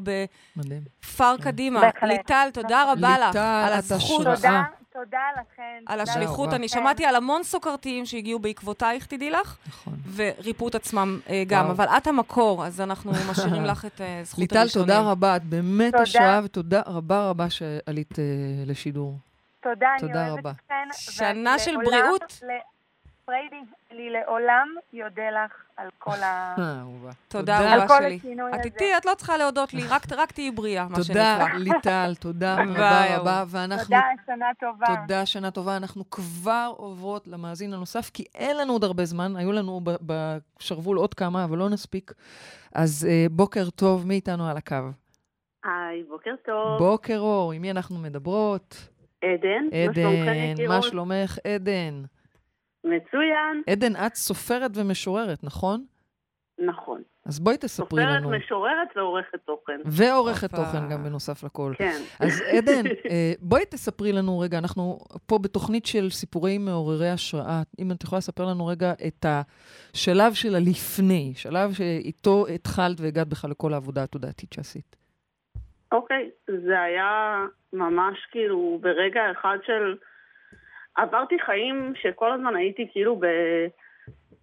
מדהים. 0.56 0.82
בפאר 1.04 1.36
קדימה. 1.38 1.82
ליטל, 2.04 2.50
תודה 2.54 2.92
רבה 2.92 3.16
לך 3.20 3.36
על 3.36 3.74
הזכות. 3.74 4.26
תודה, 4.26 4.64
תודה 5.04 5.20
לכן. 5.42 5.84
על 5.86 6.00
תודה 6.00 6.12
השליחות. 6.12 6.54
אני 6.54 6.68
שמעתי 6.68 7.06
על 7.06 7.16
המון 7.16 7.44
סוכרתיים 7.44 8.06
שהגיעו 8.06 8.40
בעקבותייך, 8.40 9.06
תדעי 9.06 9.30
לך, 9.32 9.58
נכון. 9.68 9.94
וריפו 10.16 10.68
את 10.68 10.76
עצמם 10.76 11.20
אה, 11.30 11.44
גם, 11.48 11.62
וואו. 11.64 11.72
אבל 11.76 11.86
את 11.88 12.08
המקור, 12.08 12.66
אז 12.66 12.82
אנחנו 12.82 13.12
משאירים 13.32 13.64
לך 13.66 13.86
את 13.86 14.02
אה, 14.02 14.22
זכות 14.24 14.40
ליטל, 14.40 14.58
הראשונים. 14.58 14.88
תודה 14.88 15.02
רבה, 15.02 15.36
את 15.36 15.44
באמת 15.44 15.92
תודה. 15.92 16.04
השראה, 16.04 16.40
ותודה 16.44 16.82
רבה 16.86 17.30
רבה 17.30 17.50
שעלית 17.50 18.20
אה, 18.20 18.24
לשידור. 18.66 19.18
תודה, 19.64 19.88
אני 20.00 20.08
תודה 20.08 20.28
אוהבת 20.28 20.40
רבה. 20.40 20.52
אתכן. 20.52 20.88
שנה 20.92 21.60
של 21.60 21.76
בריאות. 21.86 22.22
ל- 22.44 22.77
פריידי, 23.28 23.56
אני 23.92 24.10
לעולם 24.10 24.68
יודה 24.94 25.30
לך 25.30 25.52
על 25.78 25.90
כל 25.98 26.12
ה... 26.24 26.56
אה, 26.60 26.80
אהובה. 26.80 27.12
תודה 27.28 27.58
על 27.74 27.80
רבה 27.80 27.88
כל 27.88 28.04
שלי. 28.04 28.16
השינוי 28.16 28.50
את 28.50 28.54
הזה. 28.60 28.64
איתי, 28.64 28.98
את 28.98 29.06
לא 29.06 29.12
צריכה 29.18 29.38
להודות 29.38 29.74
לי, 29.74 29.82
רק 29.90 30.02
רק 30.18 30.32
תהיי 30.32 30.52
בריאה, 30.52 30.88
מה 30.90 30.96
תודה, 30.96 31.38
שנקרא. 31.40 31.58
ליטל, 31.58 32.14
תודה 32.20 32.56
רבה. 32.64 33.18
רבה, 33.18 33.44
ואנחנו... 33.48 33.84
תודה, 33.84 34.02
שנה 34.26 34.46
טובה. 34.60 34.86
תודה, 35.02 35.26
שנה 35.26 35.52
טובה. 35.52 35.78
אנחנו 35.78 36.10
כבר 36.10 36.74
עוברות 36.78 37.28
למאזין 37.28 37.74
הנוסף, 37.74 38.10
כי 38.14 38.24
אין 38.36 38.58
לנו 38.58 38.74
עוד 38.74 38.84
הרבה 38.84 39.06
זמן. 39.06 39.36
היו 39.36 39.52
לנו 39.52 39.82
בשרוול 40.02 40.98
עוד 40.98 41.14
כמה, 41.14 41.44
אבל 41.44 41.58
לא 41.58 41.70
נספיק. 41.70 42.14
אז 42.76 43.08
אה, 43.10 43.26
בוקר 43.32 43.70
טוב, 43.70 44.08
מי 44.08 44.14
איתנו 44.14 44.48
על 44.48 44.58
הקו? 44.58 44.76
היי, 45.64 46.04
בוקר 46.04 46.36
טוב. 46.46 46.78
בוקר 46.78 47.18
אור, 47.20 47.54
עם 47.54 47.62
מי 47.62 47.72
אנחנו 47.72 47.98
מדברות? 47.98 48.90
עדן, 49.24 49.68
עדן? 49.90 50.68
מה 50.68 50.82
שלומך? 50.82 51.38
עדן. 51.56 52.04
מצוין, 52.84 53.62
עדן, 53.70 53.96
את 53.96 54.16
סופרת 54.16 54.72
ומשוררת, 54.76 55.44
נכון? 55.44 55.86
נכון. 56.60 57.02
אז 57.26 57.40
בואי 57.40 57.58
תספרי 57.58 57.88
סופרת, 57.88 58.22
לנו. 58.22 58.30
משוררת 58.30 58.88
ועורכת 58.96 59.40
תוכן. 59.46 59.80
ועורכת. 59.86 60.50
תוכן 60.50 60.90
גם 60.92 61.04
בנוסף 61.04 61.44
לכל. 61.44 61.74
כן. 61.78 62.00
אז 62.20 62.42
עדן, 62.42 62.88
אה, 63.12 63.34
בואי 63.40 63.66
תספרי 63.66 64.12
לנו 64.14 64.40
רגע, 64.40 64.58
אנחנו 64.58 65.00
פה 65.26 65.40
בתוכנית 65.42 65.86
של 65.86 66.10
סיפורים 66.10 66.66
מעוררי 66.66 67.10
השראה. 67.10 67.62
אם 67.80 67.92
את 67.92 68.04
יכולה 68.04 68.18
לספר 68.18 68.46
לנו 68.46 68.68
רגע 68.68 68.94
את 69.08 69.26
השלב 69.26 70.34
של 70.34 70.56
הלפני, 70.56 71.34
שלב 71.36 71.72
שאיתו 71.74 72.48
התחלת 72.48 73.02
והגעת 73.02 73.28
בכלל 73.28 73.52
לכל 73.52 73.74
העבודה 73.74 74.04
התודעתית 74.04 74.54
שעשית. 74.54 74.96
אוקיי, 75.92 76.30
זה 76.48 76.82
היה 76.82 77.44
ממש 77.74 78.18
כאילו 78.32 78.80
ברגע 78.82 79.22
אחד 79.32 79.58
של... 79.66 79.96
עברתי 80.98 81.40
חיים 81.40 81.94
שכל 82.02 82.32
הזמן 82.32 82.56
הייתי 82.56 82.88
כאילו 82.92 83.16
ב... 83.16 83.26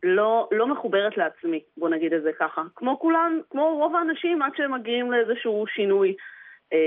לא, 0.02 0.48
לא 0.52 0.66
מחוברת 0.66 1.16
לעצמי, 1.16 1.60
בוא 1.76 1.88
נגיד 1.88 2.12
את 2.12 2.22
זה 2.22 2.30
ככה. 2.38 2.62
כמו 2.76 2.98
כולן, 2.98 3.38
כמו 3.50 3.76
רוב 3.78 3.96
האנשים 3.96 4.42
עד 4.42 4.52
שהם 4.56 4.74
מגיעים 4.74 5.12
לאיזשהו 5.12 5.64
שינוי. 5.74 6.14
אה, 6.72 6.78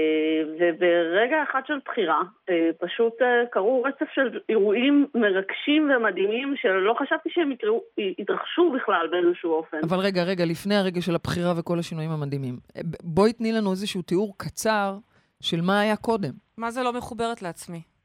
וברגע 0.60 1.44
אחד 1.52 1.62
של 1.68 1.80
בחירה, 1.86 2.22
אה, 2.50 2.70
פשוט 2.80 3.14
אה, 3.22 3.46
קרו 3.52 3.84
רצף 3.84 4.06
של 4.14 4.40
אירועים 4.50 5.08
מרגשים 5.16 5.92
ומדהימים 5.96 6.56
שלא 6.58 6.96
חשבתי 7.00 7.30
שהם 7.30 7.52
יתרחשו 7.98 8.72
בכלל 8.76 9.08
באיזשהו 9.12 9.52
אופן. 9.52 9.78
אבל 9.84 9.98
רגע, 9.98 10.24
רגע, 10.24 10.46
לפני 10.46 10.76
הרגע 10.76 11.02
של 11.02 11.16
הבחירה 11.16 11.54
וכל 11.60 11.80
השינויים 11.80 12.12
המדהימים, 12.12 12.56
בואי 13.04 13.34
תני 13.34 13.52
לנו 13.52 13.72
איזשהו 13.72 14.02
תיאור 14.02 14.34
קצר 14.38 14.98
של 15.42 15.62
מה 15.62 15.80
היה 15.80 15.96
קודם. 15.96 16.32
מה 16.58 16.72
זה 16.72 16.84
לא 16.84 16.94
מחוברת 16.94 17.42
לעצמי? 17.42 17.97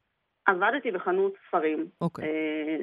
עבדתי 0.45 0.91
בחנות 0.91 1.33
ספרים. 1.47 1.85
אוקיי. 2.01 2.25
אה, 2.25 2.77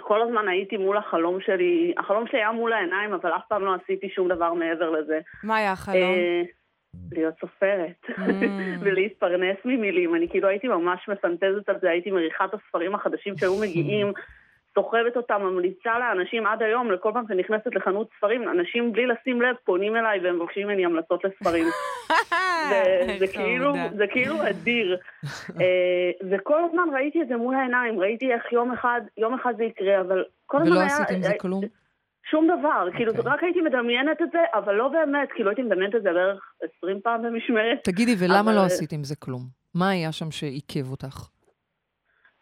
כל 0.00 0.22
הזמן 0.22 0.48
הייתי 0.48 0.76
מול 0.76 0.96
החלום 0.96 1.40
שלי, 1.40 1.94
החלום 1.98 2.26
שלי 2.26 2.38
היה 2.38 2.52
מול 2.52 2.72
העיניים, 2.72 3.12
אבל 3.12 3.30
אף 3.36 3.42
פעם 3.48 3.64
לא 3.64 3.74
עשיתי 3.74 4.08
שום 4.08 4.28
דבר 4.28 4.52
מעבר 4.52 4.90
לזה. 4.90 5.20
מה 5.44 5.56
היה 5.56 5.72
החלום? 5.72 5.96
אה, 6.02 6.42
להיות 7.12 7.34
סופרת, 7.40 8.04
Mm. 8.08 8.20
ולהתפרנס 8.82 9.56
ממילים. 9.64 10.14
אני 10.14 10.28
כאילו 10.28 10.48
הייתי 10.48 10.68
ממש 10.68 11.08
מפנטזת 11.08 11.68
על 11.68 11.76
זה, 11.80 11.90
הייתי 11.90 12.10
מריחה 12.10 12.44
את 12.44 12.54
הספרים 12.54 12.94
החדשים 12.94 13.36
שהיו 13.38 13.56
מגיעים, 13.62 14.12
סוחבת 14.74 15.16
אותם, 15.16 15.40
ממליצה 15.42 15.98
לאנשים 15.98 16.46
עד 16.46 16.62
היום, 16.62 16.90
לכל 16.90 17.10
פעם 17.14 17.24
שנכנסת 17.28 17.74
לחנות 17.74 18.08
ספרים, 18.18 18.48
אנשים 18.48 18.92
בלי 18.92 19.06
לשים 19.06 19.42
לב 19.42 19.56
פונים 19.64 19.96
אליי 19.96 20.20
והם 20.20 20.36
מבקשים 20.40 20.66
ממני 20.66 20.84
המלצות 20.84 21.24
לספרים. 21.24 21.66
זה, 22.70 22.82
זה, 23.18 23.24
איך 23.24 23.32
כאילו. 23.34 23.72
זה 23.96 24.06
כאילו 24.06 24.34
אדיר. 24.50 24.98
אה, 25.60 26.10
וכל 26.30 26.64
הזמן 26.64 26.88
ראיתי 26.94 27.22
את 27.22 27.28
זה 27.28 27.36
מול 27.36 27.54
העיניים, 27.54 28.00
ראיתי 28.00 28.32
איך 28.32 28.52
יום 28.52 28.72
אחד, 28.72 29.00
יום 29.16 29.34
אחד 29.34 29.54
זה 29.56 29.64
יקרה, 29.64 30.00
אבל 30.00 30.24
כל 30.46 30.56
הזמן 30.56 30.70
ולא 30.72 30.80
היה... 30.80 30.86
עשית 30.86 31.10
עם 31.10 31.22
זה 31.22 31.28
אה, 31.32 31.38
כלום? 31.38 31.64
שום 32.30 32.46
דבר, 32.58 32.88
כאילו 32.96 33.12
אוקיי. 33.12 33.32
רק 33.32 33.42
הייתי 33.42 33.60
מדמיינת 33.60 34.22
את 34.22 34.30
זה, 34.32 34.38
אבל 34.54 34.74
לא 34.74 34.88
באמת, 34.88 35.28
כאילו 35.34 35.50
הייתי 35.50 35.62
מדמיינת 35.62 35.94
את 35.94 36.02
זה 36.02 36.12
בערך 36.12 36.52
20 36.78 37.00
פעם 37.00 37.22
במשמרת. 37.22 37.78
תגידי, 37.84 38.14
ולמה 38.18 38.40
אבל- 38.40 38.54
לא 38.54 38.64
עשית 38.64 38.92
עם 38.92 39.04
זה 39.04 39.16
כלום? 39.16 39.40
מה 39.74 39.90
היה 39.90 40.12
שם 40.12 40.30
שעיכב 40.30 40.90
אותך? 40.90 41.28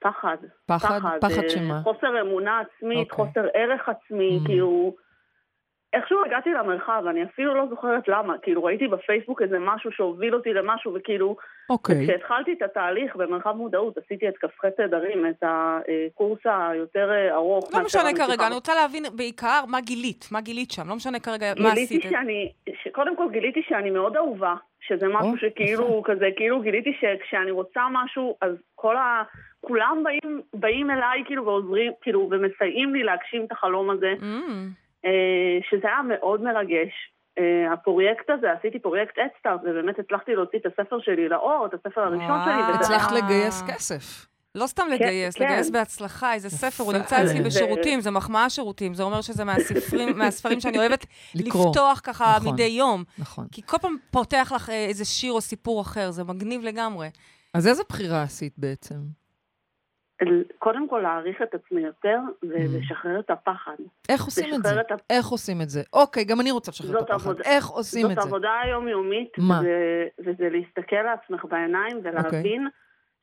פחד. 0.03 0.37
פחד? 0.67 1.01
פחד 1.21 1.43
אה, 1.45 1.49
שמה? 1.51 1.81
חוסר 1.83 2.21
אמונה 2.21 2.61
עצמית, 2.61 3.11
אוקיי. 3.11 3.27
חוסר 3.27 3.47
ערך 3.55 3.89
עצמי, 3.89 4.39
Mm. 4.43 4.47
כאילו... 4.47 4.95
איכשהו 5.97 6.19
הגעתי 6.27 6.51
למרחב, 6.51 7.03
אני 7.11 7.25
אפילו 7.25 7.55
לא 7.55 7.67
זוכרת 7.71 8.09
למה, 8.09 8.39
כאילו 8.43 8.65
ראיתי 8.65 8.89
בפייסבוק 8.89 9.43
איזה 9.43 9.59
משהו 9.59 9.93
שהוביל 9.93 10.35
אותי 10.35 10.53
למשהו, 10.53 10.95
וכאילו, 10.95 11.37
אוקיי. 11.71 12.07
כשהתחלתי 12.07 12.53
את 12.53 12.63
התהליך 12.63 13.17
במרחב 13.17 13.53
מודעות, 13.57 13.99
עשיתי 13.99 14.29
את 14.29 14.35
כ"ח 14.39 14.65
תדרים, 14.77 15.27
את 15.27 15.43
הקורס 15.47 16.39
היותר 16.45 17.11
אה, 17.13 17.35
ארוך. 17.35 17.75
לא 17.75 17.85
משנה 17.85 18.11
כרגע, 18.17 18.47
אני 18.47 18.55
רוצה 18.55 18.75
להבין 18.75 19.05
בעיקר 19.17 19.61
מה 19.69 19.81
גילית, 19.81 20.29
מה 20.33 20.41
גילית 20.41 20.71
שם, 20.71 20.89
לא 20.89 20.97
משנה 20.97 21.21
כרגע 21.21 21.53
מה 21.59 21.73
עשית. 21.73 21.89
גיליתי 21.89 22.09
שאני, 22.11 22.53
ש- 22.83 22.89
קודם 22.93 23.17
כל 23.17 23.27
גיליתי 23.33 23.63
שאני 23.69 23.91
מאוד 23.91 24.17
אהובה, 24.17 24.55
שזה 24.81 25.09
משהו 25.09 25.33
או, 25.33 25.37
שכאילו, 25.39 26.03
כזה, 26.05 26.27
כאילו 26.37 26.61
גיליתי 26.61 26.93
שכשאני 27.01 27.51
רוצה 27.51 27.81
משהו, 27.93 28.37
אז 28.41 28.53
כל 28.75 28.97
ה... 28.97 29.23
כולם 29.67 30.03
באים, 30.05 30.41
באים 30.55 30.91
אליי 30.91 31.23
כאילו 31.27 31.45
ועוזרים, 31.47 31.93
כאילו, 32.03 32.29
ומסייעים 32.31 32.95
לי 32.95 33.03
להגשים 33.03 33.45
את 33.45 33.53
החלום 33.53 33.91
הזה, 33.91 34.13
Mm. 34.21 34.25
אה, 35.05 35.11
שזה 35.71 35.87
היה 35.89 36.03
מאוד 36.09 36.43
מרגש. 36.43 36.93
אה, 37.39 37.73
הפרויקט 37.73 38.31
הזה, 38.31 38.53
עשיתי 38.53 38.79
פרויקט 38.79 39.19
אדסטארט, 39.19 39.61
ובאמת 39.65 39.99
הצלחתי 39.99 40.35
להוציא 40.35 40.59
את 40.59 40.67
הספר 40.67 41.01
שלי 41.01 41.29
לאור, 41.29 41.67
את 41.67 41.75
הספר 41.75 42.01
הראשון 42.01 42.31
וואו. 42.31 42.45
שלי. 42.45 42.63
וזה- 42.63 42.79
הצלחת 42.79 43.13
אה. 43.13 43.19
לגייס 43.19 43.63
כסף. 43.69 44.27
לא 44.55 44.67
סתם 44.67 44.83
לגייס, 44.95 45.35
כן. 45.35 45.45
לגייס 45.45 45.71
בהצלחה, 45.71 46.35
איזה 46.35 46.51
ספר, 46.51 46.85
הוא. 46.85 46.93
נמצא 46.93 47.17
אצלי 47.25 47.43
זה- 47.43 47.45
בשירותים, 47.47 48.01
זה 48.01 48.11
מחמאה 48.11 48.51
שירותים, 48.51 48.95
זה 48.95 49.03
אומר 49.03 49.21
שזה 49.21 49.45
מהספרים, 49.45 50.09
מהספרים 50.19 50.61
שאני 50.61 50.79
אוהבת 50.79 51.07
לקרוא. 51.35 51.69
לפתוח 51.71 52.01
ככה 52.05 52.35
נכון. 52.37 52.53
מדי 52.53 52.63
יום. 52.63 53.05
נכון. 53.19 53.47
כי 53.53 53.63
כל 53.67 53.77
פעם 53.79 53.97
פותח 54.11 54.53
לך 54.55 54.71
אה, 54.71 54.87
איזה 54.87 55.05
שיר 55.05 55.33
או 55.33 55.41
סיפור 55.41 55.81
אחר, 55.81 56.11
זה 56.11 56.25
מגניב 56.25 56.63
לגמרי. 56.65 57.09
אז 57.55 57.69
איזה 57.69 57.83
בחירה 57.89 58.23
עשית 58.23 58.53
בעצם? 58.59 58.95
קודם 60.59 60.89
כל 60.89 60.99
להעריך 61.01 61.43
את 61.43 61.55
עצמי 61.55 61.81
יותר 61.81 62.19
ולשחרר 62.43 63.21
את 63.21 63.31
הפחד. 63.31 63.75
איך 64.09 64.25
עושים 64.25 64.55
את 64.55 64.63
זה? 64.63 64.81
את 64.81 64.93
איך 65.11 65.27
עושים 65.27 65.61
את 65.63 65.69
זה? 65.69 65.81
אוקיי, 65.93 66.25
גם 66.25 66.41
אני 66.41 66.51
רוצה 66.51 66.71
לשחרר 66.71 66.91
את 66.91 67.01
זאת 67.01 67.11
הפחד. 67.11 67.31
עבודה- 67.31 67.45
איך 67.45 67.67
עושים 67.69 68.03
זאת 68.03 68.11
את 68.11 68.23
זה? 68.23 68.29
עבודה 68.29 68.51
יומיומית? 68.71 69.33
וזה, 69.39 70.07
וזה 70.19 70.49
להסתכל 70.51 71.03
לעצמך 71.03 71.45
בעיניים 71.45 71.97
אוקיי. 71.97 72.11
ולהבין 72.13 72.69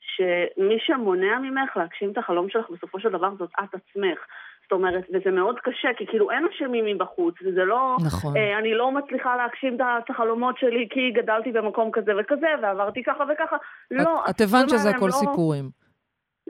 שמי 0.02 0.78
שמונע 0.80 1.40
ממך 1.40 1.78
להגשים 1.78 2.12
את 2.12 2.18
החלום 2.18 2.50
שלך 2.50 2.70
בסופו 2.70 3.00
של 3.00 3.10
דבר 3.10 3.30
זאת 3.40 3.50
את 3.64 3.74
עצמך. 3.76 4.20
זאת 4.64 4.72
אומרת, 4.72 5.04
וזה 5.14 5.32
מאוד 5.32 5.60
קשה, 5.64 5.88
כי 5.98 6.06
כאילו 6.08 6.32
אין 6.32 6.48
אשמים 6.56 6.86
מבחוץ, 6.86 7.36
וזה 7.46 7.64
לא... 7.66 7.98
נכון. 8.06 8.38
אה, 8.38 8.60
אני 8.60 8.74
לא 8.74 8.92
מצליחה 8.92 9.36
להגשים 9.36 9.76
את 9.76 10.10
החלומות 10.10 10.58
שלי 10.58 10.88
כי 10.92 11.12
גדלתי 11.12 11.52
במקום 11.52 11.92
כזה 11.92 12.12
וכזה, 12.20 12.48
ועברתי 12.62 13.04
ככה 13.04 13.24
וככה. 13.34 13.58
לא, 13.92 14.24
את- 14.26 14.36
את 14.36 14.42
הבנת 14.42 14.70
שזה 14.70 14.90
הכל 14.90 15.06
לא- 15.06 15.12
סיפורים. 15.12 15.70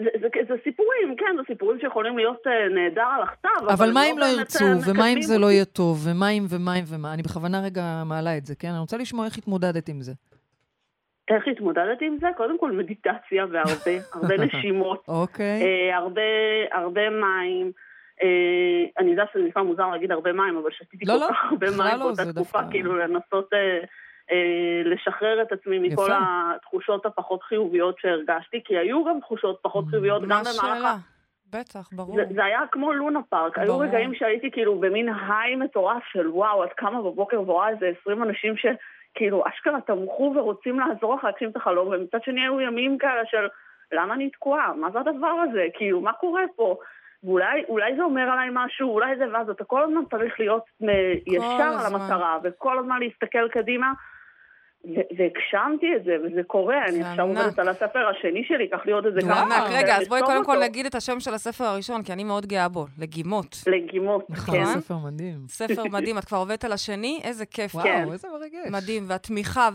זה, 0.03 0.09
זה, 0.21 0.27
זה 0.47 0.53
סיפורים, 0.63 1.15
כן, 1.17 1.35
זה 1.37 1.41
סיפורים 1.47 1.79
שיכולים 1.79 2.17
להיות 2.17 2.47
אה, 2.47 2.69
נהדר 2.69 3.01
על 3.17 3.23
הכתב, 3.23 3.67
אבל 3.73 3.87
הם 3.87 3.93
מה 3.93 4.05
אם 4.11 4.17
לא 4.17 4.25
באמת, 4.25 4.37
ירצו, 4.39 4.65
אה, 4.65 4.71
ומה 4.93 5.07
אם 5.13 5.21
זה 5.21 5.37
לא. 5.37 5.51
יהיה 5.51 5.65
טוב, 5.65 5.97
ומה 6.07 6.29
אם 6.29 6.43
ומה 6.49 6.75
אם 6.79 6.83
ומה? 6.87 7.13
אני 7.13 7.21
בכוונה 7.23 7.61
רגע 7.65 8.03
מעלה 8.05 8.37
את 8.37 8.45
זה, 8.45 8.55
כן? 8.55 8.67
אני 8.67 8.79
רוצה 8.79 8.97
לשמוע 8.97 9.25
איך 9.25 9.37
התמודדת 9.37 9.89
עם 9.89 10.01
זה. 10.01 10.11
איך 11.29 11.43
התמודדתי 11.51 12.05
עם 12.05 12.17
זה? 12.21 12.27
קודם 12.37 12.59
כל 12.59 12.71
מדיטציה 12.71 13.45
והרבה, 13.51 13.95
הרבה 14.13 14.37
נשימות. 14.37 15.03
אוקיי. 15.07 15.61
אה, 15.61 15.97
הרבה, 15.97 16.21
הרבה 16.71 17.09
מים. 17.09 17.71
אה, 18.23 18.85
אני 18.99 19.11
יודעת 19.11 19.27
שזה 19.33 19.43
נשמע 19.43 19.63
מוזר 19.63 19.87
להגיד 19.87 20.11
הרבה 20.11 20.33
מים, 20.33 20.57
אבל 20.57 20.71
שתיתי 20.71 21.05
לא, 21.05 21.13
כל 21.13 21.19
לא, 21.19 21.27
כך 21.29 21.51
הרבה 21.51 21.67
מים 21.77 21.99
לא, 21.99 22.05
באותה 22.05 22.23
זה 22.25 22.33
תקופה, 22.33 22.57
דווקא- 22.59 22.71
כאילו 22.71 22.97
לנסות 22.97 23.49
אה, 23.53 23.59
אה, 23.59 23.83
לשחרר 24.85 25.41
את 25.41 25.51
עצמי 25.51 25.79
מכל 25.79 26.03
יפה. 26.05 26.17
התחושות 26.55 27.05
הפחות 27.05 27.43
חיוביות 27.43 27.99
שהרגשתי, 27.99 28.61
כי 28.65 28.77
היו 28.77 29.05
גם 29.05 29.19
תחושות 29.19 29.59
פחות. 29.61 29.85
חיוביות 29.89 30.21
גם 30.21 30.29
מה 30.29 30.41
במהלך 30.41 30.63
השאלה? 30.63 30.95
בטח, 31.53 31.89
ברור. 31.93 32.15
זה, 32.15 32.23
זה 32.35 32.45
היה 32.45 32.59
כמו 32.71 32.93
לונה 32.93 33.19
פארק, 33.29 33.59
היו 33.59 33.67
ברור. 33.67 33.83
רגעים 33.83 34.13
שהייתי 34.15 34.51
כאילו 34.51 34.79
במין 34.79 35.09
היי 35.09 35.55
מטורף 35.55 36.03
של 36.11 36.27
וואו, 36.27 36.63
עד 36.63 36.69
כמה 36.77 37.01
בבוקר 37.01 37.41
ורואה 37.41 37.69
איזה 37.69 37.91
20 38.01 38.23
אנשים 38.23 38.53
שכאילו 38.57 39.43
אשכרה 39.47 39.81
תמכו 39.81 40.33
ורוצים 40.35 40.79
לעזור 40.79 41.15
לך 41.15 41.23
להגשים 41.23 41.49
את 41.49 41.55
החלום, 41.55 41.87
ומצד 41.87 42.17
שני 42.25 42.41
היו 42.41 42.61
ימים 42.61 42.97
כאלה 42.97 43.21
של 43.25 43.47
למה 43.91 44.13
אני 44.13 44.29
תקועה? 44.29 44.73
מה 44.73 44.91
זה 44.91 44.99
הדבר 44.99 45.27
הזה? 45.49 45.65
כאילו, 45.73 46.01
מה 46.01 46.13
קורה 46.13 46.41
פה? 46.55 46.75
ואולי 47.23 47.63
אולי 47.69 47.95
זה 47.95 48.03
אומר 48.03 48.21
עליי 48.21 48.49
משהו, 48.51 48.93
אולי 48.93 49.17
זה, 49.17 49.25
ואז 49.33 49.49
אתה 49.49 49.63
כל 49.63 49.83
הזמן 49.83 50.01
צריך 50.11 50.39
להיות 50.39 50.63
אה, 50.89 51.13
ישר 51.27 51.77
על. 51.79 51.93
המטרה, 51.93 52.37
וכל 52.43 52.79
הזמן 52.79 52.99
להסתכל 52.99 53.49
קדימה. 53.49 53.91
והגשמתי 54.85 55.87
את 55.95 56.03
זה, 56.03 56.15
וזה 56.23 56.43
קורה. 56.43 56.85
אני 56.87 57.03
עכשיו. 57.03 57.27
עובדת 57.27 57.59
על 57.59 57.69
הספר 57.69 57.99
השני 58.07 58.43
שלי, 58.47 58.63
ייקח 58.63 58.85
לי 58.85 58.91
עוד 58.91 59.05
איזה 59.05 59.19
זה 59.21 59.27
כמה... 59.27 59.41
ענק. 59.41 59.63
רגע, 59.71 59.97
אז 59.97 60.07
בואי 60.07 60.21
קודם 60.21 60.45
כל. 60.45 60.59
נגיד 60.59 60.85
את 60.85 60.95
השם 60.95 61.19
של 61.19 61.33
הספר 61.33 61.63
הראשון, 61.63 62.03
כי 62.03 62.13
אני 62.13 62.23
מאוד 62.23 62.45
גאה 62.45 62.69
בו, 62.69 62.85
לגימות. 62.97 63.55
לגימות, 63.67 64.29
נכון, 64.29 64.55
כן. 64.55 64.65
ספר 64.65 64.97
מדהים. 64.97 65.37
ספר 65.47 65.83
מדהים, 65.97 66.17
את 66.17 66.25
כבר 66.25 66.37
עובדת 66.37 66.65
על 66.65 66.71
השני? 66.71 67.19
איזה 67.23 67.45
כיף. 67.45 67.71
כן. 67.71 68.01
וואו, 68.03 68.13
איזה 68.13 68.27
מרגש. 68.27 68.71
מדהים, 68.71 69.03
והתמיכה. 69.07 69.69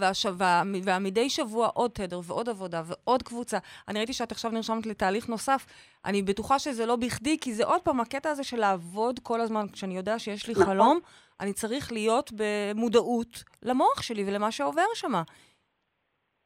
והמדי 0.83 1.31
שבוע 1.31 1.69
עוד 1.75 1.91
תדר 1.91 2.21
ועוד 2.25 2.49
עבודה 2.49 2.83
ועוד 2.85 3.23
קבוצה. 3.23 3.59
אני 3.89 3.99
ראיתי 3.99 4.13
שאת 4.13 4.33
עכשיו 4.33 4.51
נרשמת 4.51 4.87
לתהליך 4.87 5.29
נוסף. 5.29 5.67
אני 6.05 6.23
בטוחה 6.23 6.59
שזה 6.59 6.87
לא 6.87 6.97
בכדי, 6.97 7.39
כי 7.41 7.55
זה 7.55 7.65
עוד 7.65 7.81
פעם 7.81 8.01
הקטע 8.01 8.31
הזה 8.31 8.45
של 8.45 8.57
לעבוד 8.57 9.21
כל 9.23 9.41
הזמן. 9.41 9.67
כשאני 9.73 9.97
יודע 9.97 10.19
שיש 10.19 10.49
לי 10.49 10.53
נכון. 10.53 10.67
חלום, 10.67 11.01
אני 11.41 11.53
צריך 11.53 11.93
להיות 11.93 12.31
במודעות 12.37 13.45
למוח 13.63 14.03
שלי 14.03 14.25
ולמה 14.27 14.51
שעובר 14.51 14.83
שם. 14.95 15.13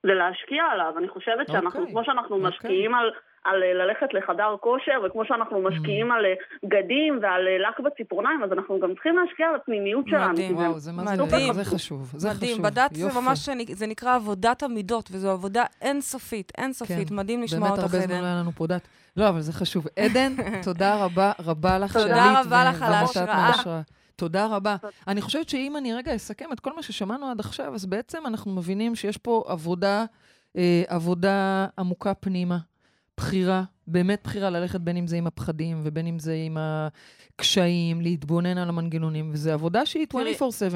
ולהשקיע 0.05 0.62
עליו. 0.72 0.93
אני 0.99 1.09
חושבת 1.09 1.47
שאנחנו, 1.53 1.80
אוקיי, 1.80 1.93
כמו 1.93 2.05
שאנחנו 2.05 2.36
אוקיי. 2.36 2.49
משקיעים 2.49 2.95
על, 2.95 3.11
על 3.45 3.62
אה, 3.62 3.72
ללכת 3.74 4.14
לחדר 4.14 4.57
כושר, 4.61 4.93
וכמו 5.07 5.22
שאנחנו 5.24 5.62
משקיעים 5.62 6.12
על 6.12 6.24
אה, 6.26 6.34
בגדים 6.62 7.18
ועל 7.22 7.49
אה, 7.49 7.59
לק 7.68 7.80
בציפורניים, 7.80 8.43
אז 8.45 8.53
אנחנו 8.53 8.80
גם 8.80 8.95
צריכים 8.95 9.16
להשקיע 9.18 9.47
על 9.49 9.55
הפנימיות 9.55 10.05
שלנו. 10.09 10.32
מדהים. 10.32 10.57
זה- 10.57 10.62
וואו, 10.62 10.78
זה 10.78 10.93
מה 10.93 11.07
זה, 11.16 11.22
מדהים. 11.22 11.53
זה 11.53 11.64
חשוב, 11.64 12.03
זה 12.16 12.28
חשוב. 12.30 12.36
מדהים, 12.43 12.62
בדת 12.62 12.91
זה 12.95 13.01
יופי. 13.03 13.18
ממש, 13.20 13.49
שנ- 13.49 13.74
זה 13.74 13.86
נקרא 13.86 14.14
עבודת 14.14 14.62
המידות, 14.62 15.09
וזו 15.12 15.30
עבודה 15.30 15.64
אינסופית, 15.82 16.53
אינסופית. 16.59 17.09
כן. 17.09 17.14
מדהים 17.16 17.43
לשמוע 17.43 17.68
באמת 17.68 17.78
אותך, 17.82 17.95
הרבה 17.95 18.07
זמן 18.07 18.11
לא 18.11 18.16
עדן. 18.16 18.24
היה 18.24 18.41
לנו 18.41 18.51
פה 18.53 18.66
דת. 18.66 18.89
לא, 19.16 19.28
אבל 19.28 19.41
זה 19.41 19.53
חשוב. 19.53 19.86
עדן, 19.99 20.32
תודה 20.68 21.05
רבה 21.05 21.32
רבה 21.47 21.78
לך, 21.78 21.97
תודה 21.97 22.09
שעלית 22.14 22.47
רבה 22.47 22.64
לך 22.70 22.82
על 22.82 22.93
ההשראה. 22.93 23.80
תודה 24.19 24.47
רבה. 24.47 24.77
אני 25.09 25.23
חושבת 25.23 25.49
שאם 25.49 25.77
אני 25.77 25.95
רגע 25.95 26.16
אסכם 26.16 26.53
את 26.53 26.61
כל 26.61 26.77
מה 26.77 26.83
ששמענו 26.83 27.31
עד 27.31 27.41
עכשיו, 27.41 27.75
אז 27.75 27.87
בעצם 27.87 28.27
אנחנו 28.27 28.53
מבינים 28.53 28.95
שיש 28.95 29.16
פה 29.16 29.45
עבודה, 29.47 30.05
אה, 30.57 30.83
עבודה 30.89 31.66
עמוקה 31.79 32.14
פנימה, 32.14 32.59
בחירה, 33.16 33.64
באמת 33.89 34.20
בחירה 34.24 34.51
ללכת 34.51 34.80
בין 34.80 34.97
אם 34.97 35.07
זה 35.07 35.16
עם 35.16 35.26
הפחדים 35.26 35.80
ובין 35.82 36.07
אם 36.07 36.18
זה 36.18 36.34
עם 36.47 36.57
הקשיים, 36.61 38.01
להתבונן 38.01 38.59
על 38.59 38.68
המנגנונים, 38.68 39.30
וזו 39.32 39.51
עבודה 39.51 39.86
שהיא 39.86 40.07
24/7, 40.14 40.14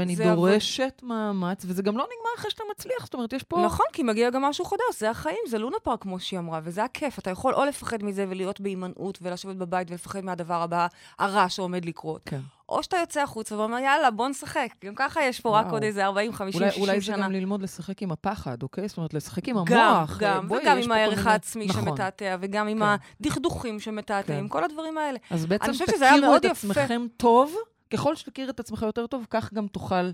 היא 0.09 0.17
זה 0.17 0.33
עבוד- 0.33 0.49
דורשת 0.51 1.01
מאמץ, 1.03 1.63
וזה 1.67 1.83
גם 1.83 1.97
לא 1.97 2.05
נגמר 2.05 2.31
אחרי 2.39 2.51
שאתה 2.51 2.63
מצליח, 2.77 3.05
זאת 3.05 3.15
אומרת, 3.15 3.33
יש 3.33 3.43
פה... 3.43 3.63
נכון, 3.67 3.87
כי 3.93 4.03
מגיע 4.03 4.31
גם 4.31 4.43
משהו 4.43 4.65
חדש, 4.65 4.99
זה 4.99 5.11
החיים, 5.11 5.37
זה 5.49 5.59
לונה 5.59 5.77
פארק, 5.83 6.03
כמו 6.03 6.21
שהיא 6.21 6.39
אמרה, 6.39 6.61
וזה 6.65 6.85
הכיף. 6.85 7.19
אתה 7.19 7.31
יכול 7.31 7.55
או 7.55 7.65
לפחד 7.65 8.03
מזה 8.05 8.27
ולהיות 8.29 8.61
בהימנעות 8.61 9.19
ולשבת 9.23 9.57
בבית 9.57 9.91
ולפחד 9.91 10.25
מהדבר 10.25 10.63
הבא, 10.63 10.87
הרע 11.19 11.49
שעומד 11.49 11.85
לקרות. 11.85 12.21
כן. 12.27 12.41
או 12.69 12.83
שאתה 12.83 12.97
יוצא 12.97 13.23
החוצה 13.23 13.59
ואומר, 13.59 13.79
יאללה, 13.79 14.11
בוא 14.11 14.29
נשחק. 14.29 14.69
גם 14.85 14.95
ככה 14.97 15.23
יש 15.23 15.41
פה 15.41 15.59
רק 15.59 15.65
וואו. 15.65 15.75
עוד 15.77 15.83
איזה 15.83 16.05
40, 16.05 16.33
50, 16.33 16.61
אולי, 16.61 16.71
60 16.71 16.83
אולי 16.85 17.01
זה 17.01 17.07
שנה. 17.07 17.25
גם 17.25 17.33
ללמוד 17.33 17.63
לשחק 17.63 18.03
עם 18.03 18.13
הפחד, 18.13 18.63
אוקיי? 18.63 18.89
זאת 18.89 18.97
אומרת, 18.97 19.15
לשחק 19.15 19.49
עם 19.49 19.57
גם, 19.65 19.79
המוח. 19.95 20.19
גם, 20.21 20.49
בואי, 20.49 20.61
וגם 20.63 20.79
עם 20.79 20.93
הערך 20.93 21.27
העצמי 21.27 21.67
נכון. 21.67 21.83
שמתעתע, 21.85 22.37
וגם 22.41 22.69
עם 22.69 22.79
כן. 22.79 22.85
הדכדוכים 23.21 23.81
שמתעתעים, 23.81 24.43
כן. 24.45 24.49
כל 24.49 24.65
הדברים 24.65 24.99
האלה. 24.99 25.19
אז 25.31 25.47
בעצם 25.47 25.73
תכירו 25.73 26.37
את 26.37 26.45
יפה. 26.45 26.53
עצמכם 26.53 27.07
טוב, 27.17 27.55
ככל 27.91 28.17
שתכיר 28.17 28.51
את 28.51 28.61
עצמך 28.61 28.83
יותר 28.83 29.07
טוב, 29.07 29.27
כך 29.31 29.53
גם 29.53 29.67
תוכל 29.67 29.95
אה, 29.95 30.13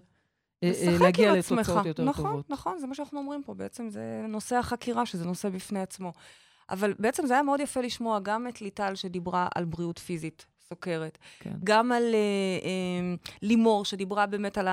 אה, 0.62 0.96
להגיע. 1.00 1.32
לתוצאות 1.32 1.86
יותר 1.86 2.04
נכון, 2.04 2.24
טובות. 2.24 2.50
נכון, 2.50 2.78
זה 2.78 2.86
מה 2.86 2.94
שאנחנו 2.94 3.18
אומרים 3.18 3.42
פה. 3.42 3.54
בעצם 3.54 3.90
זה 3.90 4.24
נושא 4.28 4.56
החקירה, 4.56 5.06
שזה 5.06 5.24
נושא 5.24 5.48
בפני 5.48 5.80
עצמו. 5.80 6.12
אבל 6.70 6.94
בעצם 6.98 7.26
זה 7.26 7.34
היה 7.34 7.42
מאוד 7.42 7.60
יפה 7.60 7.80
לשמוע 7.80 8.20
גם 8.20 8.48
את 8.48 8.60
ליטל 8.60 8.94
שדיברה 8.94 9.48
על 9.54 9.64
בריאות 9.64 9.98
פיזית, 9.98 10.46
סוכרת. 10.68 11.18
כן. 11.40 11.50
גם 11.64 11.92
על 11.92 12.02
אה, 12.02 12.18
אה, 12.64 13.14
לימור, 13.42 13.84
שדיברה 13.84 14.26
באמת 14.26 14.58
על 14.58 14.68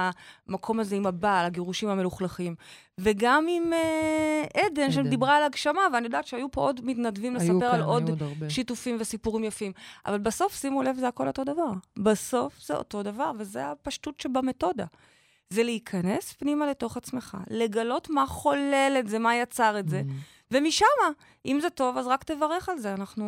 המקום 0.47 0.79
הזה 0.79 0.95
עם 0.95 1.05
הבעל, 1.05 1.45
הגירושים 1.45 1.89
המלוכלכים. 1.89 2.55
וגם 2.97 3.45
עם 3.49 3.73
אה, 3.73 4.43
עדן, 4.53 4.81
עדן. 4.81 4.91
שדיברה 4.91 5.37
על 5.37 5.43
הגשמה, 5.43 5.81
ואני 5.93 6.05
יודעת 6.05 6.27
שהיו 6.27 6.51
פה 6.51 6.61
עוד 6.61 6.85
מתנדבים 6.85 7.35
לספר 7.35 7.59
כאן, 7.59 7.69
על 7.69 7.81
עוד 7.81 8.09
עוד 8.09 8.23
הרבה. 8.23 8.49
שיתופים 8.49 8.97
וסיפורים 8.99 9.43
יפים. 9.43 9.71
אבל 10.05 10.17
בסוף, 10.17 10.55
שימו 10.55 10.83
לב, 10.83 10.95
זה 10.95 11.07
הכל 11.07 11.27
אותו 11.27 11.43
דבר. 11.43 11.71
בסוף 11.97 12.59
זה 12.65 12.75
אותו 12.75 13.03
דבר, 13.03 13.31
וזה 13.37 13.71
הפשטות 13.71 14.19
שבמתודה. 14.19 14.85
זה 15.49 15.63
להיכנס 15.63 16.33
פנימה 16.33 16.67
לתוך 16.67 16.97
עצמך, 16.97 17.37
לגלות 17.49 18.09
מה 18.09 18.25
חולל 18.27 18.95
את 18.99 19.07
זה, 19.07 19.19
מה 19.19 19.35
יצר 19.35 19.79
את 19.79 19.89
זה, 19.89 20.01
Mm. 20.05 20.34
ומשם, 20.51 20.85
אם 21.45 21.59
זה 21.61 21.69
טוב, 21.69 21.97
אז 21.97 22.07
רק 22.07 22.23
תברך 22.23 22.69
על 22.69 22.79
זה. 22.79 22.93
אנחנו 22.93 23.25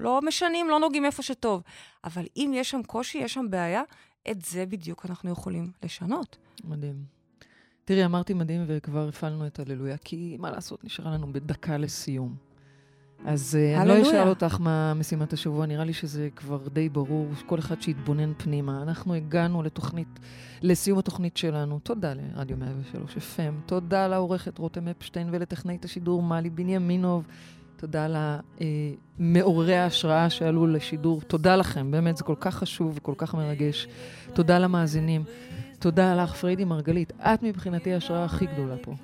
לא 0.00 0.20
משנים, 0.22 0.68
לא 0.68 0.80
נוגעים 0.80 1.04
איפה 1.04 1.22
שטוב. 1.22 1.62
אבל 2.04 2.24
אם 2.36 2.52
יש 2.54 2.70
שם 2.70 2.82
קושי, 2.82 3.18
יש 3.18 3.34
שם 3.34 3.46
בעיה, 3.50 3.82
את 4.30 4.42
זה 4.42 4.66
בדיוק 4.66 5.06
אנחנו 5.06 5.30
יכולים 5.30 5.70
לשנות. 5.82 6.36
מדהים. 6.64 7.04
תראי, 7.84 8.04
אמרתי 8.04 8.34
מדהים 8.34 8.64
וכבר 8.66 9.08
הפעלנו 9.08 9.46
את 9.46 9.58
הללויה, 9.58 9.96
כי 9.96 10.36
מה 10.40 10.50
לעשות, 10.50 10.84
נשארה 10.84 11.10
לנו 11.10 11.32
בדקה 11.32 11.76
לסיום. 11.76 12.49
אז 13.24 13.58
אה, 13.60 13.82
אני 13.82 13.88
לא. 13.88 14.02
אשאל 14.02 14.28
אותך 14.28 14.56
מה 14.60 14.94
משימת 14.94 15.32
השבוע, 15.32 15.66
נראה 15.66 15.84
לי 15.84 15.92
שזה 15.92 16.28
כבר 16.36 16.68
די 16.72 16.88
ברור, 16.88 17.28
כל 17.46 17.58
אחד 17.58 17.82
שיתבונן 17.82 18.32
פנימה. 18.36 18.82
אנחנו 18.82 19.14
הגענו 19.14 19.62
לתוכנית, 19.62 20.20
לסיום 20.62 20.98
התוכנית 20.98 21.36
שלנו. 21.36 21.78
תודה 21.82 22.12
לרדיו 22.14 22.56
103 22.56 23.16
FM, 23.16 23.66
תודה 23.66 24.08
לעורכת 24.08 24.58
רותם 24.58 24.88
אפשטיין 24.88 25.28
ולטכנאית 25.32 25.84
השידור 25.84 26.22
מלי 26.22 26.50
בנימינוב. 26.50 27.26
תודה 27.76 28.06
למעוררי 29.18 29.76
ההשראה 29.76 30.30
שעלו 30.30 30.66
לשידור. 30.66 31.20
תודה 31.20 31.56
לכם, 31.56 31.90
באמת, 31.90 32.16
זה 32.16 32.24
כל 32.24 32.34
כך 32.40 32.54
חשוב 32.54 32.92
וכל 32.94 33.14
כך 33.16 33.34
מרגש. 33.34 33.88
תודה 34.32 34.58
למאזינים. 34.58 35.24
תודה 35.78 36.22
לך, 36.22 36.34
פריידי 36.34 36.64
מרגלית. 36.64 37.12
את 37.20 37.42
מבחינתי 37.42 37.92
ההשראה 37.92 38.24
הכי 38.24 38.46
גדולה 38.46 38.76
פה. 38.76 38.94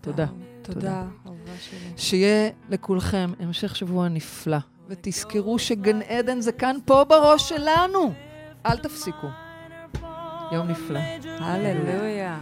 תודה. 0.00 0.26
תודה. 0.26 0.57
תודה, 0.72 1.04
אהובה 1.26 1.52
שלי. 1.60 1.78
שיהיה 1.96 2.50
לכולכם 2.70 3.32
המשך 3.40 3.76
שבוע 3.76 4.08
נפלא, 4.08 4.58
ותזכרו 4.88 5.58
שגן 5.58 6.02
עדן 6.02 6.40
זה 6.40 6.52
כאן 6.52 6.76
פה 6.84 7.04
בראש 7.04 7.48
שלנו. 7.48 8.12
אל 8.66 8.76
תפסיקו. 8.76 9.26
יום 10.52 10.68
נפלא. 10.68 11.00
הללויה. 11.40 12.38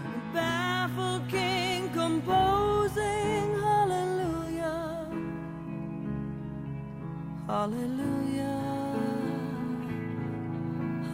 hallelujah 7.49 8.61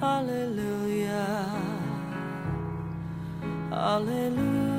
hallelujah 0.00 1.46
hallelujah 3.70 4.71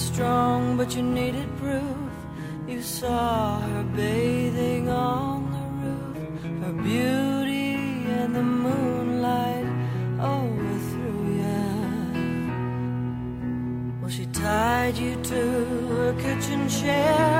strong, 0.00 0.76
but 0.76 0.96
you 0.96 1.02
needed 1.02 1.48
proof. 1.58 2.10
You 2.66 2.80
saw 2.82 3.60
her 3.60 3.82
bathing 3.82 4.88
on 4.88 5.50
the 5.54 5.64
roof, 5.82 6.42
her 6.64 6.72
beauty 6.72 7.74
and 8.18 8.34
the 8.34 8.42
moonlight 8.42 9.66
oh, 10.20 10.46
overthrew 10.46 11.22
you. 11.42 11.62
Well, 14.00 14.10
she 14.10 14.26
tied 14.26 14.96
you 14.96 15.16
to 15.22 15.42
her 15.94 16.12
kitchen 16.14 16.68
chair. 16.68 17.39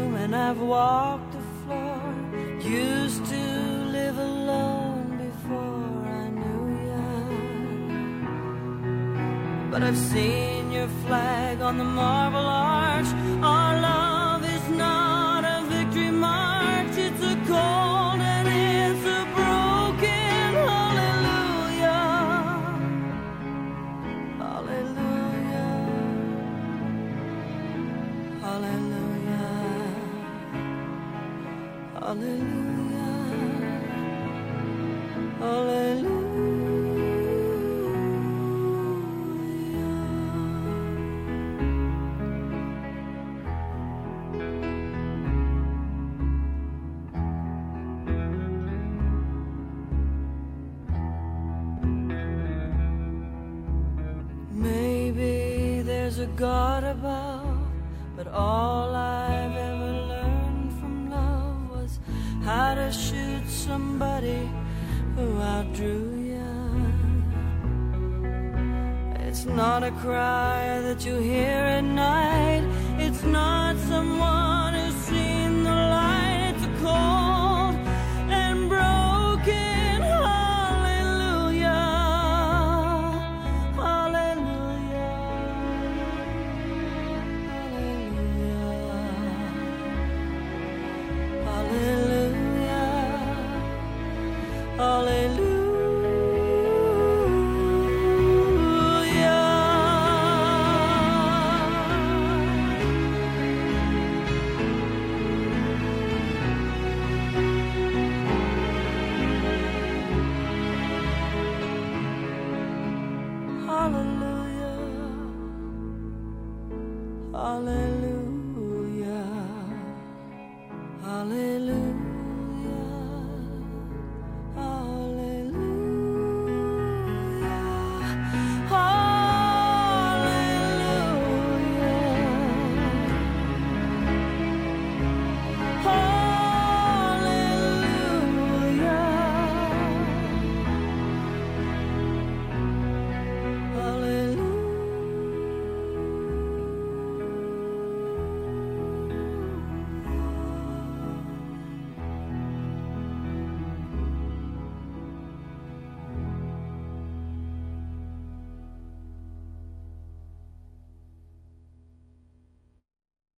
Room 0.00 0.14
and 0.16 0.34
I've 0.34 0.60
walked 0.60 1.32
the 1.32 1.44
floor. 1.60 2.14
Used 2.60 3.24
to 3.26 3.44
live 3.96 4.18
alone 4.18 5.06
before 5.26 6.02
I 6.22 6.28
knew 6.40 6.62
ya. 6.90 7.06
But 9.70 9.82
I've 9.82 10.02
seen 10.12 10.72
your 10.72 10.88
flag 11.06 11.60
on 11.60 11.78
the 11.78 11.84
marble 11.84 12.38
arch. 12.38 13.10
Outdrew 65.52 66.04
ya. 66.34 66.50
It's 69.26 69.44
not 69.44 69.82
a 69.82 69.92
cry 70.02 70.80
that 70.86 71.04
you 71.06 71.16
hear 71.16 71.60
at 71.78 71.84
night. 71.84 72.64
It's 72.98 73.22
not 73.22 73.76
someone 73.88 74.49